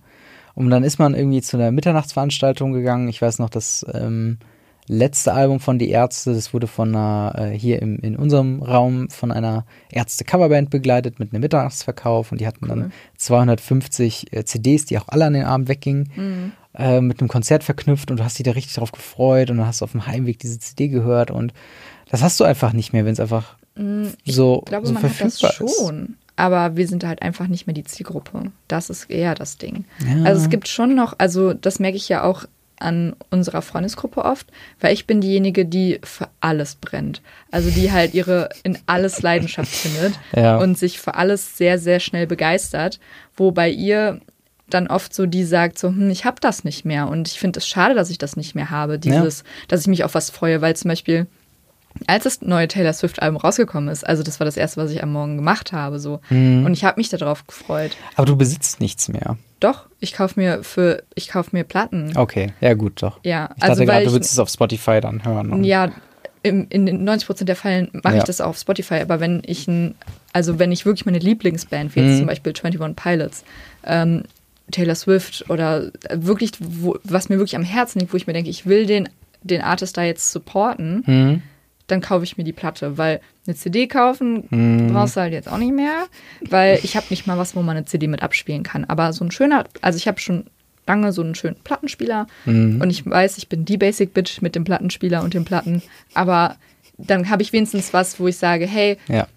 Und 0.55 0.69
dann 0.69 0.83
ist 0.83 0.99
man 0.99 1.15
irgendwie 1.15 1.41
zu 1.41 1.57
einer 1.57 1.71
Mitternachtsveranstaltung 1.71 2.73
gegangen. 2.73 3.07
Ich 3.07 3.21
weiß 3.21 3.39
noch, 3.39 3.49
das 3.49 3.85
ähm, 3.93 4.39
letzte 4.87 5.33
Album 5.33 5.59
von 5.59 5.79
Die 5.79 5.89
Ärzte, 5.89 6.33
das 6.33 6.53
wurde 6.53 6.67
von 6.67 6.95
einer, 6.95 7.33
äh, 7.37 7.57
hier 7.57 7.81
im, 7.81 7.97
in 7.99 8.15
unserem 8.15 8.61
Raum 8.61 9.09
von 9.09 9.31
einer 9.31 9.65
Ärzte-Coverband 9.91 10.69
begleitet 10.69 11.19
mit 11.19 11.33
einem 11.33 11.41
Mitternachtsverkauf 11.41 12.31
und 12.31 12.41
die 12.41 12.47
hatten 12.47 12.67
dann 12.67 12.91
250 13.17 14.33
äh, 14.33 14.45
CDs, 14.45 14.85
die 14.85 14.97
auch 14.99 15.07
alle 15.07 15.25
an 15.25 15.33
den 15.33 15.45
Abend 15.45 15.67
weggingen, 15.67 16.53
äh, 16.75 17.01
mit 17.01 17.19
einem 17.19 17.29
Konzert 17.29 17.63
verknüpft 17.63 18.11
und 18.11 18.19
du 18.19 18.23
hast 18.23 18.37
dich 18.37 18.43
da 18.43 18.51
richtig 18.51 18.75
drauf 18.75 18.91
gefreut 18.91 19.49
und 19.49 19.57
dann 19.57 19.67
hast 19.67 19.81
du 19.81 19.85
auf 19.85 19.91
dem 19.91 20.05
Heimweg 20.07 20.39
diese 20.39 20.59
CD 20.59 20.87
gehört 20.87 21.31
und 21.31 21.53
das 22.09 22.21
hast 22.21 22.39
du 22.39 22.43
einfach 22.43 22.73
nicht 22.73 22.93
mehr, 22.93 23.05
wenn 23.05 23.13
es 23.13 23.19
einfach 23.19 23.55
so, 23.75 24.61
Ich 24.63 24.69
glaube, 24.69 24.87
so 24.87 24.93
man 24.93 25.03
hat 25.03 25.11
das 25.11 25.39
verfügbar 25.39 25.67
ist. 25.67 25.77
schon. 25.77 26.15
Aber 26.37 26.75
wir 26.75 26.87
sind 26.87 27.05
halt 27.05 27.21
einfach 27.21 27.47
nicht 27.47 27.65
mehr 27.65 27.73
die 27.73 27.85
Zielgruppe. 27.85 28.51
Das 28.67 28.89
ist 28.89 29.09
eher 29.09 29.35
das 29.35 29.57
Ding. 29.57 29.85
Ja. 30.05 30.23
Also 30.23 30.41
es 30.43 30.49
gibt 30.49 30.67
schon 30.67 30.93
noch, 30.93 31.15
also 31.17 31.53
das 31.53 31.79
merke 31.79 31.95
ich 31.97 32.09
ja 32.09 32.23
auch 32.23 32.45
an 32.79 33.15
unserer 33.29 33.61
Freundesgruppe 33.61 34.23
oft, 34.23 34.47
weil 34.79 34.93
ich 34.93 35.07
bin 35.07 35.21
diejenige, 35.21 35.65
die 35.65 35.99
für 36.03 36.27
alles 36.41 36.75
brennt. 36.75 37.21
Also 37.51 37.69
die 37.69 37.91
halt 37.91 38.13
ihre 38.13 38.49
in 38.63 38.77
alles 38.85 39.21
Leidenschaft 39.21 39.71
findet 39.71 40.13
Ja. 40.35 40.57
und 40.57 40.77
sich 40.77 40.99
für 40.99 41.15
alles 41.15 41.57
sehr, 41.57 41.79
sehr 41.79 41.99
schnell 41.99 42.27
begeistert. 42.27 42.99
Wo 43.35 43.51
bei 43.51 43.69
ihr 43.69 44.19
dann 44.69 44.87
oft 44.87 45.13
so 45.13 45.25
die 45.25 45.43
sagt 45.43 45.77
so, 45.77 45.89
hm, 45.89 46.09
ich 46.09 46.25
habe 46.25 46.37
das 46.41 46.63
nicht 46.63 46.85
mehr 46.85 47.07
und 47.07 47.27
ich 47.27 47.39
finde 47.39 47.59
es 47.59 47.67
schade, 47.67 47.93
dass 47.93 48.09
ich 48.09 48.17
das 48.17 48.35
nicht 48.35 48.55
mehr 48.55 48.71
habe. 48.71 48.97
Dieses, 48.99 49.43
dass 49.67 49.81
ich 49.81 49.87
mich 49.87 50.03
auf 50.03 50.15
was 50.15 50.29
freue, 50.29 50.61
weil 50.61 50.75
zum 50.75 50.89
Beispiel 50.89 51.27
als 52.07 52.25
das 52.25 52.41
neue 52.41 52.67
Taylor 52.67 52.91
Swift-Album 52.93 53.37
rausgekommen 53.37 53.89
ist, 53.89 54.05
also 54.05 54.21
das 54.21 54.39
war 54.39 54.45
das 54.45 54.57
erste, 54.57 54.81
was 54.81 54.91
ich 54.91 55.01
am 55.01 55.13
Morgen 55.13 55.37
gemacht 55.37 55.71
habe, 55.71 55.99
so. 55.99 56.19
Mhm. 56.29 56.65
Und 56.65 56.73
ich 56.73 56.83
habe 56.83 56.99
mich 56.99 57.09
darauf 57.09 57.47
gefreut. 57.47 57.91
Aber 58.15 58.25
du 58.25 58.35
besitzt 58.35 58.81
nichts 58.81 59.07
mehr. 59.07 59.37
Doch, 59.65 59.87
ich 59.99 60.13
kaufe 60.13 60.39
mir 60.39 60.63
für, 60.63 61.01
ich 61.15 61.29
kaufe 61.29 61.49
mir 61.53 61.63
Platten. 61.63 62.15
Okay, 62.15 62.53
ja 62.61 62.73
gut, 62.75 63.01
doch. 63.01 63.19
Ja, 63.23 63.49
Ich 63.57 63.63
also 63.63 63.81
dachte 63.81 63.85
gerade, 63.91 64.05
du 64.05 64.11
würdest 64.11 64.31
es 64.31 64.39
auf 64.39 64.49
Spotify 64.49 65.01
dann 65.01 65.25
hören. 65.25 65.63
ja, 65.63 65.91
in 66.43 66.69
den 66.69 67.03
90 67.03 67.25
Prozent 67.25 67.49
der 67.49 67.55
Fällen 67.55 67.89
mache 68.03 68.13
Ja. 68.13 68.19
ich 68.19 68.25
das 68.25 68.39
auch 68.41 68.49
auf 68.49 68.57
Spotify, 68.59 68.95
aber 69.01 69.19
wenn 69.19 69.41
ich 69.45 69.67
ein, 69.67 69.95
also 70.33 70.59
wenn 70.59 70.71
ich 70.71 70.85
wirklich 70.85 71.05
meine 71.07 71.17
Lieblingsband, 71.17 71.95
wie 71.95 72.01
jetzt 72.01 72.11
Mhm. 72.13 72.17
zum 72.19 72.27
Beispiel 72.27 72.53
21 72.53 72.95
Pilots, 72.95 73.43
ähm, 73.83 74.23
Taylor 74.71 74.93
Swift 74.95 75.49
oder 75.49 75.91
wirklich, 76.13 76.51
wo, 76.59 76.97
was 77.03 77.29
mir 77.29 77.37
wirklich 77.37 77.55
am 77.55 77.63
Herzen 77.63 77.99
liegt, 77.99 78.13
wo 78.13 78.17
ich 78.17 78.27
mir 78.27 78.33
denke, 78.33 78.49
ich 78.51 78.67
will 78.67 78.85
den, 78.85 79.09
den 79.41 79.61
Artist 79.61 79.97
da 79.97 80.03
jetzt 80.03 80.31
supporten, 80.31 81.03
Mhm. 81.07 81.41
Dann 81.87 82.01
kaufe 82.01 82.23
ich 82.23 82.37
mir 82.37 82.43
die 82.43 82.53
Platte, 82.53 82.97
weil 82.97 83.21
eine 83.45 83.55
CD 83.55 83.87
kaufen 83.87 84.45
Mhm. 84.49 84.87
brauchst 84.91 85.15
du 85.15 85.21
halt 85.21 85.33
jetzt 85.33 85.47
auch 85.47 85.57
nicht 85.57 85.73
mehr, 85.73 86.05
weil 86.49 86.79
ich 86.83 86.95
habe 86.95 87.05
nicht 87.09 87.27
mal 87.27 87.37
was, 87.37 87.55
wo 87.55 87.61
man 87.61 87.77
eine 87.77 87.85
CD 87.85 88.07
mit 88.07 88.23
abspielen 88.23 88.63
kann. 88.63 88.85
Aber 88.85 89.13
so 89.13 89.23
ein 89.23 89.31
schöner, 89.31 89.65
also 89.81 89.97
ich 89.97 90.07
habe 90.07 90.19
schon 90.19 90.45
lange 90.87 91.11
so 91.11 91.21
einen 91.21 91.35
schönen 91.35 91.55
Plattenspieler 91.63 92.27
Mhm. 92.45 92.81
und 92.81 92.89
ich 92.89 93.05
weiß, 93.05 93.37
ich 93.37 93.49
bin 93.49 93.65
die 93.65 93.77
Basic 93.77 94.13
Bitch 94.13 94.41
mit 94.41 94.55
dem 94.55 94.63
Plattenspieler 94.63 95.23
und 95.23 95.33
den 95.33 95.45
Platten, 95.45 95.81
aber 96.13 96.55
dann 96.97 97.29
habe 97.29 97.41
ich 97.43 97.51
wenigstens 97.53 97.91
was, 97.93 98.19
wo 98.19 98.27
ich 98.27 98.37
sage, 98.37 98.65
hey, 98.67 98.97
Ja. 99.07 99.27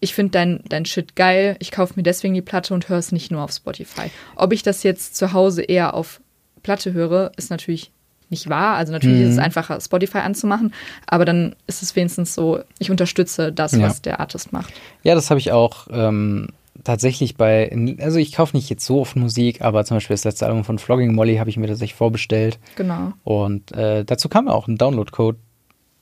ich 0.00 0.14
finde 0.14 0.32
dein, 0.32 0.60
dein 0.68 0.84
Shit 0.84 1.16
geil, 1.16 1.56
ich 1.58 1.70
kaufe 1.72 1.94
mir 1.96 2.02
deswegen 2.02 2.34
die 2.34 2.42
Platte 2.42 2.74
und 2.74 2.88
höre 2.88 2.98
es 2.98 3.12
nicht 3.12 3.30
nur 3.30 3.42
auf 3.42 3.50
Spotify. 3.52 4.10
Ob 4.36 4.52
ich 4.52 4.62
das 4.62 4.82
jetzt 4.82 5.16
zu 5.16 5.32
Hause 5.32 5.62
eher 5.62 5.94
auf 5.94 6.20
Platte 6.62 6.92
höre, 6.92 7.32
ist 7.36 7.50
natürlich 7.50 7.90
nicht 8.30 8.48
wahr. 8.48 8.76
Also 8.76 8.92
natürlich 8.92 9.20
Mhm. 9.20 9.26
ist 9.26 9.32
es 9.34 9.38
einfacher, 9.38 9.80
Spotify 9.80 10.18
anzumachen, 10.18 10.72
aber 11.06 11.24
dann 11.24 11.54
ist 11.66 11.82
es 11.82 11.94
wenigstens 11.96 12.34
so, 12.34 12.60
ich 12.78 12.90
unterstütze 12.90 13.52
das, 13.52 13.72
Ja. 13.72 13.80
was 13.82 14.02
der 14.02 14.20
Artist 14.20 14.52
macht. 14.52 14.72
Ja, 15.02 15.14
das 15.14 15.30
habe 15.30 15.38
ich 15.40 15.52
auch 15.52 15.86
ähm, 15.90 16.48
tatsächlich 16.84 17.36
bei, 17.36 17.70
also 18.00 18.18
ich 18.18 18.32
kaufe 18.32 18.56
nicht 18.56 18.68
jetzt 18.68 18.84
so 18.84 19.00
oft 19.00 19.16
Musik, 19.16 19.62
aber 19.62 19.84
zum 19.84 19.96
Beispiel 19.96 20.14
das 20.14 20.24
letzte 20.24 20.46
Album 20.46 20.64
von 20.64 20.78
Flogging 20.78 21.14
Molly 21.14 21.36
habe 21.36 21.50
ich 21.50 21.56
mir 21.56 21.66
tatsächlich 21.66 21.94
vorbestellt. 21.96 22.58
Genau. 22.76 23.12
Und 23.24 23.72
äh, 23.72 24.04
dazu 24.04 24.28
kam 24.28 24.48
auch 24.48 24.68
ein 24.68 24.76
Download-Code, 24.76 25.38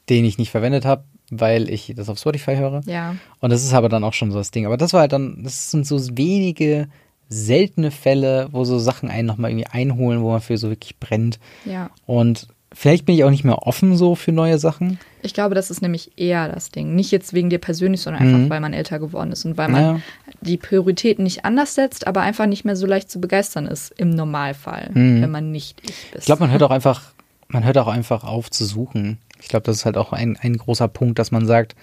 den 0.08 0.24
ich 0.24 0.36
nicht 0.38 0.50
verwendet 0.50 0.84
habe, 0.84 1.04
weil 1.30 1.70
ich 1.70 1.92
das 1.96 2.08
auf 2.08 2.18
Spotify 2.18 2.56
höre. 2.56 2.82
Ja. 2.86 3.16
Und 3.40 3.50
das 3.50 3.64
ist 3.64 3.72
aber 3.72 3.88
dann 3.88 4.04
auch 4.04 4.12
schon 4.12 4.30
so 4.30 4.38
das 4.38 4.50
Ding. 4.50 4.66
Aber 4.66 4.76
das 4.76 4.92
war 4.92 5.00
halt 5.00 5.12
dann, 5.12 5.42
das 5.42 5.70
sind 5.70 5.86
so 5.86 5.98
wenige 6.16 6.88
seltene 7.34 7.90
Fälle, 7.90 8.48
wo 8.52 8.64
so 8.64 8.78
Sachen 8.78 9.10
einen 9.10 9.26
nochmal 9.26 9.50
irgendwie 9.50 9.66
einholen, 9.66 10.22
wo 10.22 10.30
man 10.30 10.40
für 10.40 10.56
so 10.56 10.70
wirklich 10.70 10.98
brennt. 10.98 11.38
Ja. 11.64 11.90
Und 12.06 12.46
vielleicht 12.72 13.04
bin 13.06 13.14
ich 13.14 13.24
auch 13.24 13.30
nicht 13.30 13.44
mehr 13.44 13.66
offen 13.66 13.96
so 13.96 14.14
für 14.14 14.32
neue 14.32 14.58
Sachen. 14.58 14.98
Ich 15.22 15.34
glaube, 15.34 15.54
das 15.54 15.70
ist 15.70 15.80
nämlich 15.82 16.12
eher 16.18 16.48
das 16.48 16.70
Ding. 16.70 16.94
Nicht 16.94 17.10
jetzt 17.10 17.32
wegen 17.32 17.50
dir 17.50 17.58
persönlich, 17.58 18.02
sondern 18.02 18.22
einfach, 18.22 18.38
Mhm. 18.38 18.50
weil 18.50 18.60
man 18.60 18.72
älter 18.72 18.98
geworden 18.98 19.32
ist 19.32 19.44
und 19.44 19.56
weil 19.56 19.68
man 19.68 19.82
Ja. 19.82 20.00
die 20.42 20.56
Prioritäten 20.58 21.24
nicht 21.24 21.44
anders 21.44 21.74
setzt, 21.74 22.06
aber 22.06 22.20
einfach 22.22 22.46
nicht 22.46 22.64
mehr 22.64 22.76
so 22.76 22.86
leicht 22.86 23.10
zu 23.10 23.20
begeistern 23.20 23.66
ist, 23.66 23.92
im 23.98 24.10
Normalfall, 24.10 24.90
Mhm. 24.92 25.22
wenn 25.22 25.30
man 25.30 25.50
nicht 25.50 25.80
ich 25.82 25.90
ist. 26.12 26.20
Ich 26.20 26.24
glaube, 26.26 26.40
man 26.40 26.50
hört 26.50 26.62
auch 26.62 26.70
einfach, 26.70 27.02
man 27.48 27.64
hört 27.64 27.78
auch 27.78 27.88
einfach 27.88 28.24
auf 28.24 28.50
zu 28.50 28.64
suchen. 28.64 29.18
Ich 29.40 29.48
glaube, 29.48 29.64
das 29.64 29.76
ist 29.76 29.84
halt 29.86 29.96
auch 29.96 30.12
ein, 30.12 30.36
ein 30.40 30.56
großer 30.56 30.88
Punkt, 30.88 31.18
dass 31.18 31.30
man 31.30 31.46
sagt, 31.46 31.74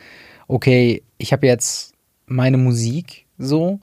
okay, 0.47 1.02
ich 1.18 1.32
habe 1.34 1.47
jetzt 1.47 1.93
meine 2.26 2.58
Musik 2.58 3.26
so 3.42 3.80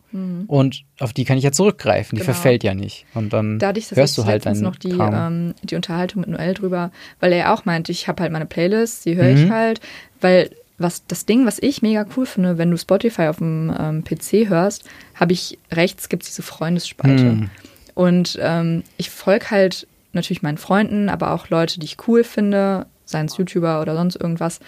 und 0.46 0.84
auf 1.00 1.12
die 1.12 1.24
kann 1.24 1.36
ich 1.38 1.44
ja 1.44 1.52
zurückgreifen. 1.52 2.16
Die 2.16 2.22
Mhm. 2.22 2.26
Genau. 2.26 2.34
verfällt 2.34 2.64
ja 2.64 2.74
nicht. 2.74 3.04
Und 3.14 3.32
dann 3.32 3.58
Da 3.58 3.68
hatte 3.68 3.78
ich 3.80 3.88
das 3.88 3.98
hörst 3.98 4.16
du 4.18 4.24
halt 4.24 4.46
deinen 4.46 4.60
noch 4.62 4.76
die, 4.76 4.90
ähm, 4.98 5.54
die 5.62 5.74
Unterhaltung 5.76 6.20
mit 6.20 6.30
Noel 6.30 6.54
drüber, 6.54 6.90
weil 7.20 7.32
er 7.32 7.52
auch 7.52 7.64
meinte, 7.64 7.92
ich 7.92 8.08
habe 8.08 8.22
halt 8.22 8.32
meine 8.32 8.46
Playlist, 8.46 9.04
die 9.04 9.16
höre 9.16 9.30
Mhm. 9.34 9.44
ich 9.44 9.50
halt, 9.50 9.80
weil 10.20 10.50
was 10.78 11.04
das 11.08 11.26
Ding, 11.26 11.44
was 11.44 11.58
ich 11.58 11.82
mega 11.82 12.06
cool 12.16 12.24
finde, 12.24 12.56
wenn 12.56 12.70
du 12.70 12.78
Spotify 12.78 13.22
auf 13.26 13.38
dem 13.38 13.74
ähm, 13.76 14.04
PC 14.04 14.48
hörst, 14.48 14.84
habe 15.16 15.32
ich 15.32 15.58
rechts 15.72 16.08
gibt's 16.08 16.28
diese 16.28 16.42
Freundesspalte. 16.42 17.24
Mhm. 17.24 17.50
Und 17.94 18.38
ähm, 18.40 18.84
ich 18.96 19.10
folge 19.10 19.50
halt 19.50 19.88
natürlich 20.12 20.42
meinen 20.42 20.58
Freunden, 20.58 21.08
aber 21.08 21.32
auch 21.32 21.48
Leute, 21.50 21.80
die 21.80 21.86
ich 21.86 21.96
cool 22.06 22.22
finde, 22.22 22.86
seien 23.04 23.26
es 23.26 23.36
YouTuber 23.36 23.80
oder 23.82 23.96
sonst 23.96 24.16
irgendwas. 24.16 24.60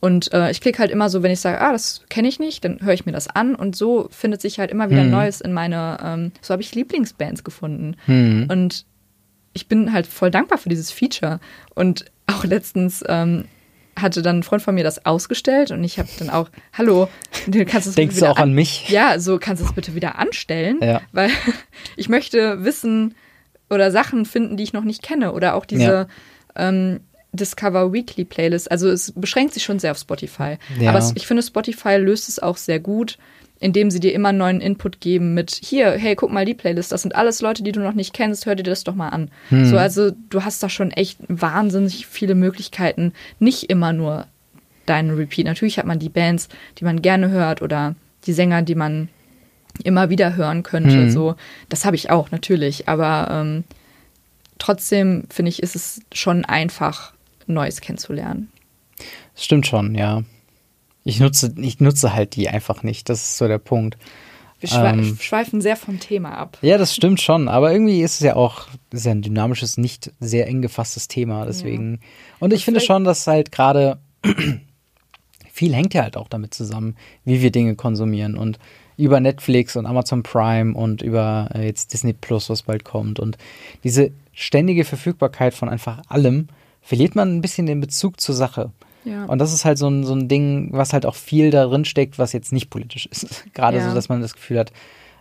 Und 0.00 0.32
äh, 0.32 0.50
ich 0.50 0.60
klicke 0.60 0.78
halt 0.78 0.90
immer 0.92 1.10
so, 1.10 1.22
wenn 1.24 1.32
ich 1.32 1.40
sage, 1.40 1.60
ah, 1.60 1.72
das 1.72 2.02
kenne 2.08 2.28
ich 2.28 2.38
nicht, 2.38 2.64
dann 2.64 2.80
höre 2.82 2.94
ich 2.94 3.04
mir 3.04 3.12
das 3.12 3.26
an 3.28 3.54
und 3.56 3.74
so 3.74 4.08
findet 4.12 4.40
sich 4.40 4.60
halt 4.60 4.70
immer 4.70 4.90
wieder 4.90 5.02
Mhm. 5.02 5.10
Neues 5.10 5.40
in 5.40 5.52
meine, 5.52 5.98
ähm, 6.04 6.32
so 6.40 6.52
habe 6.52 6.62
ich 6.62 6.74
Lieblingsbands 6.74 7.42
gefunden. 7.42 7.96
Mhm. 8.06 8.46
Und 8.48 8.84
ich 9.54 9.66
bin 9.66 9.92
halt 9.92 10.06
voll 10.06 10.30
dankbar 10.30 10.58
für 10.58 10.68
dieses 10.68 10.92
Feature. 10.92 11.40
Und 11.74 12.04
auch 12.28 12.44
letztens 12.44 13.02
ähm, 13.08 13.46
hatte 13.98 14.22
dann 14.22 14.38
ein 14.38 14.42
Freund 14.44 14.62
von 14.62 14.76
mir 14.76 14.84
das 14.84 15.04
ausgestellt 15.04 15.72
und 15.72 15.82
ich 15.82 15.98
habe 15.98 16.08
dann 16.20 16.30
auch, 16.30 16.48
hallo, 16.74 17.08
du 17.48 17.64
kannst 17.64 17.88
es 17.88 17.96
Denkst 17.96 18.20
du 18.20 18.26
auch 18.30 18.38
an 18.38 18.52
mich? 18.52 18.88
Ja, 18.90 19.18
so 19.18 19.38
kannst 19.40 19.60
du 19.60 19.66
es 19.66 19.72
bitte 19.72 19.96
wieder 19.96 20.20
anstellen, 20.20 20.78
Ja. 20.80 21.00
weil 21.10 21.30
ich 21.96 22.08
möchte 22.08 22.62
wissen 22.62 23.16
oder 23.68 23.90
Sachen 23.90 24.24
finden, 24.26 24.56
die 24.56 24.62
ich 24.62 24.72
noch 24.72 24.84
nicht 24.84 25.02
kenne 25.02 25.32
oder 25.32 25.56
auch 25.56 25.66
diese 25.66 25.82
Ja. 26.56 26.68
ähm, 26.68 27.00
Discover 27.38 27.92
Weekly 27.92 28.24
Playlist. 28.24 28.70
Also 28.70 28.88
es 28.88 29.12
beschränkt 29.14 29.54
sich 29.54 29.62
schon 29.62 29.78
sehr 29.78 29.92
auf 29.92 29.98
Spotify. 29.98 30.58
Ja. 30.78 30.90
Aber 30.90 31.12
ich 31.14 31.26
finde, 31.26 31.42
Spotify 31.42 31.96
löst 31.96 32.28
es 32.28 32.38
auch 32.38 32.56
sehr 32.56 32.80
gut, 32.80 33.18
indem 33.60 33.90
sie 33.90 34.00
dir 34.00 34.12
immer 34.12 34.32
neuen 34.32 34.60
Input 34.60 35.00
geben 35.00 35.34
mit 35.34 35.50
hier, 35.50 35.92
hey, 35.92 36.14
guck 36.14 36.30
mal 36.30 36.44
die 36.44 36.54
Playlist, 36.54 36.92
das 36.92 37.02
sind 37.02 37.14
alles 37.14 37.40
Leute, 37.40 37.62
die 37.62 37.72
du 37.72 37.80
noch 37.80 37.94
nicht 37.94 38.12
kennst, 38.12 38.46
hör 38.46 38.54
dir 38.54 38.62
das 38.62 38.84
doch 38.84 38.94
mal 38.94 39.08
an. 39.08 39.30
Hm. 39.48 39.66
So, 39.66 39.78
also 39.78 40.12
du 40.30 40.44
hast 40.44 40.62
da 40.62 40.68
schon 40.68 40.90
echt 40.90 41.18
wahnsinnig 41.28 42.06
viele 42.06 42.34
Möglichkeiten, 42.34 43.12
nicht 43.38 43.64
immer 43.64 43.92
nur 43.92 44.26
deinen 44.86 45.10
Repeat. 45.10 45.46
Natürlich 45.46 45.78
hat 45.78 45.86
man 45.86 45.98
die 45.98 46.08
Bands, 46.08 46.48
die 46.78 46.84
man 46.84 47.02
gerne 47.02 47.30
hört 47.30 47.62
oder 47.62 47.94
die 48.26 48.32
Sänger, 48.32 48.62
die 48.62 48.74
man 48.74 49.08
immer 49.84 50.10
wieder 50.10 50.36
hören 50.36 50.62
könnte. 50.62 50.92
Hm. 50.92 51.10
So, 51.10 51.34
das 51.68 51.84
habe 51.84 51.96
ich 51.96 52.10
auch 52.10 52.30
natürlich, 52.30 52.88
aber 52.88 53.28
ähm, 53.30 53.64
trotzdem 54.58 55.24
finde 55.30 55.50
ich, 55.50 55.62
ist 55.62 55.76
es 55.76 56.00
schon 56.12 56.44
einfach, 56.44 57.12
Neues 57.54 57.80
kennenzulernen. 57.80 58.50
Das 59.34 59.44
stimmt 59.44 59.66
schon, 59.66 59.94
ja. 59.94 60.22
Ich 61.04 61.20
nutze, 61.20 61.54
ich 61.58 61.80
nutze 61.80 62.12
halt 62.14 62.36
die 62.36 62.48
einfach 62.48 62.82
nicht. 62.82 63.08
Das 63.08 63.22
ist 63.22 63.36
so 63.38 63.48
der 63.48 63.58
Punkt. 63.58 63.96
Wir 64.60 64.70
Ähm. 64.72 65.16
schweifen 65.20 65.60
sehr 65.60 65.76
vom 65.76 66.00
Thema 66.00 66.36
ab. 66.36 66.58
Ja, 66.62 66.78
das 66.78 66.92
stimmt 66.94 67.20
schon, 67.20 67.48
aber 67.48 67.72
irgendwie 67.72 68.02
ist 68.02 68.14
es 68.14 68.20
ja 68.20 68.34
auch 68.34 68.66
ist 68.90 69.06
ja 69.06 69.12
ein 69.12 69.22
dynamisches, 69.22 69.78
nicht 69.78 70.10
sehr 70.18 70.48
eng 70.48 70.62
gefasstes 70.62 71.06
Thema, 71.06 71.46
deswegen. 71.46 72.00
Und 72.40 72.52
ich 72.52 72.64
finde 72.64 72.80
vielleicht- 72.80 72.88
schon, 72.88 73.04
dass 73.04 73.26
halt 73.28 73.52
gerade 73.52 73.98
viel 75.52 75.74
hängt 75.74 75.94
ja 75.94 76.02
halt 76.02 76.16
auch 76.16 76.28
damit 76.28 76.54
zusammen, 76.54 76.96
wie 77.24 77.40
wir 77.42 77.50
Dinge 77.52 77.74
konsumieren 77.76 78.36
und 78.36 78.58
über 78.96 79.20
Netflix 79.20 79.76
und 79.76 79.86
Amazon 79.86 80.24
Prime 80.24 80.74
und 80.74 81.02
über 81.02 81.50
äh, 81.54 81.64
jetzt 81.66 81.92
Disney 81.92 82.12
Plus, 82.12 82.50
was 82.50 82.62
bald 82.62 82.84
kommt 82.84 83.20
und 83.20 83.38
diese 83.84 84.10
ständige 84.32 84.84
Verfügbarkeit 84.84 85.54
von 85.54 85.68
einfach 85.68 86.02
allem 86.08 86.48
verliert 86.88 87.14
man 87.14 87.36
ein 87.36 87.40
bisschen 87.42 87.66
den 87.66 87.80
Bezug 87.80 88.18
zur 88.20 88.34
Sache. 88.34 88.72
Ja. 89.04 89.26
Und 89.26 89.38
das 89.38 89.52
ist 89.52 89.64
halt 89.66 89.76
so 89.76 89.88
ein, 89.88 90.04
so 90.04 90.14
ein 90.14 90.26
Ding, 90.28 90.70
was 90.72 90.92
halt 90.94 91.04
auch 91.06 91.14
viel 91.14 91.50
darin 91.50 91.84
steckt, 91.84 92.18
was 92.18 92.32
jetzt 92.32 92.52
nicht 92.52 92.70
politisch 92.70 93.06
ist. 93.06 93.44
Gerade 93.54 93.76
Ja. 93.78 93.88
so, 93.88 93.94
dass 93.94 94.08
man 94.08 94.20
das 94.22 94.34
Gefühl 94.34 94.58
hat, 94.58 94.72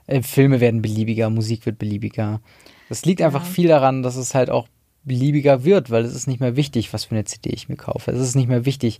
äh, 0.07 0.22
Filme 0.22 0.59
werden 0.61 0.82
beliebiger, 0.82 1.30
Musik 1.30 1.65
wird 1.65 1.78
beliebiger. 1.78 2.39
Das 2.89 3.03
liegt 3.05 3.22
einfach 3.22 3.43
Ja. 3.43 3.49
viel 3.49 3.68
daran, 3.68 4.01
dass 4.03 4.15
es 4.15 4.34
halt 4.34 4.49
auch 4.49 4.68
beliebiger 5.03 5.65
wird, 5.65 5.89
weil 5.91 6.05
es 6.05 6.15
ist 6.15 6.28
nicht 6.28 6.39
mehr 6.39 6.55
wichtig, 6.55 6.93
was 6.93 7.03
für 7.05 7.15
eine 7.15 7.26
CD 7.26 7.49
ich 7.49 7.68
mir 7.70 7.76
kaufe. 7.76 8.11
Es 8.11 8.20
ist 8.20 8.36
nicht 8.36 8.47
mehr 8.49 8.65
wichtig, 8.65 8.99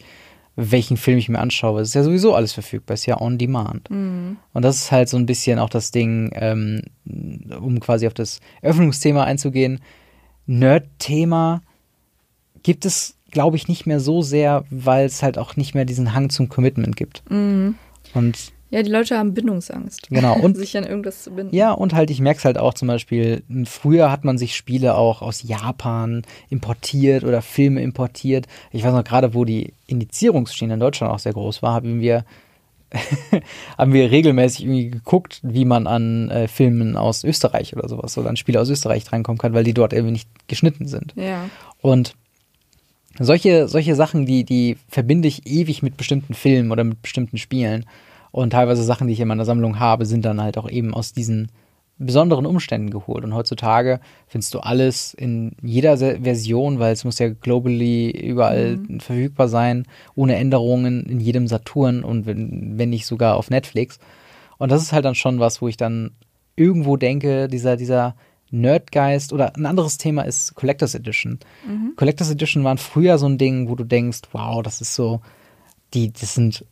welchen 0.58 0.98
Film 0.98 1.18
ich 1.18 1.30
mir 1.30 1.40
anschaue. 1.40 1.82
Es 1.82 1.90
ist 1.90 1.94
ja 1.96 2.04
sowieso 2.04 2.34
alles 2.36 2.52
verfügbar, 2.54 2.96
es 2.96 3.02
ist 3.02 3.06
ja 3.06 3.22
on 3.22 3.38
demand. 3.38 3.90
Mhm. 3.90 4.38
Und 4.54 4.62
das 4.64 4.78
ist 4.78 4.92
halt 4.92 5.08
so 5.08 5.16
ein 5.18 5.26
bisschen 5.26 5.60
auch 5.60 5.70
das 5.70 5.92
Ding, 5.92 6.32
ähm, 6.34 6.82
um 7.60 7.80
quasi 7.80 8.08
auf 8.08 8.14
das 8.14 8.40
Öffnungsthema 8.62 9.24
einzugehen. 9.24 9.80
Nerd-Thema 10.46 11.62
gibt 12.68 12.84
es, 12.86 13.16
glaube 13.32 13.56
ich, 13.56 13.70
nicht 13.70 13.86
mehr 13.86 14.02
so 14.02 14.22
sehr, 14.22 14.66
weil 14.70 15.06
es 15.06 15.24
halt 15.24 15.38
auch 15.38 15.56
nicht 15.56 15.74
mehr 15.74 15.86
diesen 15.86 16.14
Hang 16.14 16.30
zum 16.30 16.50
Commitment 16.50 16.98
gibt. 16.98 17.24
Mhm. 17.32 17.76
Und 18.14 18.52
Ja, 18.72 18.84
die 18.84 18.92
Leute 18.92 19.18
haben 19.18 19.34
Bindungsangst. 19.34 20.08
Genau, 20.10 20.38
und- 20.38 20.58
sich 20.64 20.76
an 20.78 20.84
irgendwas 20.84 21.24
zu 21.24 21.32
binden. 21.32 21.56
ja, 21.56 21.72
und 21.72 21.94
halt, 21.94 22.10
ich 22.12 22.20
merke 22.20 22.40
es 22.40 22.46
halt 22.46 22.58
auch 22.58 22.74
zum 22.74 22.90
Beispiel, 22.90 23.42
früher 23.64 24.12
hat 24.12 24.26
man 24.26 24.38
sich 24.38 24.54
Spiele 24.58 24.96
auch 24.96 25.22
aus 25.22 25.44
Japan 25.44 26.24
importiert 26.50 27.24
oder 27.24 27.42
Filme 27.42 27.82
importiert. 27.82 28.48
Ich 28.74 28.84
weiß 28.84 28.92
noch 28.92 29.06
gerade, 29.06 29.34
wo 29.34 29.46
die 29.46 29.74
Indizierungsschiene 29.88 30.74
in 30.74 30.80
Deutschland 30.82 31.14
auch 31.14 31.20
sehr 31.20 31.32
groß 31.34 31.62
war, 31.62 31.74
haben 31.74 32.02
wir 32.02 32.26
haben 33.78 33.94
wir 33.94 34.12
regelmäßig 34.12 34.64
irgendwie 34.64 34.90
geguckt, 34.90 35.40
wie 35.44 35.66
man 35.66 35.88
an 35.88 36.30
äh, 36.30 36.48
Filmen 36.48 36.96
aus 36.96 37.24
Österreich 37.24 37.76
oder 37.76 37.88
sowas 37.90 38.18
oder 38.18 38.30
an 38.30 38.38
Spiele 38.38 38.60
aus 38.62 38.70
Österreich 38.70 39.04
drankommen 39.04 39.38
kann, 39.38 39.54
weil 39.54 39.64
die 39.66 39.74
dort 39.74 39.92
irgendwie 39.94 40.14
nicht 40.14 40.30
geschnitten 40.48 40.88
sind. 40.88 41.14
Ja. 41.18 41.50
Und 41.82 42.16
solche, 43.20 43.68
solche 43.68 43.96
Sachen, 43.96 44.26
die, 44.26 44.44
die 44.44 44.78
verbinde 44.88 45.28
ich 45.28 45.48
ewig 45.48 45.82
mit 45.84 45.98
bestimmten 45.98 46.34
Filmen 46.34 46.72
oder 46.72 46.84
mit 46.84 47.02
bestimmten 47.02 47.38
Spielen. 47.38 47.86
Und 48.32 48.52
teilweise 48.52 48.84
Sachen, 48.84 49.08
die 49.08 49.14
ich 49.14 49.20
in 49.20 49.28
meiner 49.28 49.46
Sammlung 49.46 49.80
habe, 49.80 50.06
sind 50.06 50.26
dann 50.26 50.42
halt 50.42 50.58
auch 50.58 50.70
eben 50.70 50.94
aus 50.94 51.14
diesen 51.14 51.50
besonderen 52.00 52.46
Umständen 52.46 52.92
geholt. 52.92 53.24
Und 53.24 53.34
heutzutage 53.34 54.00
findest 54.28 54.54
du 54.54 54.60
alles 54.60 55.14
in 55.14 55.54
jeder 55.64 55.98
Se 55.98 56.20
Version, 56.22 56.80
weil 56.80 56.94
es 56.94 57.06
muss 57.06 57.20
ja 57.20 57.30
globally 57.30 58.12
überall 58.12 58.80
verfügbar 59.00 59.48
sein, 59.48 59.86
ohne 60.16 60.36
Änderungen 60.36 61.06
in 61.08 61.20
jedem 61.20 61.48
Saturn 61.48 62.04
und 62.04 62.26
wenn, 62.26 62.78
wenn 62.78 62.92
nicht 62.92 63.08
sogar 63.08 63.36
auf 63.36 63.50
Netflix. 63.50 64.00
Und 64.58 64.72
das 64.72 64.82
ist 64.82 64.94
halt 64.94 65.06
dann 65.06 65.16
schon 65.16 65.40
was, 65.40 65.62
wo 65.62 65.68
ich 65.68 65.78
dann 65.78 66.12
irgendwo 66.56 66.98
denke, 66.98 67.48
dieser, 67.48 67.78
dieser 67.78 68.16
Nerdgeist 68.52 69.34
oder 69.34 69.56
ein 69.56 69.66
anderes 69.66 69.98
Thema 69.98 70.24
ist 70.24 70.56
Collectors 70.56 70.96
Edition. 70.96 71.40
Collectors 71.96 72.32
Edition 72.32 72.64
waren 72.64 72.78
früher 72.78 73.18
so 73.18 73.28
ein 73.28 73.38
Ding, 73.38 73.70
wo 73.70 73.76
du 73.76 73.84
denkst, 73.84 74.22
wow, 74.32 74.64
das 74.64 74.82
ist 74.82 74.96
so, 74.96 75.22
die, 75.94 76.12
das 76.12 76.36
sind 76.36 76.66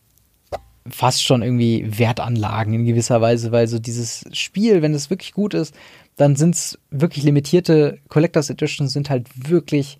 fast 0.88 1.23
schon 1.23 1.41
irgendwie 1.41 1.86
Wertanlagen 1.97 2.73
in 2.73 2.86
gewisser 2.86 3.19
Weise, 3.19 3.51
weil 3.51 3.67
so 3.67 3.80
dieses 3.80 4.26
Spiel, 4.32 4.82
wenn 4.82 4.93
es 4.93 5.09
wirklich 5.09 5.34
gut 5.34 5.53
ist, 5.53 5.76
dann 6.15 6.36
sind 6.36 6.55
es 6.55 6.80
wirklich 6.91 7.23
limitierte 7.23 7.99
Collectors 8.07 8.49
Editions, 8.49 8.93
sind 8.93 9.09
halt 9.09 9.28
wirklich 9.49 9.99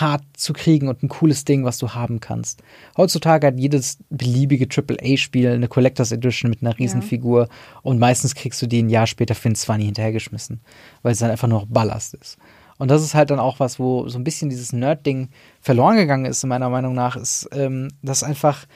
hart 0.00 0.22
zu 0.34 0.52
kriegen 0.52 0.88
und 0.88 1.02
ein 1.02 1.08
cooles 1.08 1.44
Ding, 1.44 1.64
was 1.64 1.78
du 1.78 1.90
haben 1.90 2.20
kannst. 2.20 2.62
Heutzutage 2.96 3.46
hat 3.46 3.58
jedes 3.58 3.98
beliebige 4.10 4.66
AAA-Spiel 4.66 5.50
eine 5.50 5.68
Collectors 5.68 6.12
Edition 6.12 6.50
mit 6.50 6.62
einer 6.62 6.78
Riesenfigur 6.78 7.48
und 7.82 7.98
meistens 7.98 8.34
kriegst 8.34 8.60
du 8.62 8.66
die 8.66 8.82
ein 8.82 8.88
Jahr 8.88 9.06
später 9.06 9.34
für 9.34 9.48
ein 9.48 9.54
20 9.54 9.86
hinterhergeschmissen, 9.86 10.60
weil 11.02 11.12
es 11.12 11.18
dann 11.18 11.30
einfach 11.30 11.48
nur 11.48 11.60
noch 11.60 11.66
Ballast 11.66 12.14
ist. 12.14 12.38
Und 12.78 12.90
das 12.90 13.02
ist 13.02 13.14
halt 13.14 13.30
dann 13.30 13.38
auch 13.38 13.60
was, 13.60 13.78
wo 13.78 14.08
so 14.08 14.18
ein 14.18 14.24
bisschen 14.24 14.50
dieses 14.50 14.72
Nerd-Ding 14.72 15.28
verloren 15.60 15.96
gegangen 15.96 16.24
ist, 16.24 16.42
in 16.42 16.48
meiner 16.48 16.70
Meinung 16.70 16.94
nach, 16.94 17.16
ist, 17.16 17.48
ähm, 17.52 17.88
dass 18.02 18.22
einfach 18.22 18.66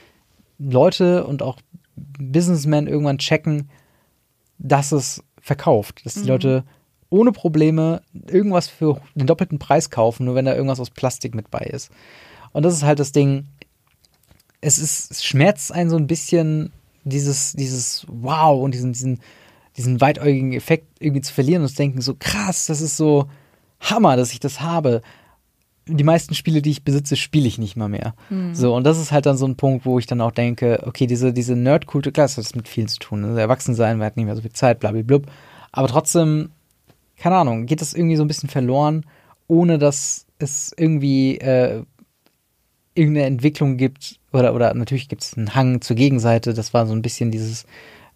Leute 0.58 1.26
und 1.26 1.42
auch 1.42 1.58
Businessmen 1.96 2.86
irgendwann 2.86 3.18
checken, 3.18 3.70
dass 4.58 4.92
es 4.92 5.24
verkauft, 5.40 6.04
dass 6.04 6.14
die 6.14 6.28
Leute 6.28 6.64
ohne 7.10 7.32
Probleme 7.32 8.02
irgendwas 8.26 8.68
für 8.68 9.00
den 9.14 9.26
doppelten 9.26 9.58
Preis 9.58 9.90
kaufen, 9.90 10.24
nur 10.24 10.34
wenn 10.34 10.44
da 10.44 10.54
irgendwas 10.54 10.80
aus 10.80 10.90
Plastik 10.90 11.34
mit 11.34 11.50
bei 11.50 11.60
ist. 11.60 11.90
Und 12.52 12.64
das 12.64 12.74
ist 12.74 12.82
halt 12.82 12.98
das 12.98 13.12
Ding. 13.12 13.46
Es 14.60 14.78
ist, 14.78 15.10
es 15.10 15.24
schmerzt 15.24 15.72
einen 15.72 15.90
so 15.90 15.96
ein 15.96 16.06
bisschen, 16.06 16.72
dieses, 17.04 17.52
dieses 17.52 18.06
Wow 18.08 18.62
und 18.62 18.74
diesen, 18.74 18.92
diesen, 18.92 19.20
diesen 19.76 20.00
weitäugigen 20.00 20.52
Effekt 20.52 20.88
irgendwie 20.98 21.20
zu 21.20 21.32
verlieren 21.32 21.62
und 21.62 21.68
zu 21.68 21.76
denken, 21.76 22.00
so 22.00 22.16
krass, 22.18 22.66
das 22.66 22.80
ist 22.80 22.96
so 22.96 23.28
Hammer, 23.80 24.16
dass 24.16 24.32
ich 24.32 24.40
das 24.40 24.60
habe. 24.60 25.02
Die 25.86 26.02
meisten 26.02 26.34
Spiele, 26.34 26.62
die 26.62 26.70
ich 26.70 26.82
besitze, 26.82 27.14
spiele 27.14 27.46
ich 27.46 27.58
nicht 27.58 27.76
mal 27.76 27.88
mehr. 27.88 28.14
So, 28.54 28.74
und 28.74 28.84
das 28.84 28.98
ist 28.98 29.12
halt 29.12 29.26
dann 29.26 29.36
so 29.36 29.46
ein 29.46 29.56
Punkt, 29.56 29.86
wo 29.86 30.00
ich 30.00 30.06
dann 30.06 30.20
auch 30.20 30.32
denke, 30.32 30.82
okay, 30.84 31.06
diese, 31.06 31.32
diese 31.32 31.54
Nerdkultur, 31.54 32.12
klar, 32.12 32.26
das 32.26 32.36
hat 32.36 32.56
mit 32.56 32.66
vielen 32.66 32.88
zu 32.88 32.98
tun. 32.98 33.20
Ne? 33.20 33.40
Erwachsen 33.40 33.74
sein, 33.76 33.98
man 33.98 34.06
hat 34.06 34.16
nicht 34.16 34.26
mehr 34.26 34.34
so 34.34 34.42
viel 34.42 34.52
Zeit, 34.52 34.80
blablabla. 34.80 35.20
Aber 35.70 35.86
trotzdem, 35.86 36.50
keine 37.18 37.36
Ahnung, 37.36 37.66
geht 37.66 37.80
das 37.80 37.94
irgendwie 37.94 38.16
so 38.16 38.24
ein 38.24 38.28
bisschen 38.28 38.48
verloren, 38.48 39.04
ohne 39.48 39.78
dass 39.78 40.26
es 40.38 40.72
irgendwie 40.76 41.38
äh, 41.38 41.82
irgendeine 42.94 43.26
Entwicklung 43.26 43.76
gibt 43.76 44.18
oder, 44.32 44.54
oder 44.54 44.74
natürlich 44.74 45.08
gibt 45.08 45.22
es 45.22 45.36
einen 45.36 45.54
Hang 45.54 45.80
zur 45.80 45.96
Gegenseite. 45.96 46.54
Das 46.54 46.74
war 46.74 46.86
so 46.86 46.94
ein 46.94 47.02
bisschen 47.02 47.30
dieses, 47.30 47.64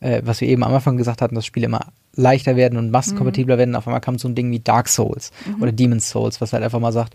äh, 0.00 0.22
was 0.24 0.40
wir 0.40 0.48
eben 0.48 0.64
am 0.64 0.74
Anfang 0.74 0.96
gesagt 0.96 1.22
hatten, 1.22 1.34
dass 1.34 1.46
Spiele 1.46 1.66
immer 1.66 1.92
leichter 2.14 2.56
werden 2.56 2.78
und 2.78 2.90
massenkompatibler 2.90 3.58
werden. 3.58 3.76
Auf 3.76 3.86
einmal 3.86 4.00
kam 4.00 4.18
so 4.18 4.28
ein 4.28 4.34
Ding 4.34 4.50
wie 4.50 4.60
Dark 4.60 4.88
Souls 4.88 5.30
oder 5.60 5.72
Demon's 5.72 6.10
Souls, 6.10 6.40
was 6.40 6.52
halt 6.52 6.64
einfach 6.64 6.80
mal 6.80 6.92
sagt, 6.92 7.14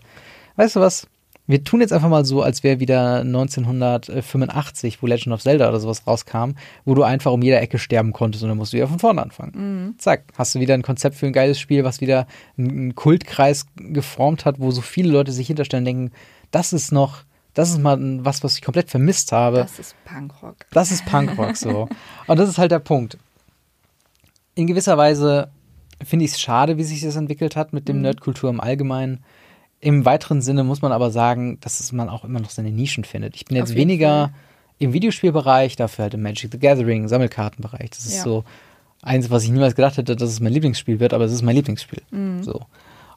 weißt 0.56 0.76
du 0.76 0.80
was, 0.80 1.06
wir 1.46 1.62
tun 1.62 1.80
jetzt 1.80 1.92
einfach 1.92 2.08
mal 2.08 2.24
so, 2.24 2.42
als 2.42 2.62
wäre 2.62 2.80
wieder 2.80 3.20
1985, 3.20 5.02
wo 5.02 5.06
Legend 5.06 5.34
of 5.34 5.42
Zelda 5.42 5.68
oder 5.68 5.78
sowas 5.78 6.06
rauskam, 6.06 6.52
wo 6.84 6.94
du 6.94 7.04
einfach 7.04 7.32
um 7.32 7.42
jede 7.42 7.58
Ecke 7.58 7.78
sterben 7.78 8.12
konntest 8.12 8.42
und 8.42 8.48
dann 8.48 8.58
musst 8.58 8.72
du 8.72 8.78
wieder 8.78 8.88
von 8.88 8.98
vorne 8.98 9.22
anfangen. 9.22 9.94
Zack, 9.98 10.24
hast 10.36 10.54
du 10.54 10.60
wieder 10.60 10.74
ein 10.74 10.82
Konzept 10.82 11.16
für 11.16 11.26
ein 11.26 11.32
geiles 11.32 11.60
Spiel, 11.60 11.84
was 11.84 12.00
wieder 12.00 12.26
einen 12.58 12.94
Kultkreis 12.94 13.66
geformt 13.76 14.44
hat, 14.44 14.58
wo 14.58 14.70
so 14.70 14.80
viele 14.80 15.12
Leute 15.12 15.32
sich 15.32 15.46
hinterstellen 15.46 15.82
und 15.82 15.86
denken, 15.86 16.12
das 16.50 16.72
ist 16.72 16.90
noch, 16.92 17.22
das 17.54 17.70
ist 17.70 17.78
mal 17.78 17.98
was, 18.24 18.42
was 18.42 18.56
ich 18.56 18.62
komplett 18.62 18.90
vermisst 18.90 19.32
habe. 19.32 19.58
Das 19.58 19.78
ist 19.78 19.94
Punkrock. 20.04 20.66
Das 20.72 20.90
ist 20.90 21.06
Punkrock 21.06 21.56
so. 21.56 21.88
Und 22.26 22.38
das 22.38 22.48
ist 22.48 22.58
halt 22.58 22.70
der 22.70 22.80
Punkt. 22.80 23.18
In 24.54 24.66
gewisser 24.66 24.98
Weise 24.98 25.48
finde 26.04 26.24
ich 26.24 26.32
es 26.32 26.40
schade, 26.40 26.76
wie 26.76 26.84
sich 26.84 27.00
das 27.00 27.16
entwickelt 27.16 27.56
hat 27.56 27.72
mit 27.72 27.88
dem 27.88 28.02
Nerdkultur 28.02 28.50
im 28.50 28.60
Allgemeinen. 28.60 29.24
Im 29.86 30.04
weiteren 30.04 30.42
Sinne 30.42 30.64
muss 30.64 30.82
man 30.82 30.90
aber 30.90 31.10
sagen, 31.12 31.58
dass 31.60 31.92
man 31.92 32.08
auch 32.08 32.24
immer 32.24 32.40
noch 32.40 32.50
seine 32.50 32.72
Nischen 32.72 33.04
findet. 33.04 33.36
Ich 33.36 33.44
bin 33.44 33.56
jetzt 33.56 33.76
weniger 33.76 34.28
Fall. 34.28 34.34
im 34.78 34.92
Videospielbereich, 34.92 35.76
dafür 35.76 36.04
halt 36.04 36.14
im 36.14 36.22
Magic 36.22 36.50
the 36.50 36.58
Gathering, 36.58 37.06
Sammelkartenbereich. 37.06 37.90
Das 37.90 38.04
ist 38.04 38.16
Ja. 38.16 38.22
so 38.24 38.44
eins, 39.02 39.30
was 39.30 39.44
ich 39.44 39.50
niemals 39.50 39.76
gedacht 39.76 39.96
hätte, 39.96 40.16
dass 40.16 40.28
es 40.30 40.40
mein 40.40 40.52
Lieblingsspiel 40.52 40.98
wird, 40.98 41.14
aber 41.14 41.24
es 41.24 41.32
ist 41.32 41.42
mein 41.42 41.54
Lieblingsspiel. 41.54 42.02
Mhm. 42.10 42.42
So. 42.42 42.62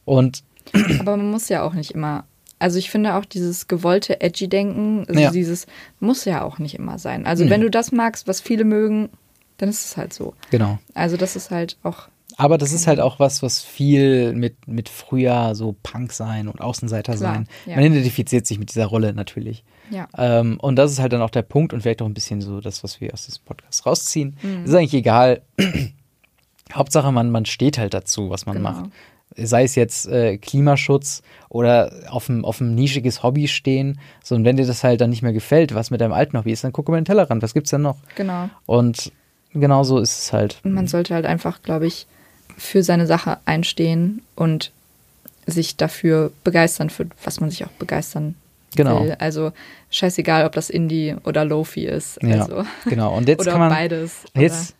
Und 0.06 0.44
Aber 1.00 1.18
man 1.18 1.32
muss 1.32 1.50
ja 1.50 1.64
auch 1.64 1.74
nicht 1.74 1.92
immer. 1.92 2.26
Also 2.60 2.78
ich 2.78 2.92
finde 2.92 3.16
auch 3.16 3.26
dieses 3.26 3.68
gewollte 3.68 4.22
Edgy-Denken, 4.22 5.06
also 5.08 5.20
Ja. 5.20 5.32
dieses 5.32 5.66
muss 6.00 6.26
ja 6.26 6.44
auch 6.44 6.60
nicht 6.60 6.76
immer 6.76 7.00
sein. 7.00 7.26
Also 7.26 7.46
Nee. 7.46 7.50
wenn 7.50 7.62
du 7.62 7.72
das 7.72 7.92
magst, 7.92 8.28
was 8.28 8.42
viele 8.42 8.64
mögen, 8.66 9.10
dann 9.58 9.70
ist 9.70 9.86
es 9.86 9.98
halt 9.98 10.14
so. 10.14 10.36
genau. 10.52 10.78
Also 10.94 11.18
das 11.18 11.36
ist 11.36 11.50
halt 11.50 11.78
auch 11.82 12.10
Aber 12.40 12.58
das 12.58 12.72
ist 12.74 12.88
halt 12.88 13.00
auch 13.00 13.20
was, 13.20 13.44
was 13.44 13.62
viel 13.62 14.34
mit, 14.34 14.68
mit 14.68 14.88
früher 14.90 15.54
so 15.56 15.76
Punk 15.84 16.14
sein 16.14 16.48
und 16.48 16.62
Außenseiter 16.62 17.16
Klar, 17.16 17.34
sein. 17.36 17.48
ja. 17.66 17.76
Man 17.76 17.84
identifiziert 17.86 18.48
sich 18.48 18.58
mit 18.58 18.70
dieser 18.72 18.86
Rolle 18.86 19.14
natürlich. 19.14 19.64
ja. 19.92 20.08
Ähm, 20.18 20.58
und 20.62 20.76
das 20.78 20.92
ist 20.92 21.00
halt 21.00 21.14
dann 21.14 21.22
auch 21.22 21.30
der 21.30 21.42
Punkt 21.42 21.74
und 21.74 21.82
vielleicht 21.82 22.02
auch 22.02 22.06
ein 22.08 22.14
bisschen 22.14 22.42
so 22.42 22.62
das, 22.62 22.84
was 22.84 23.02
wir 23.02 23.14
aus 23.14 23.26
diesem 23.26 23.44
Podcast 23.46 23.86
rausziehen. 23.86 24.38
Mhm. 24.42 24.64
Ist 24.66 24.74
eigentlich 24.74 24.94
egal. 24.94 25.42
Hauptsache, 26.74 27.12
man, 27.12 27.32
man 27.32 27.46
steht 27.46 27.78
halt 27.78 27.94
dazu, 27.94 28.30
was 28.30 28.46
man 28.46 28.58
Genau. 28.58 28.72
macht. 28.72 28.86
Sei 29.36 29.64
es 29.64 29.76
jetzt 29.76 30.08
äh, 30.08 30.38
Klimaschutz 30.38 31.22
oder 31.50 31.92
auf 32.10 32.30
ein, 32.30 32.44
auf 32.44 32.62
ein 32.62 32.74
nischiges 32.76 33.22
Hobby 33.22 33.48
stehen. 33.48 34.00
So, 34.24 34.36
und 34.36 34.44
wenn 34.44 34.58
dir 34.58 34.66
das 34.66 34.84
halt 34.84 35.02
dann 35.02 35.10
nicht 35.12 35.22
mehr 35.22 35.34
gefällt, 35.34 35.74
was 35.76 35.92
mit 35.92 36.02
deinem 36.02 36.14
alten 36.14 36.38
Hobby 36.38 36.52
ist, 36.52 36.64
dann 36.64 36.74
guck 36.74 36.88
über 36.90 37.00
den 37.00 37.06
Tellerrand. 37.06 37.44
Was 37.44 37.54
gibt's 37.54 37.70
denn 37.70 37.82
noch? 37.82 37.98
Genau. 38.16 38.50
Und 38.66 39.12
genau 39.54 39.84
so 39.84 40.00
ist 40.00 40.18
es 40.20 40.34
halt. 40.34 40.60
Und 40.64 40.74
man 40.74 40.88
sollte 40.88 41.14
halt 41.14 41.26
einfach, 41.26 41.62
glaube 41.62 41.86
ich, 41.88 42.08
für 42.60 42.84
seine 42.84 43.07
Sache 43.07 43.38
einstehen 43.45 44.22
und 44.36 44.72
sich 45.47 45.78
dafür 45.78 46.32
begeistern, 46.43 46.89
für 46.91 47.07
was 47.24 47.39
man 47.39 47.49
sich 47.49 47.66
auch 47.66 47.72
begeistern 47.72 48.36
Genau. 48.76 49.03
will. 49.03 49.16
Also 49.18 49.51
scheißegal, 49.89 50.45
ob 50.45 50.51
das 50.51 50.70
Indie 50.70 51.16
oder 51.24 51.43
Lofi 51.43 51.86
ist. 51.86 52.20
Ja, 52.22 52.41
Also, 52.43 52.66
genau. 52.86 53.16
Und 53.18 53.28
jetzt 53.28 53.41
oder 53.41 53.51
kann 53.53 53.60
man. 53.62 53.70
beides. 53.70 54.26
Jetzt 54.36 54.76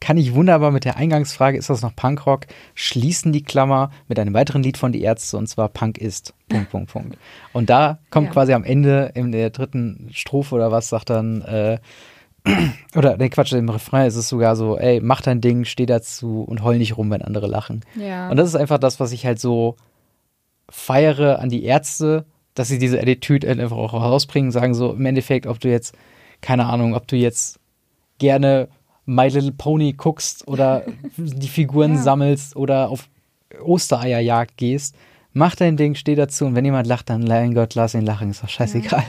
kann 0.00 0.16
ich 0.16 0.34
wunderbar 0.34 0.70
mit 0.72 0.84
der 0.84 0.96
Eingangsfrage, 0.96 1.56
ist 1.58 1.70
das 1.70 1.82
noch 1.82 1.94
Punkrock, 1.94 2.46
schließen 2.74 3.32
die 3.32 3.42
Klammer 3.42 3.92
mit 4.08 4.18
einem 4.18 4.34
weiteren 4.34 4.62
Lied 4.62 4.76
von 4.76 4.90
Die 4.92 5.02
Ärzte 5.02 5.36
und 5.36 5.46
zwar 5.48 5.68
Punk 5.68 5.98
ist. 5.98 6.34
Punkt, 6.48 6.70
Punkt, 6.70 6.90
Punkt. 6.92 7.18
Und 7.52 7.70
da 7.70 7.98
kommt 8.10 8.28
Ja. 8.28 8.32
quasi 8.32 8.52
am 8.54 8.64
Ende 8.64 9.12
in 9.14 9.30
der 9.32 9.50
dritten 9.50 10.08
Strophe 10.12 10.54
oder 10.56 10.72
was 10.72 10.88
sagt 10.88 11.10
dann, 11.10 11.42
äh, 11.42 11.78
oder 12.96 13.16
nee, 13.16 13.28
Quatsch, 13.28 13.52
im 13.52 13.68
Refrain 13.68 14.06
ist 14.06 14.16
es 14.16 14.28
sogar 14.28 14.56
so, 14.56 14.78
ey, 14.78 15.00
mach 15.00 15.20
dein 15.20 15.40
Ding, 15.40 15.64
steh 15.64 15.86
dazu 15.86 16.42
und 16.42 16.62
heul 16.62 16.78
nicht 16.78 16.96
rum, 16.96 17.10
wenn 17.10 17.22
andere 17.22 17.46
lachen. 17.46 17.82
Ja. 17.94 18.30
Und 18.30 18.36
das 18.36 18.48
ist 18.48 18.54
einfach 18.56 18.78
das, 18.78 19.00
was 19.00 19.12
ich 19.12 19.26
halt 19.26 19.40
so 19.40 19.76
feiere 20.70 21.38
an 21.40 21.48
die 21.48 21.64
Ärzte, 21.64 22.24
dass 22.54 22.68
sie 22.68 22.78
diese 22.78 23.00
Attitüde 23.00 23.48
halt 23.48 23.60
einfach 23.60 23.76
auch 23.76 23.92
rausbringen, 23.94 24.50
sagen 24.50 24.74
so 24.74 24.92
im 24.92 25.06
Endeffekt, 25.06 25.46
ob 25.46 25.60
du 25.60 25.68
jetzt, 25.68 25.94
keine 26.40 26.66
Ahnung, 26.66 26.94
ob 26.94 27.06
du 27.08 27.16
jetzt 27.16 27.58
gerne 28.18 28.68
My 29.06 29.28
Little 29.28 29.52
Pony 29.52 29.92
guckst 29.94 30.46
oder 30.48 30.84
die 31.16 31.48
Figuren 31.48 31.94
Ja. 31.94 32.02
sammelst 32.02 32.56
oder 32.56 32.90
auf 32.90 33.08
Ostereierjagd 33.62 34.56
gehst, 34.56 34.94
mach 35.38 35.54
dein 35.56 35.76
Ding, 35.76 35.94
steh 35.94 36.14
dazu 36.14 36.44
und 36.44 36.54
wenn 36.54 36.64
jemand 36.64 36.86
lacht, 36.86 37.08
dann 37.08 37.22
mein 37.24 37.54
Gott, 37.54 37.74
lass 37.74 37.94
ihn 37.94 38.04
lachen, 38.04 38.30
ist 38.30 38.42
doch 38.42 38.48
scheißegal. 38.48 39.04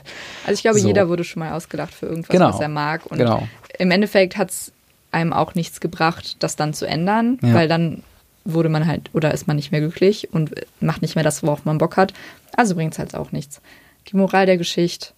Also 0.46 0.54
ich 0.54 0.62
glaube, 0.62 0.80
So. 0.80 0.88
jeder 0.88 1.10
wurde 1.10 1.24
schon 1.24 1.42
mal 1.42 1.52
ausgelacht 1.54 1.94
für 1.94 2.06
irgendwas, 2.06 2.30
Genau. 2.30 2.50
was 2.50 2.60
er 2.60 2.70
mag. 2.70 3.06
Und 3.08 3.18
Genau. 3.18 3.48
im 3.78 3.92
Endeffekt 3.92 4.38
hat 4.38 4.52
es 4.52 4.72
einem 5.12 5.34
auch 5.34 5.56
nichts 5.56 5.80
gebracht, 5.82 6.38
das 6.40 6.56
dann 6.56 6.74
zu 6.74 6.86
ändern, 6.86 7.40
Ja. 7.42 7.54
weil 7.54 7.68
dann 7.68 8.04
wurde 8.46 8.70
man 8.70 8.88
halt 8.88 9.10
oder 9.14 9.34
ist 9.34 9.48
man 9.48 9.58
nicht 9.58 9.72
mehr 9.72 9.82
glücklich 9.82 10.30
und 10.32 10.52
macht 10.80 11.02
nicht 11.02 11.16
mehr 11.16 11.24
das, 11.24 11.44
worauf 11.44 11.66
man 11.66 11.78
Bock 11.78 11.98
hat. 11.98 12.14
Also 12.56 12.76
bringt 12.76 12.94
es 12.94 13.00
halt 13.00 13.16
auch 13.16 13.32
nichts. 13.32 13.60
Die 14.08 14.16
Moral 14.16 14.46
der 14.46 14.58
Geschichte, 14.58 15.10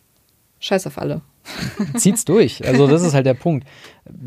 scheiß 0.60 0.88
auf 0.88 0.98
alle. 0.98 1.22
Zieht's 1.98 2.26
durch. 2.26 2.66
Also 2.68 2.88
das 2.88 3.02
ist 3.02 3.14
halt 3.14 3.26
der 3.26 3.34
Punkt. 3.34 3.68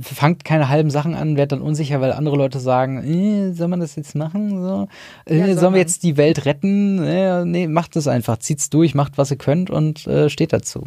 Fangt 0.01 0.45
keine 0.45 0.69
halben 0.69 0.91
Sachen 0.91 1.15
an, 1.15 1.37
werdet 1.37 1.53
dann 1.53 1.63
unsicher, 1.63 2.01
weil 2.01 2.13
andere 2.13 2.37
Leute 2.37 2.59
sagen, 2.59 3.03
äh, 3.05 3.53
soll 3.55 3.69
man 3.69 3.81
das 3.81 3.97
jetzt 3.97 4.15
machen? 4.15 4.63
So? 4.63 4.89
Äh, 5.27 5.39
Ja, 5.39 5.47
soll 5.47 5.55
sollen 5.55 5.63
wir 5.63 5.71
man. 5.71 5.81
jetzt 5.81 6.03
die 6.03 6.17
Welt 6.17 6.45
retten? 6.45 7.03
Äh, 7.03 7.45
nee, 7.45 7.67
macht 7.69 7.97
es 7.97 8.09
einfach. 8.09 8.39
Zieht's 8.39 8.71
durch, 8.71 8.95
macht, 8.95 9.17
was 9.19 9.31
ihr 9.31 9.37
könnt 9.39 9.71
und 9.71 10.07
äh, 10.07 10.29
steht 10.29 10.53
dazu. 10.53 10.85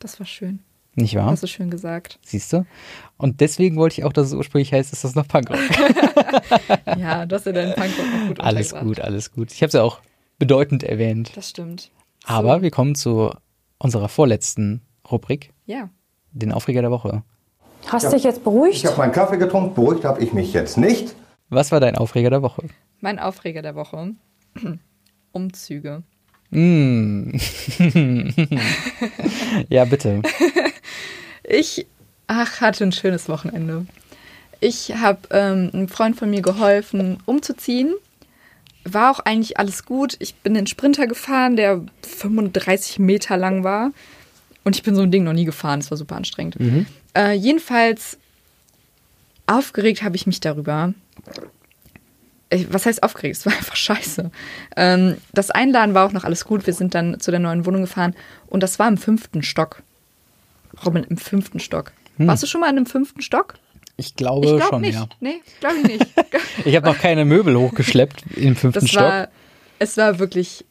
Das 0.00 0.18
war 0.18 0.26
schön. 0.26 0.60
Nicht 0.98 1.14
wahr? 1.14 1.26
Hast 1.26 1.42
du 1.42 1.46
schön 1.46 1.70
gesagt. 1.70 2.18
Siehst 2.22 2.52
du? 2.54 2.64
Und 3.18 3.40
deswegen 3.42 3.76
wollte 3.76 3.98
ich 3.98 4.04
auch, 4.04 4.12
dass 4.14 4.28
es 4.28 4.32
ursprünglich 4.32 4.72
heißt, 4.72 4.92
ist 4.92 5.04
das 5.04 5.14
noch 5.14 5.28
Punkrock. 5.28 5.58
Ja, 6.98 7.26
du 7.26 7.36
hast 7.36 7.44
ja 7.46 7.52
deinen 7.52 7.74
Punkrock 7.74 8.06
noch 8.20 8.28
gut 8.28 8.40
alles 8.40 8.74
gut, 8.74 9.00
alles 9.00 9.32
gut. 9.32 9.52
Ich 9.52 9.60
habe 9.62 9.68
es 9.68 9.74
ja 9.74 9.82
auch 9.82 10.00
bedeutend 10.38 10.82
erwähnt. 10.82 11.32
Das 11.36 11.50
stimmt. 11.50 11.90
Aber 12.24 12.56
So. 12.56 12.62
wir 12.62 12.70
kommen 12.70 12.94
zu 12.94 13.30
unserer 13.78 14.08
vorletzten 14.08 14.80
Rubrik, 15.10 15.52
Ja. 15.66 15.88
den 16.32 16.52
Aufreger 16.52 16.82
der 16.82 16.90
Woche. 16.90 17.22
Hast 17.88 18.06
du 18.06 18.10
dich 18.10 18.24
jetzt 18.24 18.42
beruhigt? 18.44 18.76
Ich 18.76 18.86
habe 18.86 18.96
meinen 18.98 19.12
Kaffee 19.12 19.36
getrunken, 19.38 19.74
beruhigt 19.74 20.04
habe 20.04 20.20
ich 20.22 20.32
mich 20.32 20.52
jetzt 20.52 20.76
nicht. 20.76 21.14
Was 21.48 21.70
war 21.72 21.78
dein 21.80 21.96
Aufreger 21.96 22.30
der 22.30 22.42
Woche? 22.42 22.64
Mein 23.00 23.18
Aufreger 23.18 23.62
der 23.62 23.74
Woche. 23.76 24.14
Umzüge. 25.32 26.02
Mm. 26.50 27.32
ja, 29.68 29.84
bitte. 29.84 30.22
Ich 31.48 31.86
ach, 32.26 32.60
hatte 32.60 32.82
ein 32.82 32.90
schönes 32.90 33.28
Wochenende. 33.28 33.86
Ich 34.58 34.96
habe 34.96 35.20
ähm, 35.30 35.70
einem 35.72 35.86
Freund 35.86 36.16
von 36.16 36.28
mir 36.28 36.42
geholfen, 36.42 37.18
umzuziehen. 37.24 37.94
War 38.82 39.12
auch 39.12 39.20
eigentlich 39.20 39.56
alles 39.56 39.84
gut. 39.84 40.16
Ich 40.18 40.34
bin 40.34 40.54
den 40.54 40.66
Sprinter 40.66 41.06
gefahren, 41.06 41.54
der 41.54 41.82
35 42.02 42.98
Meter 42.98 43.36
lang 43.36 43.62
war. 43.62 43.92
Und 44.66 44.74
ich 44.74 44.82
bin 44.82 44.96
so 44.96 45.02
ein 45.02 45.12
Ding 45.12 45.22
noch 45.22 45.32
nie 45.32 45.44
gefahren. 45.44 45.78
Es 45.78 45.90
war 45.92 45.96
super 45.96 46.16
anstrengend. 46.16 46.56
Äh, 47.16 47.32
jedenfalls 47.34 48.18
aufgeregt 49.46 50.02
habe 50.02 50.16
ich 50.16 50.26
mich 50.26 50.40
darüber. 50.40 50.92
Ich- 52.50 52.72
Was 52.72 52.84
heißt 52.84 53.02
aufgeregt? 53.04 53.36
Es 53.36 53.46
war 53.46 53.52
einfach 53.56 53.76
scheiße. 53.76 54.30
Ähm, 54.76 55.16
das 55.32 55.50
Einladen 55.52 55.94
war 55.94 56.04
auch 56.06 56.12
noch 56.12 56.24
alles 56.24 56.44
gut. 56.44 56.66
Wir 56.66 56.74
sind 56.74 56.94
dann 56.96 57.20
zu 57.20 57.30
der 57.30 57.38
neuen 57.38 57.64
Wohnung 57.64 57.82
gefahren. 57.82 58.14
Und 58.48 58.62
das 58.64 58.78
war 58.80 58.88
im 58.88 58.96
fünften 58.98 59.42
Stock. 59.44 59.82
Robin, 60.84 61.04
im 61.04 61.16
fünften 61.16 61.60
Stock. 61.60 61.92
Warst 62.18 62.42
du 62.42 62.46
schon 62.48 62.60
mal 62.60 62.68
in 62.70 62.76
einem 62.76 62.86
fünften 62.86 63.20
Stock? 63.22 63.54
Ich 63.96 64.16
glaube 64.16 64.46
Ich 64.46 64.52
glaube 64.56 64.68
schon, 64.68 64.80
nicht. 64.82 64.94
ja. 64.94 65.08
Nee, 65.20 65.40
glaube 65.60 65.76
ich 65.76 65.84
nicht. 65.86 66.06
Ich 66.64 66.74
habe 66.74 66.86
noch 66.86 66.98
keine 66.98 67.24
Möbel 67.24 67.56
hochgeschleppt 67.56 68.24
im 68.36 68.56
fünften 68.56 68.80
Das 68.80 68.90
Stock. 68.90 69.02
war, 69.02 69.28
es 69.78 69.96
war 69.96 70.18
wirklich, 70.18 70.64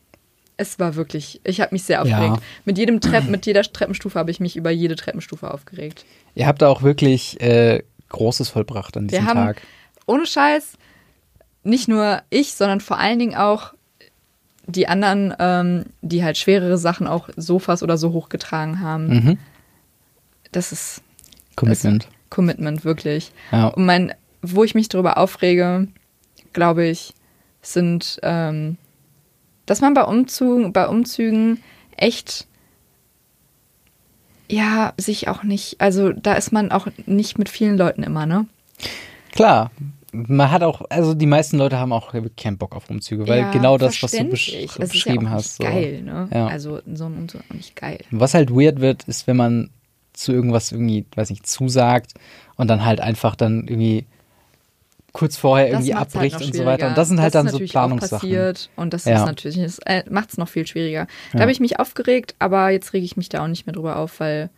es 0.58 0.80
war 0.80 0.96
wirklich, 0.96 1.42
ich 1.44 1.62
habe 1.62 1.74
mich 1.74 1.84
sehr 1.84 2.02
aufgeregt. 2.02 2.38
Ja. 2.38 2.42
Mit 2.66 2.78
jedem 2.78 3.02
Trepp, 3.02 3.28
mit 3.28 3.46
jeder 3.46 3.64
Treppenstufe 3.64 4.18
habe 4.18 4.32
ich 4.32 4.40
mich 4.40 4.56
über 4.56 4.72
jede 4.72 4.96
Treppenstufe 4.96 5.54
aufgeregt. 5.54 6.06
Ihr 6.34 6.48
habt 6.48 6.62
da 6.62 6.70
auch 6.70 6.82
wirklich 6.82 7.40
äh, 7.42 7.84
Großes 8.10 8.50
vollbracht 8.50 8.96
an 8.98 9.12
Wir 9.12 9.20
diesem 9.20 9.28
haben, 9.28 9.46
Tag. 9.46 9.62
ohne 10.06 10.26
Scheiß, 10.26 10.74
nicht 11.64 11.88
nur 11.88 12.22
ich, 12.30 12.54
sondern 12.54 12.80
vor 12.80 13.00
allen 13.00 13.20
Dingen 13.20 13.36
auch 13.36 13.74
die 14.68 14.88
anderen, 14.88 15.34
ähm, 15.40 15.86
die 16.02 16.24
halt 16.24 16.38
schwerere 16.38 16.78
Sachen 16.78 17.08
auch 17.08 17.30
Sofas 17.36 17.84
oder 17.84 17.98
so 17.98 18.14
hochgetragen 18.14 18.80
haben. 18.80 19.08
Mhm. 19.08 19.38
Das 20.52 20.72
ist 20.72 21.02
Commitment. 21.56 22.08
Commitment, 22.30 22.84
wirklich. 22.86 23.32
Ja. 23.52 23.68
Und 23.68 23.86
mein, 23.86 24.14
wo 24.42 24.64
ich 24.64 24.76
mich 24.76 24.90
darüber 24.90 25.18
aufrege, 25.18 25.88
glaube 26.54 26.86
ich, 26.86 27.14
sind, 27.62 28.20
ähm, 28.24 28.78
dass 29.66 29.82
man 29.82 29.94
bei 29.94 30.04
Umzügen, 30.04 30.74
bei 30.74 30.88
Umzügen 30.88 31.62
echt, 31.98 32.48
ja, 34.50 34.94
sich 34.98 35.28
auch 35.28 35.44
nicht, 35.44 35.82
also 35.82 36.12
da 36.12 36.34
ist 36.34 36.52
man 36.52 36.72
auch 36.72 36.88
nicht 37.06 37.38
mit 37.38 37.50
vielen 37.50 37.78
Leuten 37.78 38.04
immer, 38.04 38.26
ne? 38.26 38.46
Klar. 39.32 39.72
man 40.16 40.52
hat 40.52 40.64
auch, 40.64 40.82
also 40.90 41.14
die 41.14 41.26
meisten 41.26 41.58
Leute 41.58 41.78
haben 41.78 41.92
auch 41.92 42.14
keinen 42.38 42.58
Bock 42.58 42.76
auf 42.76 42.90
Umzüge, 42.90 43.28
weil 43.28 43.42
Ja, 43.42 43.52
genau 43.52 43.78
das, 43.78 44.02
was 44.02 44.12
du 44.12 44.24
besch 44.26 44.54
ist 44.54 44.78
beschrieben 44.78 45.26
ja 45.26 45.32
hast. 45.32 45.60
Nicht 45.60 45.70
so. 45.70 45.76
geil, 45.76 46.02
ne? 46.04 46.30
Ja. 46.34 46.48
Also 46.48 46.82
so 46.94 47.06
ein 47.06 47.18
Umzug 47.18 47.42
ist 47.42 47.52
auch 47.52 47.56
nicht 47.56 47.76
geil. 47.76 48.00
Was 48.12 48.34
halt 48.34 48.50
weird 48.52 48.80
wird, 48.80 49.04
ist, 49.04 49.28
wenn 49.28 49.38
man 49.38 49.70
zu 50.14 50.32
irgendwas 50.32 50.72
irgendwie, 50.72 51.06
weiß 51.16 51.30
nicht, 51.30 51.46
zusagt 51.46 52.14
und 52.56 52.70
dann 52.70 52.86
halt 52.86 53.02
einfach 53.02 53.36
dann 53.36 53.68
irgendwie 53.68 54.06
kurz 55.16 55.38
vorher 55.38 55.70
irgendwie 55.70 55.94
macht's 55.94 56.14
abbricht 56.14 56.36
halt 56.36 56.46
und 56.46 56.56
so 56.56 56.66
weiter. 56.66 56.88
Und 56.90 56.98
das 56.98 57.08
sind 57.08 57.22
halt 57.22 57.34
das 57.34 57.44
dann 57.46 57.52
so 57.54 57.60
Planungssachen. 57.60 58.54
Und 58.76 58.94
das 58.94 59.06
Ja. 59.06 59.20
ist 59.20 59.26
natürlich, 59.26 59.58
das 59.62 59.80
äh, 59.86 60.04
macht 60.10 60.30
es 60.32 60.38
noch 60.38 60.50
viel 60.50 60.68
schwieriger. 60.68 61.08
Da 61.32 61.38
Ja. 61.38 61.42
habe 61.44 61.52
ich 61.52 61.60
mich 61.62 61.80
aufgeregt, 61.80 62.36
aber 62.38 62.70
jetzt 62.70 62.92
rege 62.94 63.06
ich 63.06 63.16
mich 63.16 63.30
da 63.30 63.42
auch 63.44 63.48
nicht 63.48 63.66
mehr 63.66 63.74
drüber 63.74 63.96
auf, 63.98 64.20
weil 64.20 64.50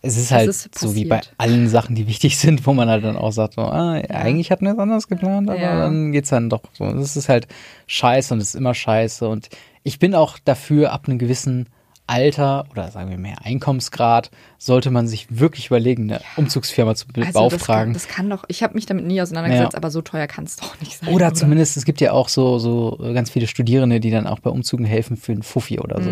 Es 0.00 0.16
ist 0.16 0.26
Es 0.26 0.30
halt 0.30 0.48
ist 0.48 0.78
so 0.78 0.94
wie 0.94 1.04
bei 1.06 1.20
allen 1.38 1.68
Sachen, 1.68 1.96
die 1.96 2.06
wichtig 2.06 2.38
sind, 2.38 2.64
wo 2.66 2.72
man 2.72 2.88
halt 2.88 3.02
dann 3.02 3.16
auch 3.16 3.32
sagt, 3.32 3.54
so, 3.54 3.62
ah, 3.62 3.94
eigentlich 3.94 4.52
hatten 4.52 4.64
wir 4.66 4.72
es 4.74 4.78
anders 4.78 5.08
geplant, 5.08 5.50
aber 5.50 5.60
Ja. 5.60 5.78
dann 5.80 6.12
geht's 6.12 6.28
dann 6.30 6.48
doch 6.48 6.62
so. 6.72 6.84
Das 6.92 7.16
ist 7.16 7.28
halt 7.28 7.48
scheiße 7.88 8.32
und 8.32 8.40
es 8.40 8.50
ist 8.50 8.54
immer 8.54 8.74
scheiße. 8.74 9.28
Und 9.28 9.48
ich 9.82 9.98
bin 9.98 10.14
auch 10.14 10.38
dafür, 10.38 10.92
ab 10.92 11.08
einem 11.08 11.18
gewissen 11.18 11.66
Alter 12.08 12.64
oder 12.70 12.90
sagen 12.90 13.10
wir 13.10 13.18
mehr 13.18 13.44
Einkommensgrad, 13.44 14.30
sollte 14.58 14.90
man 14.90 15.06
sich 15.06 15.26
wirklich 15.38 15.66
überlegen, 15.66 16.10
eine 16.10 16.20
Umzugsfirma 16.36 16.94
zu 16.94 17.06
also 17.14 17.20
das 17.22 17.32
beauftragen. 17.32 17.84
kann, 17.84 17.92
das 17.92 18.08
kann 18.08 18.30
doch, 18.30 18.44
ich 18.48 18.62
habe 18.62 18.74
mich 18.74 18.86
damit 18.86 19.06
nie 19.06 19.20
auseinandergesetzt, 19.20 19.74
Ja. 19.74 19.76
aber 19.76 19.90
so 19.90 20.00
teuer 20.02 20.26
kann 20.26 20.44
es 20.44 20.56
doch 20.56 20.80
nicht 20.80 20.98
sein. 20.98 21.10
Oder 21.14 21.34
zumindest, 21.34 21.76
es 21.76 21.84
gibt 21.84 22.00
ja 22.00 22.12
auch 22.12 22.28
so, 22.28 22.58
so 22.58 22.98
ganz 23.14 23.30
viele 23.30 23.46
Studierende, 23.46 24.00
die 24.00 24.10
dann 24.10 24.26
auch 24.26 24.40
bei 24.40 24.50
Umzügen 24.50 24.84
helfen 24.86 25.16
für 25.16 25.32
einen 25.32 25.42
Fuffi 25.42 25.78
oder 25.78 26.02
so. 26.02 26.10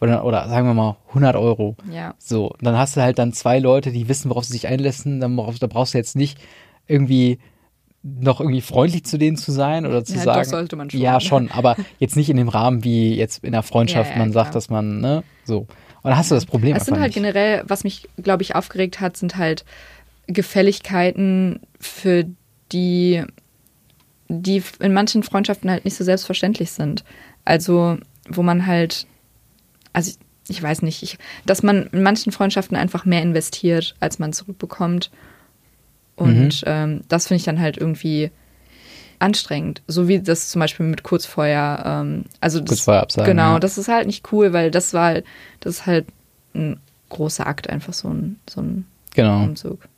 Oder, 0.00 0.24
oder 0.24 0.48
sagen 0.48 0.66
wir 0.66 0.74
mal 0.74 0.96
100 1.08 1.34
Euro. 1.36 1.76
Ja. 1.90 2.14
So, 2.18 2.54
dann 2.60 2.76
hast 2.76 2.96
du 2.96 3.00
halt 3.02 3.18
dann 3.18 3.32
zwei 3.32 3.58
Leute, 3.58 3.90
die 3.90 4.08
wissen, 4.08 4.30
worauf 4.30 4.44
sie 4.44 4.52
sich 4.52 4.68
einlassen. 4.68 5.20
Dann 5.20 5.34
brauchst, 5.36 5.62
da 5.62 5.66
brauchst 5.66 5.94
du 5.94 5.98
jetzt 5.98 6.14
nicht 6.16 6.38
irgendwie 6.86 7.38
noch 8.02 8.40
irgendwie 8.40 8.60
freundlich 8.60 9.04
zu 9.04 9.18
denen 9.18 9.36
zu 9.36 9.50
sein 9.52 9.84
oder 9.84 10.04
zu 10.04 10.14
Ja, 10.14 10.20
sagen. 10.22 10.48
sollte 10.48 10.76
man 10.76 10.88
schon. 10.90 11.00
Ja, 11.00 11.20
schon, 11.20 11.50
aber 11.50 11.76
jetzt 11.98 12.16
nicht 12.16 12.30
in 12.30 12.36
dem 12.36 12.48
Rahmen, 12.48 12.84
wie 12.84 13.14
jetzt 13.14 13.42
in 13.44 13.52
der 13.52 13.62
Freundschaft 13.62 14.10
Ja, 14.10 14.16
ja, 14.16 14.22
man 14.22 14.32
sagt, 14.32 14.46
klar. 14.50 14.54
dass 14.54 14.70
man, 14.70 15.00
ne, 15.00 15.24
so. 15.44 15.60
Und 15.60 15.68
dann 16.04 16.16
hast 16.16 16.30
du 16.30 16.36
das 16.36 16.46
Problem 16.46 16.76
Es 16.76 16.84
sind 16.84 16.94
halt 16.94 17.08
nicht. 17.08 17.14
generell, 17.14 17.64
was 17.66 17.82
mich, 17.84 18.08
glaube 18.22 18.42
ich, 18.44 18.54
aufgeregt 18.54 19.00
hat, 19.00 19.16
sind 19.16 19.36
halt 19.36 19.64
Gefälligkeiten, 20.28 21.60
für 21.80 22.24
die, 22.72 23.24
die 24.28 24.62
in 24.80 24.92
manchen 24.92 25.22
Freundschaften 25.22 25.70
halt 25.70 25.84
nicht 25.84 25.96
so 25.96 26.04
selbstverständlich 26.04 26.70
sind. 26.70 27.02
Also, 27.44 27.96
wo 28.28 28.42
man 28.42 28.66
halt, 28.66 29.06
also 29.92 30.10
ich, 30.10 30.56
ich 30.56 30.62
weiß 30.62 30.82
nicht, 30.82 31.02
ich, 31.02 31.18
dass 31.46 31.62
man 31.62 31.88
in 31.92 32.02
manchen 32.02 32.30
Freundschaften 32.32 32.76
einfach 32.76 33.04
mehr 33.04 33.22
investiert, 33.22 33.96
als 34.00 34.18
man 34.18 34.32
zurückbekommt. 34.32 35.10
Und 36.18 36.62
ähm, 36.66 37.02
das 37.08 37.28
finde 37.28 37.38
ich 37.38 37.44
dann 37.44 37.60
halt 37.60 37.76
irgendwie 37.76 38.30
anstrengend. 39.18 39.82
So 39.86 40.08
wie 40.08 40.20
das 40.20 40.48
zum 40.48 40.60
Beispiel 40.60 40.86
mit 40.86 41.02
Kurzfeuer. 41.02 41.82
Ähm, 41.84 42.24
also 42.40 42.60
das, 42.60 42.68
Kurzfeuer 42.68 43.00
absagen, 43.02 43.26
Genau, 43.30 43.54
ja. 43.54 43.58
das 43.60 43.78
ist 43.78 43.88
halt 43.88 44.06
nicht 44.06 44.32
cool, 44.32 44.52
weil 44.52 44.70
das 44.70 44.94
war 44.94 45.06
halt, 45.06 45.24
das 45.60 45.76
ist 45.76 45.86
halt 45.86 46.06
ein 46.54 46.80
großer 47.08 47.46
Akt, 47.46 47.68
einfach 47.70 47.92
so 47.92 48.08
ein, 48.08 48.38
so 48.48 48.60
ein 48.60 48.86
Genau. 49.14 49.42
Umzug. 49.44 49.88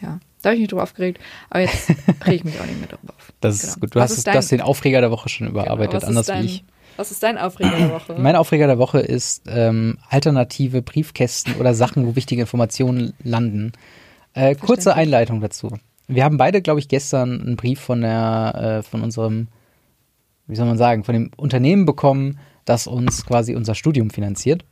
Ja, 0.00 0.18
da 0.42 0.48
habe 0.50 0.54
ich 0.56 0.60
mich 0.60 0.68
drüber 0.70 0.82
aufgeregt, 0.82 1.20
aber 1.50 1.60
jetzt 1.60 1.88
rege 2.26 2.36
ich 2.36 2.44
mich 2.44 2.60
auch 2.60 2.66
nicht 2.66 2.78
mehr 2.78 2.88
drüber 2.88 3.12
auf. 3.16 3.32
Das 3.40 3.60
Genau. 3.60 3.72
ist 3.72 3.80
gut. 3.80 3.94
Du 3.94 3.98
Was 4.00 4.04
hast, 4.04 4.10
ist 4.12 4.18
es, 4.18 4.24
dein- 4.24 4.32
du 4.34 4.38
hast 4.38 4.50
den 4.52 4.60
Aufreger 4.60 5.00
der 5.00 5.10
Woche 5.10 5.28
schon 5.28 5.46
Genau, 5.48 5.60
überarbeitet, 5.62 6.02
ist 6.02 6.08
anders 6.08 6.26
dein, 6.26 6.42
wie 6.42 6.46
ich. 6.46 6.64
Was 6.96 7.10
ist 7.10 7.22
dein 7.22 7.38
Aufreger 7.38 7.76
der 7.76 7.90
Woche? 7.90 8.14
Mein 8.18 8.36
Aufreger 8.36 8.66
der 8.68 8.78
Woche 8.78 9.00
ist 9.00 9.42
ähm, 9.48 9.98
alternative 10.10 10.80
Briefkästen 10.80 11.54
oder 11.56 11.74
Sachen, 11.74 12.06
wo 12.06 12.14
wichtige 12.16 12.42
Informationen 12.42 13.14
landen. 13.24 13.72
Äh, 14.34 14.54
kurze. 14.56 14.94
Einleitung 14.94 15.40
dazu. 15.40 15.70
Wir 16.06 16.24
haben 16.24 16.36
beide, 16.36 16.60
glaube 16.60 16.80
ich, 16.80 16.88
gestern 16.88 17.40
einen 17.40 17.56
Brief 17.56 17.80
von 17.80 18.02
der, 18.02 18.80
äh, 18.80 18.82
von 18.82 19.02
unserem, 19.02 19.48
wie 20.46 20.56
soll 20.56 20.66
man 20.66 20.76
sagen, 20.76 21.04
von 21.04 21.14
dem 21.14 21.30
Unternehmen 21.36 21.86
bekommen, 21.86 22.38
das 22.64 22.86
uns 22.86 23.24
quasi 23.24 23.54
unser 23.54 23.74
Studium 23.74 24.10
finanziert, 24.10 24.64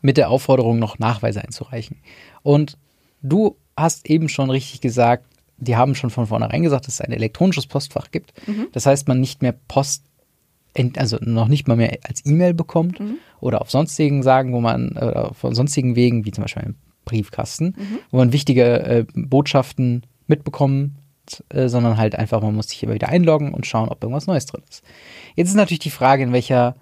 mit 0.00 0.16
der 0.16 0.30
Aufforderung, 0.30 0.78
noch 0.78 0.98
Nachweise 0.98 1.42
einzureichen. 1.42 1.98
Und 2.42 2.78
du 3.22 3.56
hast 3.76 4.08
eben 4.08 4.28
schon 4.28 4.50
richtig 4.50 4.80
gesagt, 4.80 5.26
die 5.58 5.76
haben 5.76 5.94
schon 5.94 6.10
von 6.10 6.26
vornherein 6.26 6.62
gesagt, 6.62 6.86
dass 6.86 6.94
es 6.94 7.00
ein 7.00 7.12
elektronisches 7.12 7.66
Postfach 7.66 8.10
gibt. 8.10 8.32
Das 8.72 8.86
heißt, 8.86 9.08
man 9.08 9.20
nicht 9.20 9.42
mehr 9.42 9.54
Post 9.68 10.04
also 10.96 11.16
noch 11.22 11.48
nicht 11.48 11.68
mal 11.68 11.76
mehr 11.76 11.98
als 12.02 12.24
E-Mail 12.26 12.52
bekommt 12.52 13.00
oder 13.40 13.62
auf 13.62 13.70
sonstigen 13.70 14.22
Sagen, 14.22 14.52
wo 14.52 14.60
man 14.60 14.90
oder 14.92 15.30
auf 15.30 15.38
sonstigen 15.40 15.96
Wegen, 15.96 16.26
wie 16.26 16.32
zum 16.32 16.42
Beispiel 16.42 16.74
Briefkasten, 17.06 17.74
wo 18.10 18.18
man 18.18 18.32
wichtige 18.32 18.80
äh, 18.80 19.06
Botschaften 19.14 20.02
mitbekommt, 20.26 20.92
äh, 21.48 21.68
sondern 21.68 21.96
halt 21.96 22.14
einfach, 22.14 22.42
man 22.42 22.54
muss 22.54 22.68
sich 22.68 22.82
immer 22.82 22.94
wieder 22.94 23.08
einloggen 23.08 23.54
und 23.54 23.66
schauen, 23.66 23.88
ob 23.88 24.02
irgendwas 24.02 24.26
Neues 24.26 24.44
drin 24.44 24.62
ist. 24.68 24.84
Jetzt 25.34 25.48
ist 25.48 25.54
natürlich 25.54 25.78
die 25.78 25.90
Frage, 25.90 26.22
in 26.22 26.32
welcher 26.32 26.76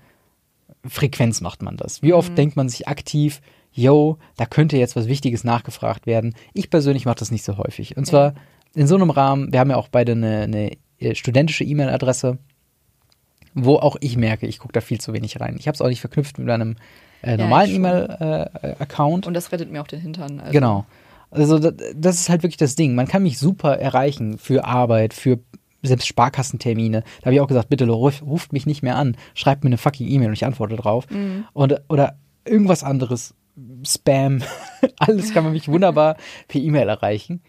Frequenz 0.85 1.41
macht 1.41 1.63
man 1.63 1.77
das? 1.77 2.03
Wie 2.03 2.13
oft 2.13 2.37
denkt 2.37 2.57
man 2.57 2.69
sich 2.69 2.89
aktiv, 2.89 3.41
yo, 3.73 4.19
da 4.37 4.47
könnte 4.47 4.77
jetzt 4.77 4.97
was 4.97 5.07
Wichtiges 5.09 5.45
nachgefragt 5.45 6.07
werden? 6.07 6.35
Ich 6.53 6.71
persönlich 6.71 7.07
mache 7.07 7.19
das 7.19 7.31
nicht 7.31 7.45
so 7.45 7.57
häufig. 7.59 7.97
Und 7.97 8.07
zwar 8.07 8.35
in 8.75 8.87
so 8.87 8.97
einem 8.97 9.11
Rahmen, 9.11 9.53
wir 9.53 9.61
haben 9.61 9.71
ja 9.71 9.77
auch 9.77 9.89
beide 9.89 10.13
eine, 10.13 10.43
eine 10.43 10.73
äh, 10.99 11.15
studentische 11.15 11.65
E-Mail-Adresse, 11.65 12.39
wo 13.55 13.77
auch 13.77 13.97
ich 14.01 14.17
merke, 14.17 14.47
ich 14.47 14.59
gucke 14.59 14.73
da 14.73 14.81
viel 14.81 15.01
zu 15.01 15.13
wenig 15.13 15.41
rein. 15.41 15.57
Ich 15.59 15.69
habe 15.69 15.75
es 15.75 15.81
auch 15.81 15.89
nicht 15.89 16.01
verknüpft 16.01 16.39
mit 16.39 16.51
einem 16.51 16.77
äh, 17.27 17.31
Ja, 17.33 17.37
normalen 17.39 17.67
schon. 17.71 17.77
E-Mail-Account. 17.77 19.27
Und 19.27 19.35
das 19.35 19.53
rettet 19.53 19.71
mir 19.71 19.81
auch 19.83 19.87
den 19.87 20.01
Hintern. 20.01 20.41
Also. 20.41 20.53
Genau. 20.53 20.85
Also 21.31 21.59
da- 21.59 21.73
das 21.95 22.17
ist 22.21 22.29
halt 22.29 22.43
wirklich 22.43 22.57
das 22.57 22.77
Ding. 22.77 22.95
Man 22.95 23.09
kann 23.09 23.23
mich 23.23 23.39
super 23.39 23.79
erreichen 23.79 24.39
für 24.39 24.65
Arbeit, 24.65 25.15
für 25.15 25.41
selbst 25.83 26.07
Sparkassentermine. 26.07 27.03
Da 27.21 27.27
habe 27.27 27.35
ich 27.35 27.41
auch 27.41 27.49
gesagt, 27.49 27.69
bitte 27.69 27.87
ruf, 27.89 28.23
ruft 28.23 28.53
mich 28.53 28.67
nicht 28.67 28.83
mehr 28.83 28.97
an, 28.97 29.17
schreibt 29.35 29.65
mir 29.65 29.69
eine 29.69 29.79
fucking 29.79 30.09
E-Mail 30.09 30.29
und 30.29 30.33
ich 30.35 30.45
antworte 30.47 30.77
drauf. 30.77 31.07
Und, 31.53 31.81
oder 31.89 32.17
irgendwas 32.47 32.83
anderes, 32.85 33.35
Spam, 33.87 34.43
alles 34.99 35.33
kann 35.33 35.45
man 35.45 35.53
mich 35.53 35.69
wunderbar 35.69 36.17
per 36.49 36.61
E-Mail 36.61 36.89
erreichen. 36.89 37.43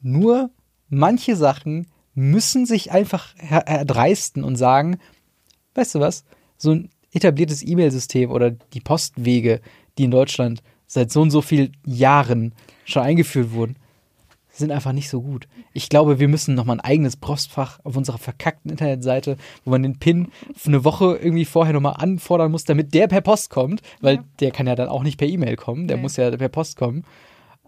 Nur 0.00 0.50
manche 0.88 1.36
Sachen 1.36 1.86
müssen 2.14 2.66
sich 2.66 2.92
einfach 2.92 3.34
erdreisten 3.38 4.44
und 4.44 4.56
sagen, 4.56 4.98
weißt 5.74 5.94
du 5.96 6.00
was, 6.00 6.24
so 6.56 6.70
ein 6.72 6.90
etabliertes 7.12 7.62
E-Mail-System 7.66 8.30
oder 8.30 8.50
die 8.50 8.80
Postwege, 8.80 9.60
die 9.98 10.04
in 10.04 10.10
Deutschland 10.10 10.62
seit 10.86 11.10
so 11.10 11.20
und 11.22 11.30
so 11.30 11.42
vielen 11.42 11.76
Jahren 11.84 12.54
schon 12.84 13.02
eingeführt 13.02 13.52
wurden, 13.52 13.76
sind 14.54 14.70
einfach 14.70 14.92
nicht 14.92 15.08
so 15.08 15.22
gut. 15.22 15.48
Ich 15.72 15.88
glaube, 15.88 16.18
wir 16.20 16.28
müssen 16.28 16.54
nochmal 16.54 16.76
ein 16.76 16.84
eigenes 16.84 17.16
Postfach 17.16 17.80
auf 17.84 17.96
unserer 17.96 18.18
verkackten 18.18 18.70
Internetseite, 18.70 19.38
wo 19.64 19.70
man 19.70 19.82
den 19.82 19.98
PIN 19.98 20.28
für 20.54 20.68
eine 20.68 20.84
Woche 20.84 21.16
irgendwie 21.16 21.46
vorher 21.46 21.72
nochmal 21.72 21.94
anfordern 21.96 22.50
muss, 22.52 22.64
damit 22.64 22.92
der 22.92 23.08
per 23.08 23.22
Post 23.22 23.48
kommt, 23.48 23.80
weil 24.02 24.22
der 24.40 24.50
kann 24.50 24.66
ja 24.66 24.74
dann 24.74 24.88
auch 24.88 25.02
nicht 25.02 25.16
per 25.18 25.26
E-Mail 25.28 25.56
kommen, 25.56 25.88
der 25.88 25.96
Nee. 25.96 26.02
muss 26.02 26.16
ja 26.18 26.30
per 26.36 26.50
Post 26.50 26.76
kommen, 26.76 27.04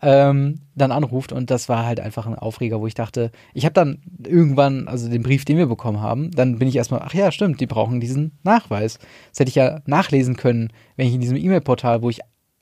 ähm, 0.04 0.60
dann 0.74 0.92
anruft 0.92 1.32
und 1.32 1.50
das 1.50 1.68
war 1.68 1.86
halt 1.86 1.98
einfach 1.98 2.26
ein 2.26 2.34
Aufreger, 2.34 2.80
wo 2.80 2.86
ich 2.86 2.94
dachte, 2.94 3.30
ich 3.54 3.64
habe 3.64 3.72
dann 3.72 4.02
irgendwann, 4.26 4.86
also 4.86 5.08
den 5.08 5.22
Brief, 5.22 5.44
den 5.44 5.56
wir 5.56 5.66
bekommen 5.66 6.00
haben, 6.00 6.30
dann 6.30 6.58
bin 6.58 6.68
ich 6.68 6.76
erstmal, 6.76 7.00
ach 7.02 7.14
ja, 7.14 7.32
stimmt, 7.32 7.60
die 7.60 7.66
brauchen 7.66 8.00
diesen 8.00 8.38
Nachweis. 8.42 8.98
Das 9.30 9.40
hätte 9.40 9.48
ich 9.48 9.54
ja 9.54 9.80
nachlesen 9.86 10.36
können, 10.36 10.70
wenn 10.96 11.06
ich 11.06 11.14
in 11.14 11.20
diesem 11.20 11.38
E-Mail-Portal, 11.38 12.02
wo 12.02 12.10
ich 12.10 12.20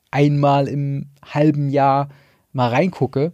einmal 0.09 0.67
im 0.67 1.09
halben 1.23 1.69
Jahr 1.69 2.09
mal 2.53 2.69
reingucke, 2.69 3.33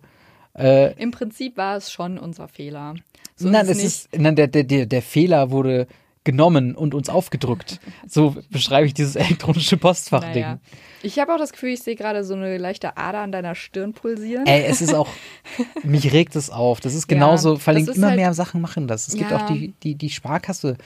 äh, 0.58 0.94
Im 1.02 1.12
Prinzip 1.12 1.56
war 1.58 1.78
es 1.78 1.92
schon 1.92 2.18
unser 2.18 2.48
Fehler. 2.48 2.96
So 3.36 3.48
nein, 3.48 3.66
ist 3.66 3.72
es 3.72 3.78
nicht. 3.78 3.86
ist, 3.86 4.20
nein, 4.20 4.36
der, 4.36 4.48
der, 4.48 4.66
der, 4.66 4.86
der 4.88 5.02
Fehler 5.02 5.52
wurde 5.52 5.88
genommen 6.32 6.76
und 6.76 6.94
uns 6.94 7.10
aufgedrückt. 7.10 7.80
So 8.08 8.36
beschreibe 8.52 8.86
ich 8.88 8.94
dieses 8.94 9.16
elektronische 9.16 9.78
Postfach-Ding. 9.78 10.44
Naja. 10.44 10.60
Ich 11.02 11.18
habe 11.18 11.34
auch 11.34 11.38
das 11.38 11.52
Gefühl, 11.54 11.70
ich 11.70 11.82
sehe 11.82 11.96
gerade 11.96 12.24
so 12.24 12.34
eine 12.36 12.58
leichte 12.58 12.98
Ader 12.98 13.20
an 13.20 13.32
deiner 13.32 13.56
Stirn 13.56 13.94
pulsieren. 13.94 14.46
Ey, 14.46 14.64
es 14.66 14.82
ist 14.82 14.94
auch, 14.94 15.08
mich 15.84 16.12
regt 16.14 16.36
es 16.36 16.50
auf. 16.50 16.80
Das 16.82 16.94
ist 16.94 17.10
Ja, 17.10 17.16
genauso, 17.16 17.56
vor 17.58 17.74
allem 17.74 17.88
immer 17.88 18.08
halt- 18.08 18.16
mehr 18.18 18.34
Sachen 18.34 18.62
machen 18.62 18.88
das. 18.88 19.08
Es 19.08 19.16
gibt 19.16 19.32
Ja. 19.32 19.38
auch 19.38 19.46
die, 19.48 19.74
die, 19.84 19.96
die 19.96 20.10
Sparkasse 20.10 20.78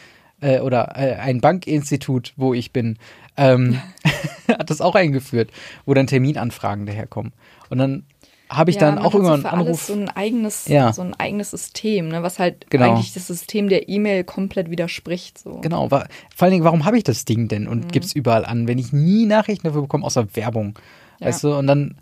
äh, 0.41 0.59
oder 0.59 0.93
äh, 0.95 1.15
ein 1.15 1.41
Bankinstitut, 1.41 2.33
wo 2.37 2.53
ich 2.53 2.71
bin, 2.71 2.97
ähm, 3.37 3.79
hat 4.47 4.69
das 4.69 4.81
auch 4.81 4.95
eingeführt, 4.95 5.49
wo 5.85 5.93
dann 5.93 6.07
Terminanfragen 6.07 6.85
daherkommen. 6.85 7.33
Und 7.69 7.79
dann 7.79 8.03
habe 8.55 8.69
ich 8.71 8.77
Ja, 8.77 8.81
dann 8.81 8.97
auch 8.99 9.11
so 9.11 9.17
irgendwann 9.19 9.41
für 9.41 9.51
einen 9.51 9.61
Anruf. 9.61 9.83
so 9.83 9.93
ein 9.93 10.09
eigenes, 10.09 10.67
Ja. 10.67 10.93
so 10.93 11.01
ein 11.01 11.13
eigenes 11.13 11.51
System, 11.51 12.07
ne, 12.09 12.23
was 12.23 12.39
halt 12.39 12.69
Genau. 12.69 12.91
eigentlich 12.93 13.13
das 13.13 13.27
System 13.27 13.69
der 13.69 13.89
E-Mail 13.89 14.23
komplett 14.23 14.69
widerspricht. 14.69 15.37
So. 15.39 15.59
Genau, 15.61 15.89
vor 15.89 16.05
allen 16.39 16.51
Dingen, 16.51 16.63
warum 16.63 16.85
habe 16.85 16.97
ich 16.97 17.03
das 17.03 17.25
Ding 17.25 17.47
denn 17.47 17.63
Mhm. 17.63 17.69
und 17.69 17.91
gibt's 17.91 18.13
überall 18.13 18.45
an, 18.45 18.67
wenn 18.67 18.77
ich 18.77 18.93
nie 18.93 19.25
Nachrichten 19.25 19.67
dafür 19.67 19.81
bekomme, 19.81 20.05
außer 20.05 20.35
Werbung. 20.35 20.77
Ja. 21.19 21.27
Weißt 21.27 21.43
du, 21.43 21.55
und 21.55 21.67
dann 21.67 21.95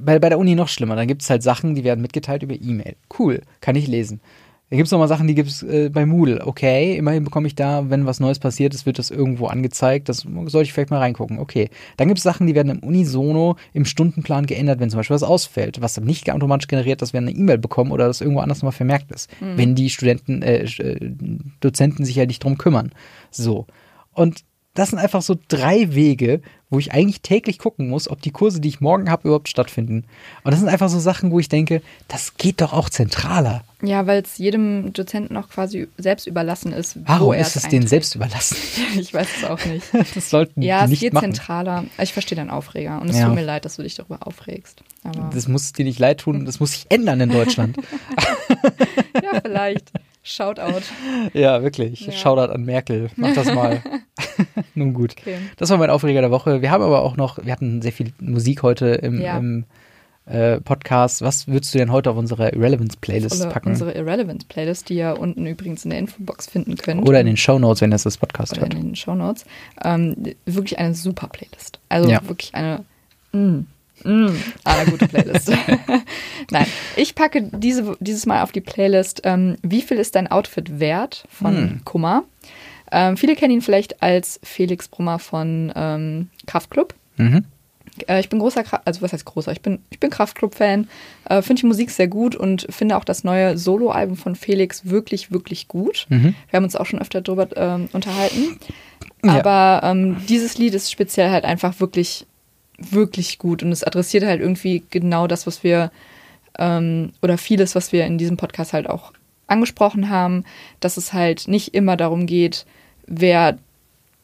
bei, 0.00 0.18
bei 0.18 0.28
der 0.28 0.38
Uni 0.38 0.54
noch 0.54 0.68
schlimmer, 0.68 0.94
dann 0.96 1.08
gibt's 1.08 1.30
halt 1.30 1.42
Sachen, 1.42 1.74
die 1.74 1.82
werden 1.84 2.00
mitgeteilt 2.02 2.42
über 2.42 2.54
E-Mail. 2.54 2.96
Cool, 3.18 3.40
kann 3.60 3.76
ich 3.76 3.86
lesen. 3.86 4.20
Da 4.68 4.76
gibt 4.76 4.86
es 4.86 4.90
nochmal 4.90 5.06
Sachen, 5.06 5.28
die 5.28 5.36
gibt 5.36 5.48
es 5.48 5.62
äh, 5.62 5.90
bei 5.90 6.06
Moodle. 6.06 6.44
Okay, 6.44 6.96
immerhin 6.96 7.22
bekomme 7.22 7.46
ich 7.46 7.54
da, 7.54 7.88
wenn 7.88 8.04
was 8.04 8.18
Neues 8.18 8.40
passiert 8.40 8.74
ist, 8.74 8.84
wird 8.84 8.98
das 8.98 9.12
irgendwo 9.12 9.46
angezeigt. 9.46 10.08
Das 10.08 10.26
sollte 10.46 10.62
ich 10.62 10.72
vielleicht 10.72 10.90
mal 10.90 10.98
reingucken. 10.98 11.38
Okay. 11.38 11.70
Dann 11.96 12.08
gibt 12.08 12.18
es 12.18 12.24
Sachen, 12.24 12.48
die 12.48 12.54
werden 12.56 12.70
im 12.70 12.78
Unisono 12.80 13.56
im 13.72 13.84
Stundenplan 13.84 14.46
geändert, 14.46 14.80
wenn 14.80 14.90
zum 14.90 14.98
Beispiel 14.98 15.14
was 15.14 15.22
ausfällt. 15.22 15.80
Was 15.80 15.94
dann 15.94 16.04
nicht 16.04 16.32
automatisch 16.32 16.66
generiert, 16.66 17.00
dass 17.00 17.12
wir 17.12 17.18
eine 17.18 17.30
E-Mail 17.30 17.58
bekommen 17.58 17.92
oder 17.92 18.08
das 18.08 18.20
irgendwo 18.20 18.40
anders 18.40 18.58
nochmal 18.58 18.72
vermerkt 18.72 19.12
ist. 19.12 19.30
Wenn 19.40 19.76
die 19.76 19.88
Studenten, 19.88 20.42
äh, 20.42 20.64
äh, 20.64 21.14
Dozenten 21.60 22.04
sich 22.04 22.16
ja 22.16 22.26
nicht 22.26 22.42
drum 22.42 22.58
kümmern. 22.58 22.90
So. 23.30 23.66
Und 24.14 24.44
das 24.74 24.90
sind 24.90 24.98
einfach 24.98 25.22
so 25.22 25.36
drei 25.48 25.94
Wege, 25.94 26.40
wo 26.68 26.78
ich 26.80 26.92
eigentlich 26.92 27.20
täglich 27.20 27.58
gucken 27.58 27.88
muss, 27.88 28.08
ob 28.10 28.20
die 28.22 28.32
Kurse, 28.32 28.60
die 28.60 28.68
ich 28.68 28.80
morgen 28.80 29.08
habe, 29.08 29.28
überhaupt 29.28 29.48
stattfinden. 29.48 30.04
Und 30.42 30.50
das 30.50 30.58
sind 30.58 30.68
einfach 30.68 30.88
so 30.88 30.98
Sachen, 30.98 31.30
wo 31.30 31.38
ich 31.38 31.48
denke, 31.48 31.80
das 32.08 32.36
geht 32.36 32.60
doch 32.60 32.72
auch 32.72 32.88
zentraler. 32.88 33.62
Ja, 33.82 34.06
weil 34.06 34.22
es 34.22 34.38
jedem 34.38 34.92
Dozenten 34.92 35.36
auch 35.36 35.48
quasi 35.48 35.86
selbst 35.96 36.26
überlassen 36.26 36.72
ist. 36.72 36.98
Warum 37.06 37.34
ist 37.34 37.54
es 37.56 37.68
denen 37.68 37.86
selbst 37.86 38.14
überlassen? 38.16 38.56
Ich 38.98 39.12
weiß 39.14 39.28
es 39.38 39.44
auch 39.44 39.64
nicht. 39.66 39.84
Das 40.14 40.30
sollten 40.30 40.62
Ja, 40.62 40.78
die 40.80 40.84
es 40.84 40.90
nicht 40.90 41.00
geht 41.00 41.12
machen. 41.12 41.34
zentraler. 41.34 41.84
Ich 42.02 42.12
verstehe 42.12 42.36
deinen 42.36 42.50
Aufreger 42.50 43.00
und 43.00 43.10
es 43.10 43.18
Ja. 43.18 43.26
tut 43.26 43.34
mir 43.36 43.44
leid, 43.44 43.64
dass 43.64 43.76
du 43.76 43.82
dich 43.82 43.94
darüber 43.94 44.26
aufregst. 44.26 44.82
Aber 45.04 45.30
Das 45.32 45.46
muss 45.46 45.72
dir 45.72 45.84
nicht 45.84 45.98
leid 46.00 46.18
tun, 46.20 46.46
das 46.46 46.58
muss 46.58 46.72
sich 46.72 46.86
ändern 46.88 47.20
in 47.20 47.30
Deutschland. 47.30 47.76
ja, 49.22 49.40
vielleicht. 49.42 49.92
Shoutout. 50.28 50.82
ja, 51.34 51.62
wirklich. 51.62 52.06
Ja. 52.06 52.12
Shoutout 52.12 52.52
an 52.52 52.64
Merkel. 52.64 53.10
Mach 53.16 53.32
das 53.34 53.52
mal. 53.52 53.80
Nun 54.74 54.92
gut. 54.92 55.14
Okay. 55.18 55.36
Das 55.56 55.70
war 55.70 55.78
mein 55.78 55.88
Aufreger 55.90 56.20
der 56.20 56.30
Woche. 56.32 56.62
Wir 56.62 56.70
haben 56.70 56.82
aber 56.82 57.02
auch 57.02 57.16
noch, 57.16 57.38
wir 57.44 57.52
hatten 57.52 57.80
sehr 57.80 57.92
viel 57.92 58.12
Musik 58.20 58.62
heute 58.62 58.86
im, 58.88 59.20
Ja. 59.20 59.38
im 59.38 59.64
äh, 60.26 60.60
Podcast. 60.60 61.22
Was 61.22 61.46
würdest 61.46 61.72
du 61.74 61.78
denn 61.78 61.92
heute 61.92 62.10
auf 62.10 62.16
unsere 62.16 62.48
Irrelevance-Playlist 62.50 63.48
packen? 63.50 63.68
unsere 63.68 63.92
Irrelevant-Playlist, 63.92 64.88
die 64.88 64.96
ihr 64.96 65.16
unten 65.18 65.46
übrigens 65.46 65.84
in 65.84 65.90
der 65.90 66.00
Infobox 66.00 66.48
finden 66.48 66.76
könnt. 66.76 67.06
Oder 67.08 67.20
in 67.20 67.26
den 67.26 67.36
Shownotes, 67.36 67.80
wenn 67.80 67.92
das 67.92 68.02
das 68.02 68.16
Podcast 68.18 68.52
oder 68.52 68.62
hört. 68.62 68.74
in 68.74 68.82
den 68.82 68.96
Shownotes. 68.96 69.44
Ähm, 69.84 70.16
wirklich 70.44 70.78
eine 70.80 70.94
super 70.94 71.28
Playlist. 71.28 71.78
Also 71.88 72.10
Ja. 72.10 72.20
wirklich 72.26 72.52
eine 72.54 72.84
mm, 73.32 73.60
mm, 74.04 74.28
eine 74.64 74.90
gute 74.90 75.08
Playlist. 75.08 75.52
Nein, 76.50 76.66
ich 76.96 77.14
packe 77.14 77.42
diese, 77.52 77.96
dieses 78.00 78.26
Mal 78.26 78.42
auf 78.42 78.52
die 78.52 78.60
Playlist 78.60 79.22
ähm, 79.24 79.56
Wie 79.62 79.82
viel 79.82 79.98
ist 79.98 80.14
dein 80.14 80.30
Outfit 80.30 80.78
wert 80.80 81.24
von 81.30 81.56
Hm. 81.56 81.80
Kummer. 81.84 82.24
Ähm, 82.92 83.16
viele 83.16 83.34
kennen 83.34 83.54
ihn 83.54 83.62
vielleicht 83.62 84.02
als 84.02 84.38
Felix 84.42 84.88
Brummer 84.88 85.18
von 85.18 85.72
ähm, 85.74 86.30
Kraftklub. 86.46 86.94
Mhm. 87.16 87.44
Äh, 88.06 88.20
ich 88.20 88.28
bin 88.28 88.38
großer, 88.38 88.62
Kra 88.62 88.80
also 88.84 89.02
was 89.02 89.12
heißt 89.12 89.24
großer? 89.24 89.52
Ich 89.52 89.60
bin, 89.62 89.80
ich 89.90 89.98
bin 89.98 90.10
Kraftklub-Fan, 90.10 90.88
äh, 91.28 91.42
finde 91.42 91.60
die 91.60 91.66
Musik 91.66 91.90
sehr 91.90 92.08
gut 92.08 92.36
und 92.36 92.66
finde 92.70 92.96
auch 92.96 93.04
das 93.04 93.24
neue 93.24 93.58
Soloalbum 93.58 94.16
von 94.16 94.36
Felix 94.36 94.86
wirklich, 94.86 95.32
wirklich 95.32 95.68
gut. 95.68 96.06
Mhm. 96.08 96.34
Wir 96.50 96.56
haben 96.56 96.64
uns 96.64 96.76
auch 96.76 96.86
schon 96.86 97.00
öfter 97.00 97.20
darüber 97.20 97.48
ähm, 97.56 97.88
unterhalten. 97.92 98.58
Ja. 99.24 99.38
Aber 99.40 99.86
ähm, 99.86 100.18
dieses 100.28 100.58
Lied 100.58 100.74
ist 100.74 100.90
speziell 100.92 101.30
halt 101.30 101.44
einfach 101.44 101.80
wirklich, 101.80 102.26
wirklich 102.78 103.38
gut 103.38 103.62
und 103.62 103.72
es 103.72 103.84
adressiert 103.84 104.24
halt 104.24 104.40
irgendwie 104.40 104.82
genau 104.90 105.26
das, 105.26 105.46
was 105.46 105.62
wir 105.64 105.90
ähm, 106.58 107.12
oder 107.22 107.38
vieles, 107.38 107.74
was 107.74 107.92
wir 107.92 108.04
in 108.06 108.18
diesem 108.18 108.36
Podcast 108.36 108.72
halt 108.72 108.88
auch 108.88 109.12
angesprochen 109.46 110.10
haben, 110.10 110.44
dass 110.80 110.96
es 110.96 111.12
halt 111.12 111.48
nicht 111.48 111.74
immer 111.74 111.96
darum 111.96 112.26
geht, 112.26 112.66
wer 113.06 113.58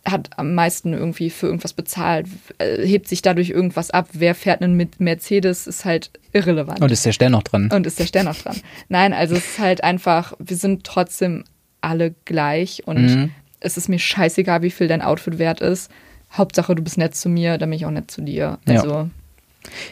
hat 0.05 0.31
am 0.37 0.55
meisten 0.55 0.95
irgendwie 0.95 1.31
für 1.31 1.47
irgendwas 1.47 1.75
bezahlt, 1.75 2.27
äh, 2.59 2.85
hebt 2.85 3.07
sich 3.07 3.23
dadurch 3.23 3.51
irgendwas 3.51 3.91
ab, 3.93 4.09
wer 4.15 4.35
fährt 4.35 4.61
einen 4.61 4.77
mit 4.77 4.99
Mercedes, 4.99 5.69
ist 5.69 5.85
halt 5.85 6.11
irrelevant. 6.33 6.81
Und 6.81 6.91
ist 6.91 7.07
der 7.07 7.13
Stern 7.13 7.33
noch 7.33 7.45
dran? 7.45 7.71
Und 7.73 7.87
ist 7.87 8.01
der 8.01 8.07
Stern 8.07 8.25
noch 8.25 8.37
dran? 8.37 8.61
Nein, 8.89 9.13
also 9.13 9.37
es 9.37 9.45
ist 9.53 9.59
halt 9.61 9.85
einfach, 9.85 10.33
wir 10.41 10.57
sind 10.57 10.83
trotzdem 10.85 11.45
alle 11.81 12.15
gleich 12.25 12.83
und 12.85 13.03
Mhm. 13.03 13.31
es 13.61 13.77
ist 13.77 13.89
mir 13.89 14.01
scheißegal, 14.01 14.63
wie 14.63 14.71
viel 14.73 14.89
dein 14.89 15.03
Outfit 15.03 15.39
wert 15.39 15.61
ist. 15.61 15.89
Hauptsache, 16.33 16.75
du 16.75 16.83
bist 16.83 16.99
nett 16.99 17.15
zu 17.15 17.29
mir, 17.29 17.59
dann 17.59 17.71
bin 17.71 17.77
ich 17.77 17.87
auch 17.87 17.91
nett 17.91 18.11
zu 18.11 18.23
dir. 18.23 18.59
Ja. 18.67 18.81
Also, 18.81 19.11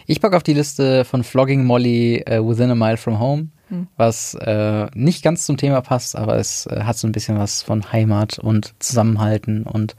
Ich 0.07 0.21
packe 0.21 0.37
auf 0.37 0.43
die 0.43 0.55
Liste 0.55 1.05
von 1.05 1.23
Flogging 1.23 1.65
Molly 1.65 2.23
äh, 2.27 2.41
Within 2.45 2.71
a 2.71 2.75
Mile 2.75 2.97
from 2.97 3.19
Home, 3.21 3.49
Hm. 3.69 3.87
was 3.97 4.35
äh, 4.35 4.87
nicht 4.95 5.23
ganz 5.23 5.47
zum 5.47 5.57
Thema 5.57 5.81
passt, 5.81 6.17
aber 6.17 6.37
es 6.39 6.67
äh, 6.67 6.81
hat 6.83 6.97
so 6.99 7.07
ein 7.07 7.13
bisschen 7.13 7.39
was 7.39 7.63
von 7.63 7.93
Heimat 7.93 8.39
und 8.41 8.75
Zusammenhalten 8.81 9.63
und 9.63 9.95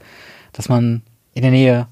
dass 0.52 0.68
man 0.68 1.00
in 1.32 1.40
der 1.40 1.50
Nähe 1.52 1.86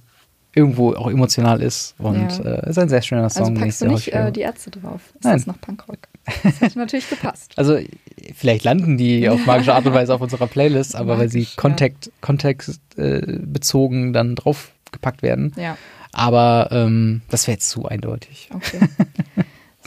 irgendwo 0.55 0.93
auch 0.93 1.09
emotional 1.11 1.63
ist 1.63 1.95
und 1.99 2.17
Ja. 2.45 2.45
äh, 2.57 2.69
ist 2.69 2.79
ein 2.79 2.91
sehr 2.91 3.01
schöner 3.01 3.31
Song. 3.31 3.47
also 3.49 3.55
packst 3.61 3.81
du 3.81 3.87
nicht 3.87 4.09
äh, 4.13 4.31
die 4.31 4.41
Ärzte 4.43 4.71
drauf. 4.73 5.01
Ist 5.15 5.25
Nein. 5.25 5.37
das 5.39 5.47
noch 5.47 5.59
Punkrock? 5.61 6.01
Das 6.43 6.61
hätte 6.61 6.79
natürlich 6.79 7.09
gepasst. 7.09 7.53
Also 7.57 7.79
vielleicht 8.35 8.65
landen 8.65 8.97
die 8.99 9.29
auf 9.31 9.45
magische 9.47 9.75
Art 9.75 9.87
und 9.87 9.95
Weise 9.95 10.15
auf 10.15 10.21
unserer 10.21 10.47
Playlist, 10.47 10.95
aber 10.95 11.19
weil 11.19 11.29
sie 11.29 11.39
Magisch, 11.41 11.55
ja. 11.57 11.61
Kontext, 11.61 12.13
Kontext 12.21 12.81
äh, 12.97 13.39
bezogen 13.41 14.13
dann 14.13 14.37
draufgepackt 14.37 15.23
werden. 15.23 15.53
Ja, 15.57 15.77
Aber 16.13 16.69
ähm, 16.71 17.23
das 17.31 17.47
wäre 17.47 17.55
jetzt 17.57 17.71
zu 17.71 17.87
eindeutig. 17.87 18.51
okay. 18.55 18.81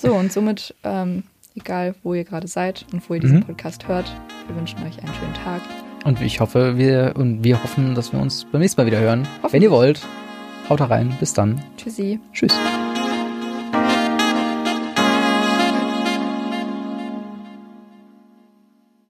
So, 0.02 0.14
und 0.16 0.34
somit, 0.34 0.76
ähm, 0.84 1.24
egal 1.56 1.96
wo 2.04 2.14
ihr 2.14 2.24
gerade 2.26 2.48
seid 2.48 2.86
und 2.92 3.08
wo 3.10 3.14
ihr 3.14 3.20
diesen 3.22 3.38
Mhm. 3.38 3.44
Podcast 3.46 3.88
hört, 3.88 4.12
wir 4.48 4.56
wünschen 4.56 4.80
euch 4.80 4.98
einen 5.02 5.14
schönen 5.14 5.34
Tag. 5.36 5.62
Und 6.04 6.20
ich 6.22 6.42
hoffe, 6.42 6.78
wir 6.78 7.14
und 7.16 7.44
wir 7.46 7.64
hoffen, 7.64 7.96
dass 7.96 8.12
wir 8.12 8.20
uns 8.20 8.46
beim 8.52 8.60
nächsten 8.60 8.82
Mal 8.82 8.88
wieder 8.88 9.00
hören. 9.00 9.26
Wenn 9.52 9.62
ihr 9.62 9.72
wollt, 9.72 10.02
haut 10.68 10.82
da 10.82 10.86
rein. 10.86 11.16
Bis 11.22 11.34
dann. 11.34 11.64
Tschüssi. 11.78 12.20
Tschüss. 12.34 12.54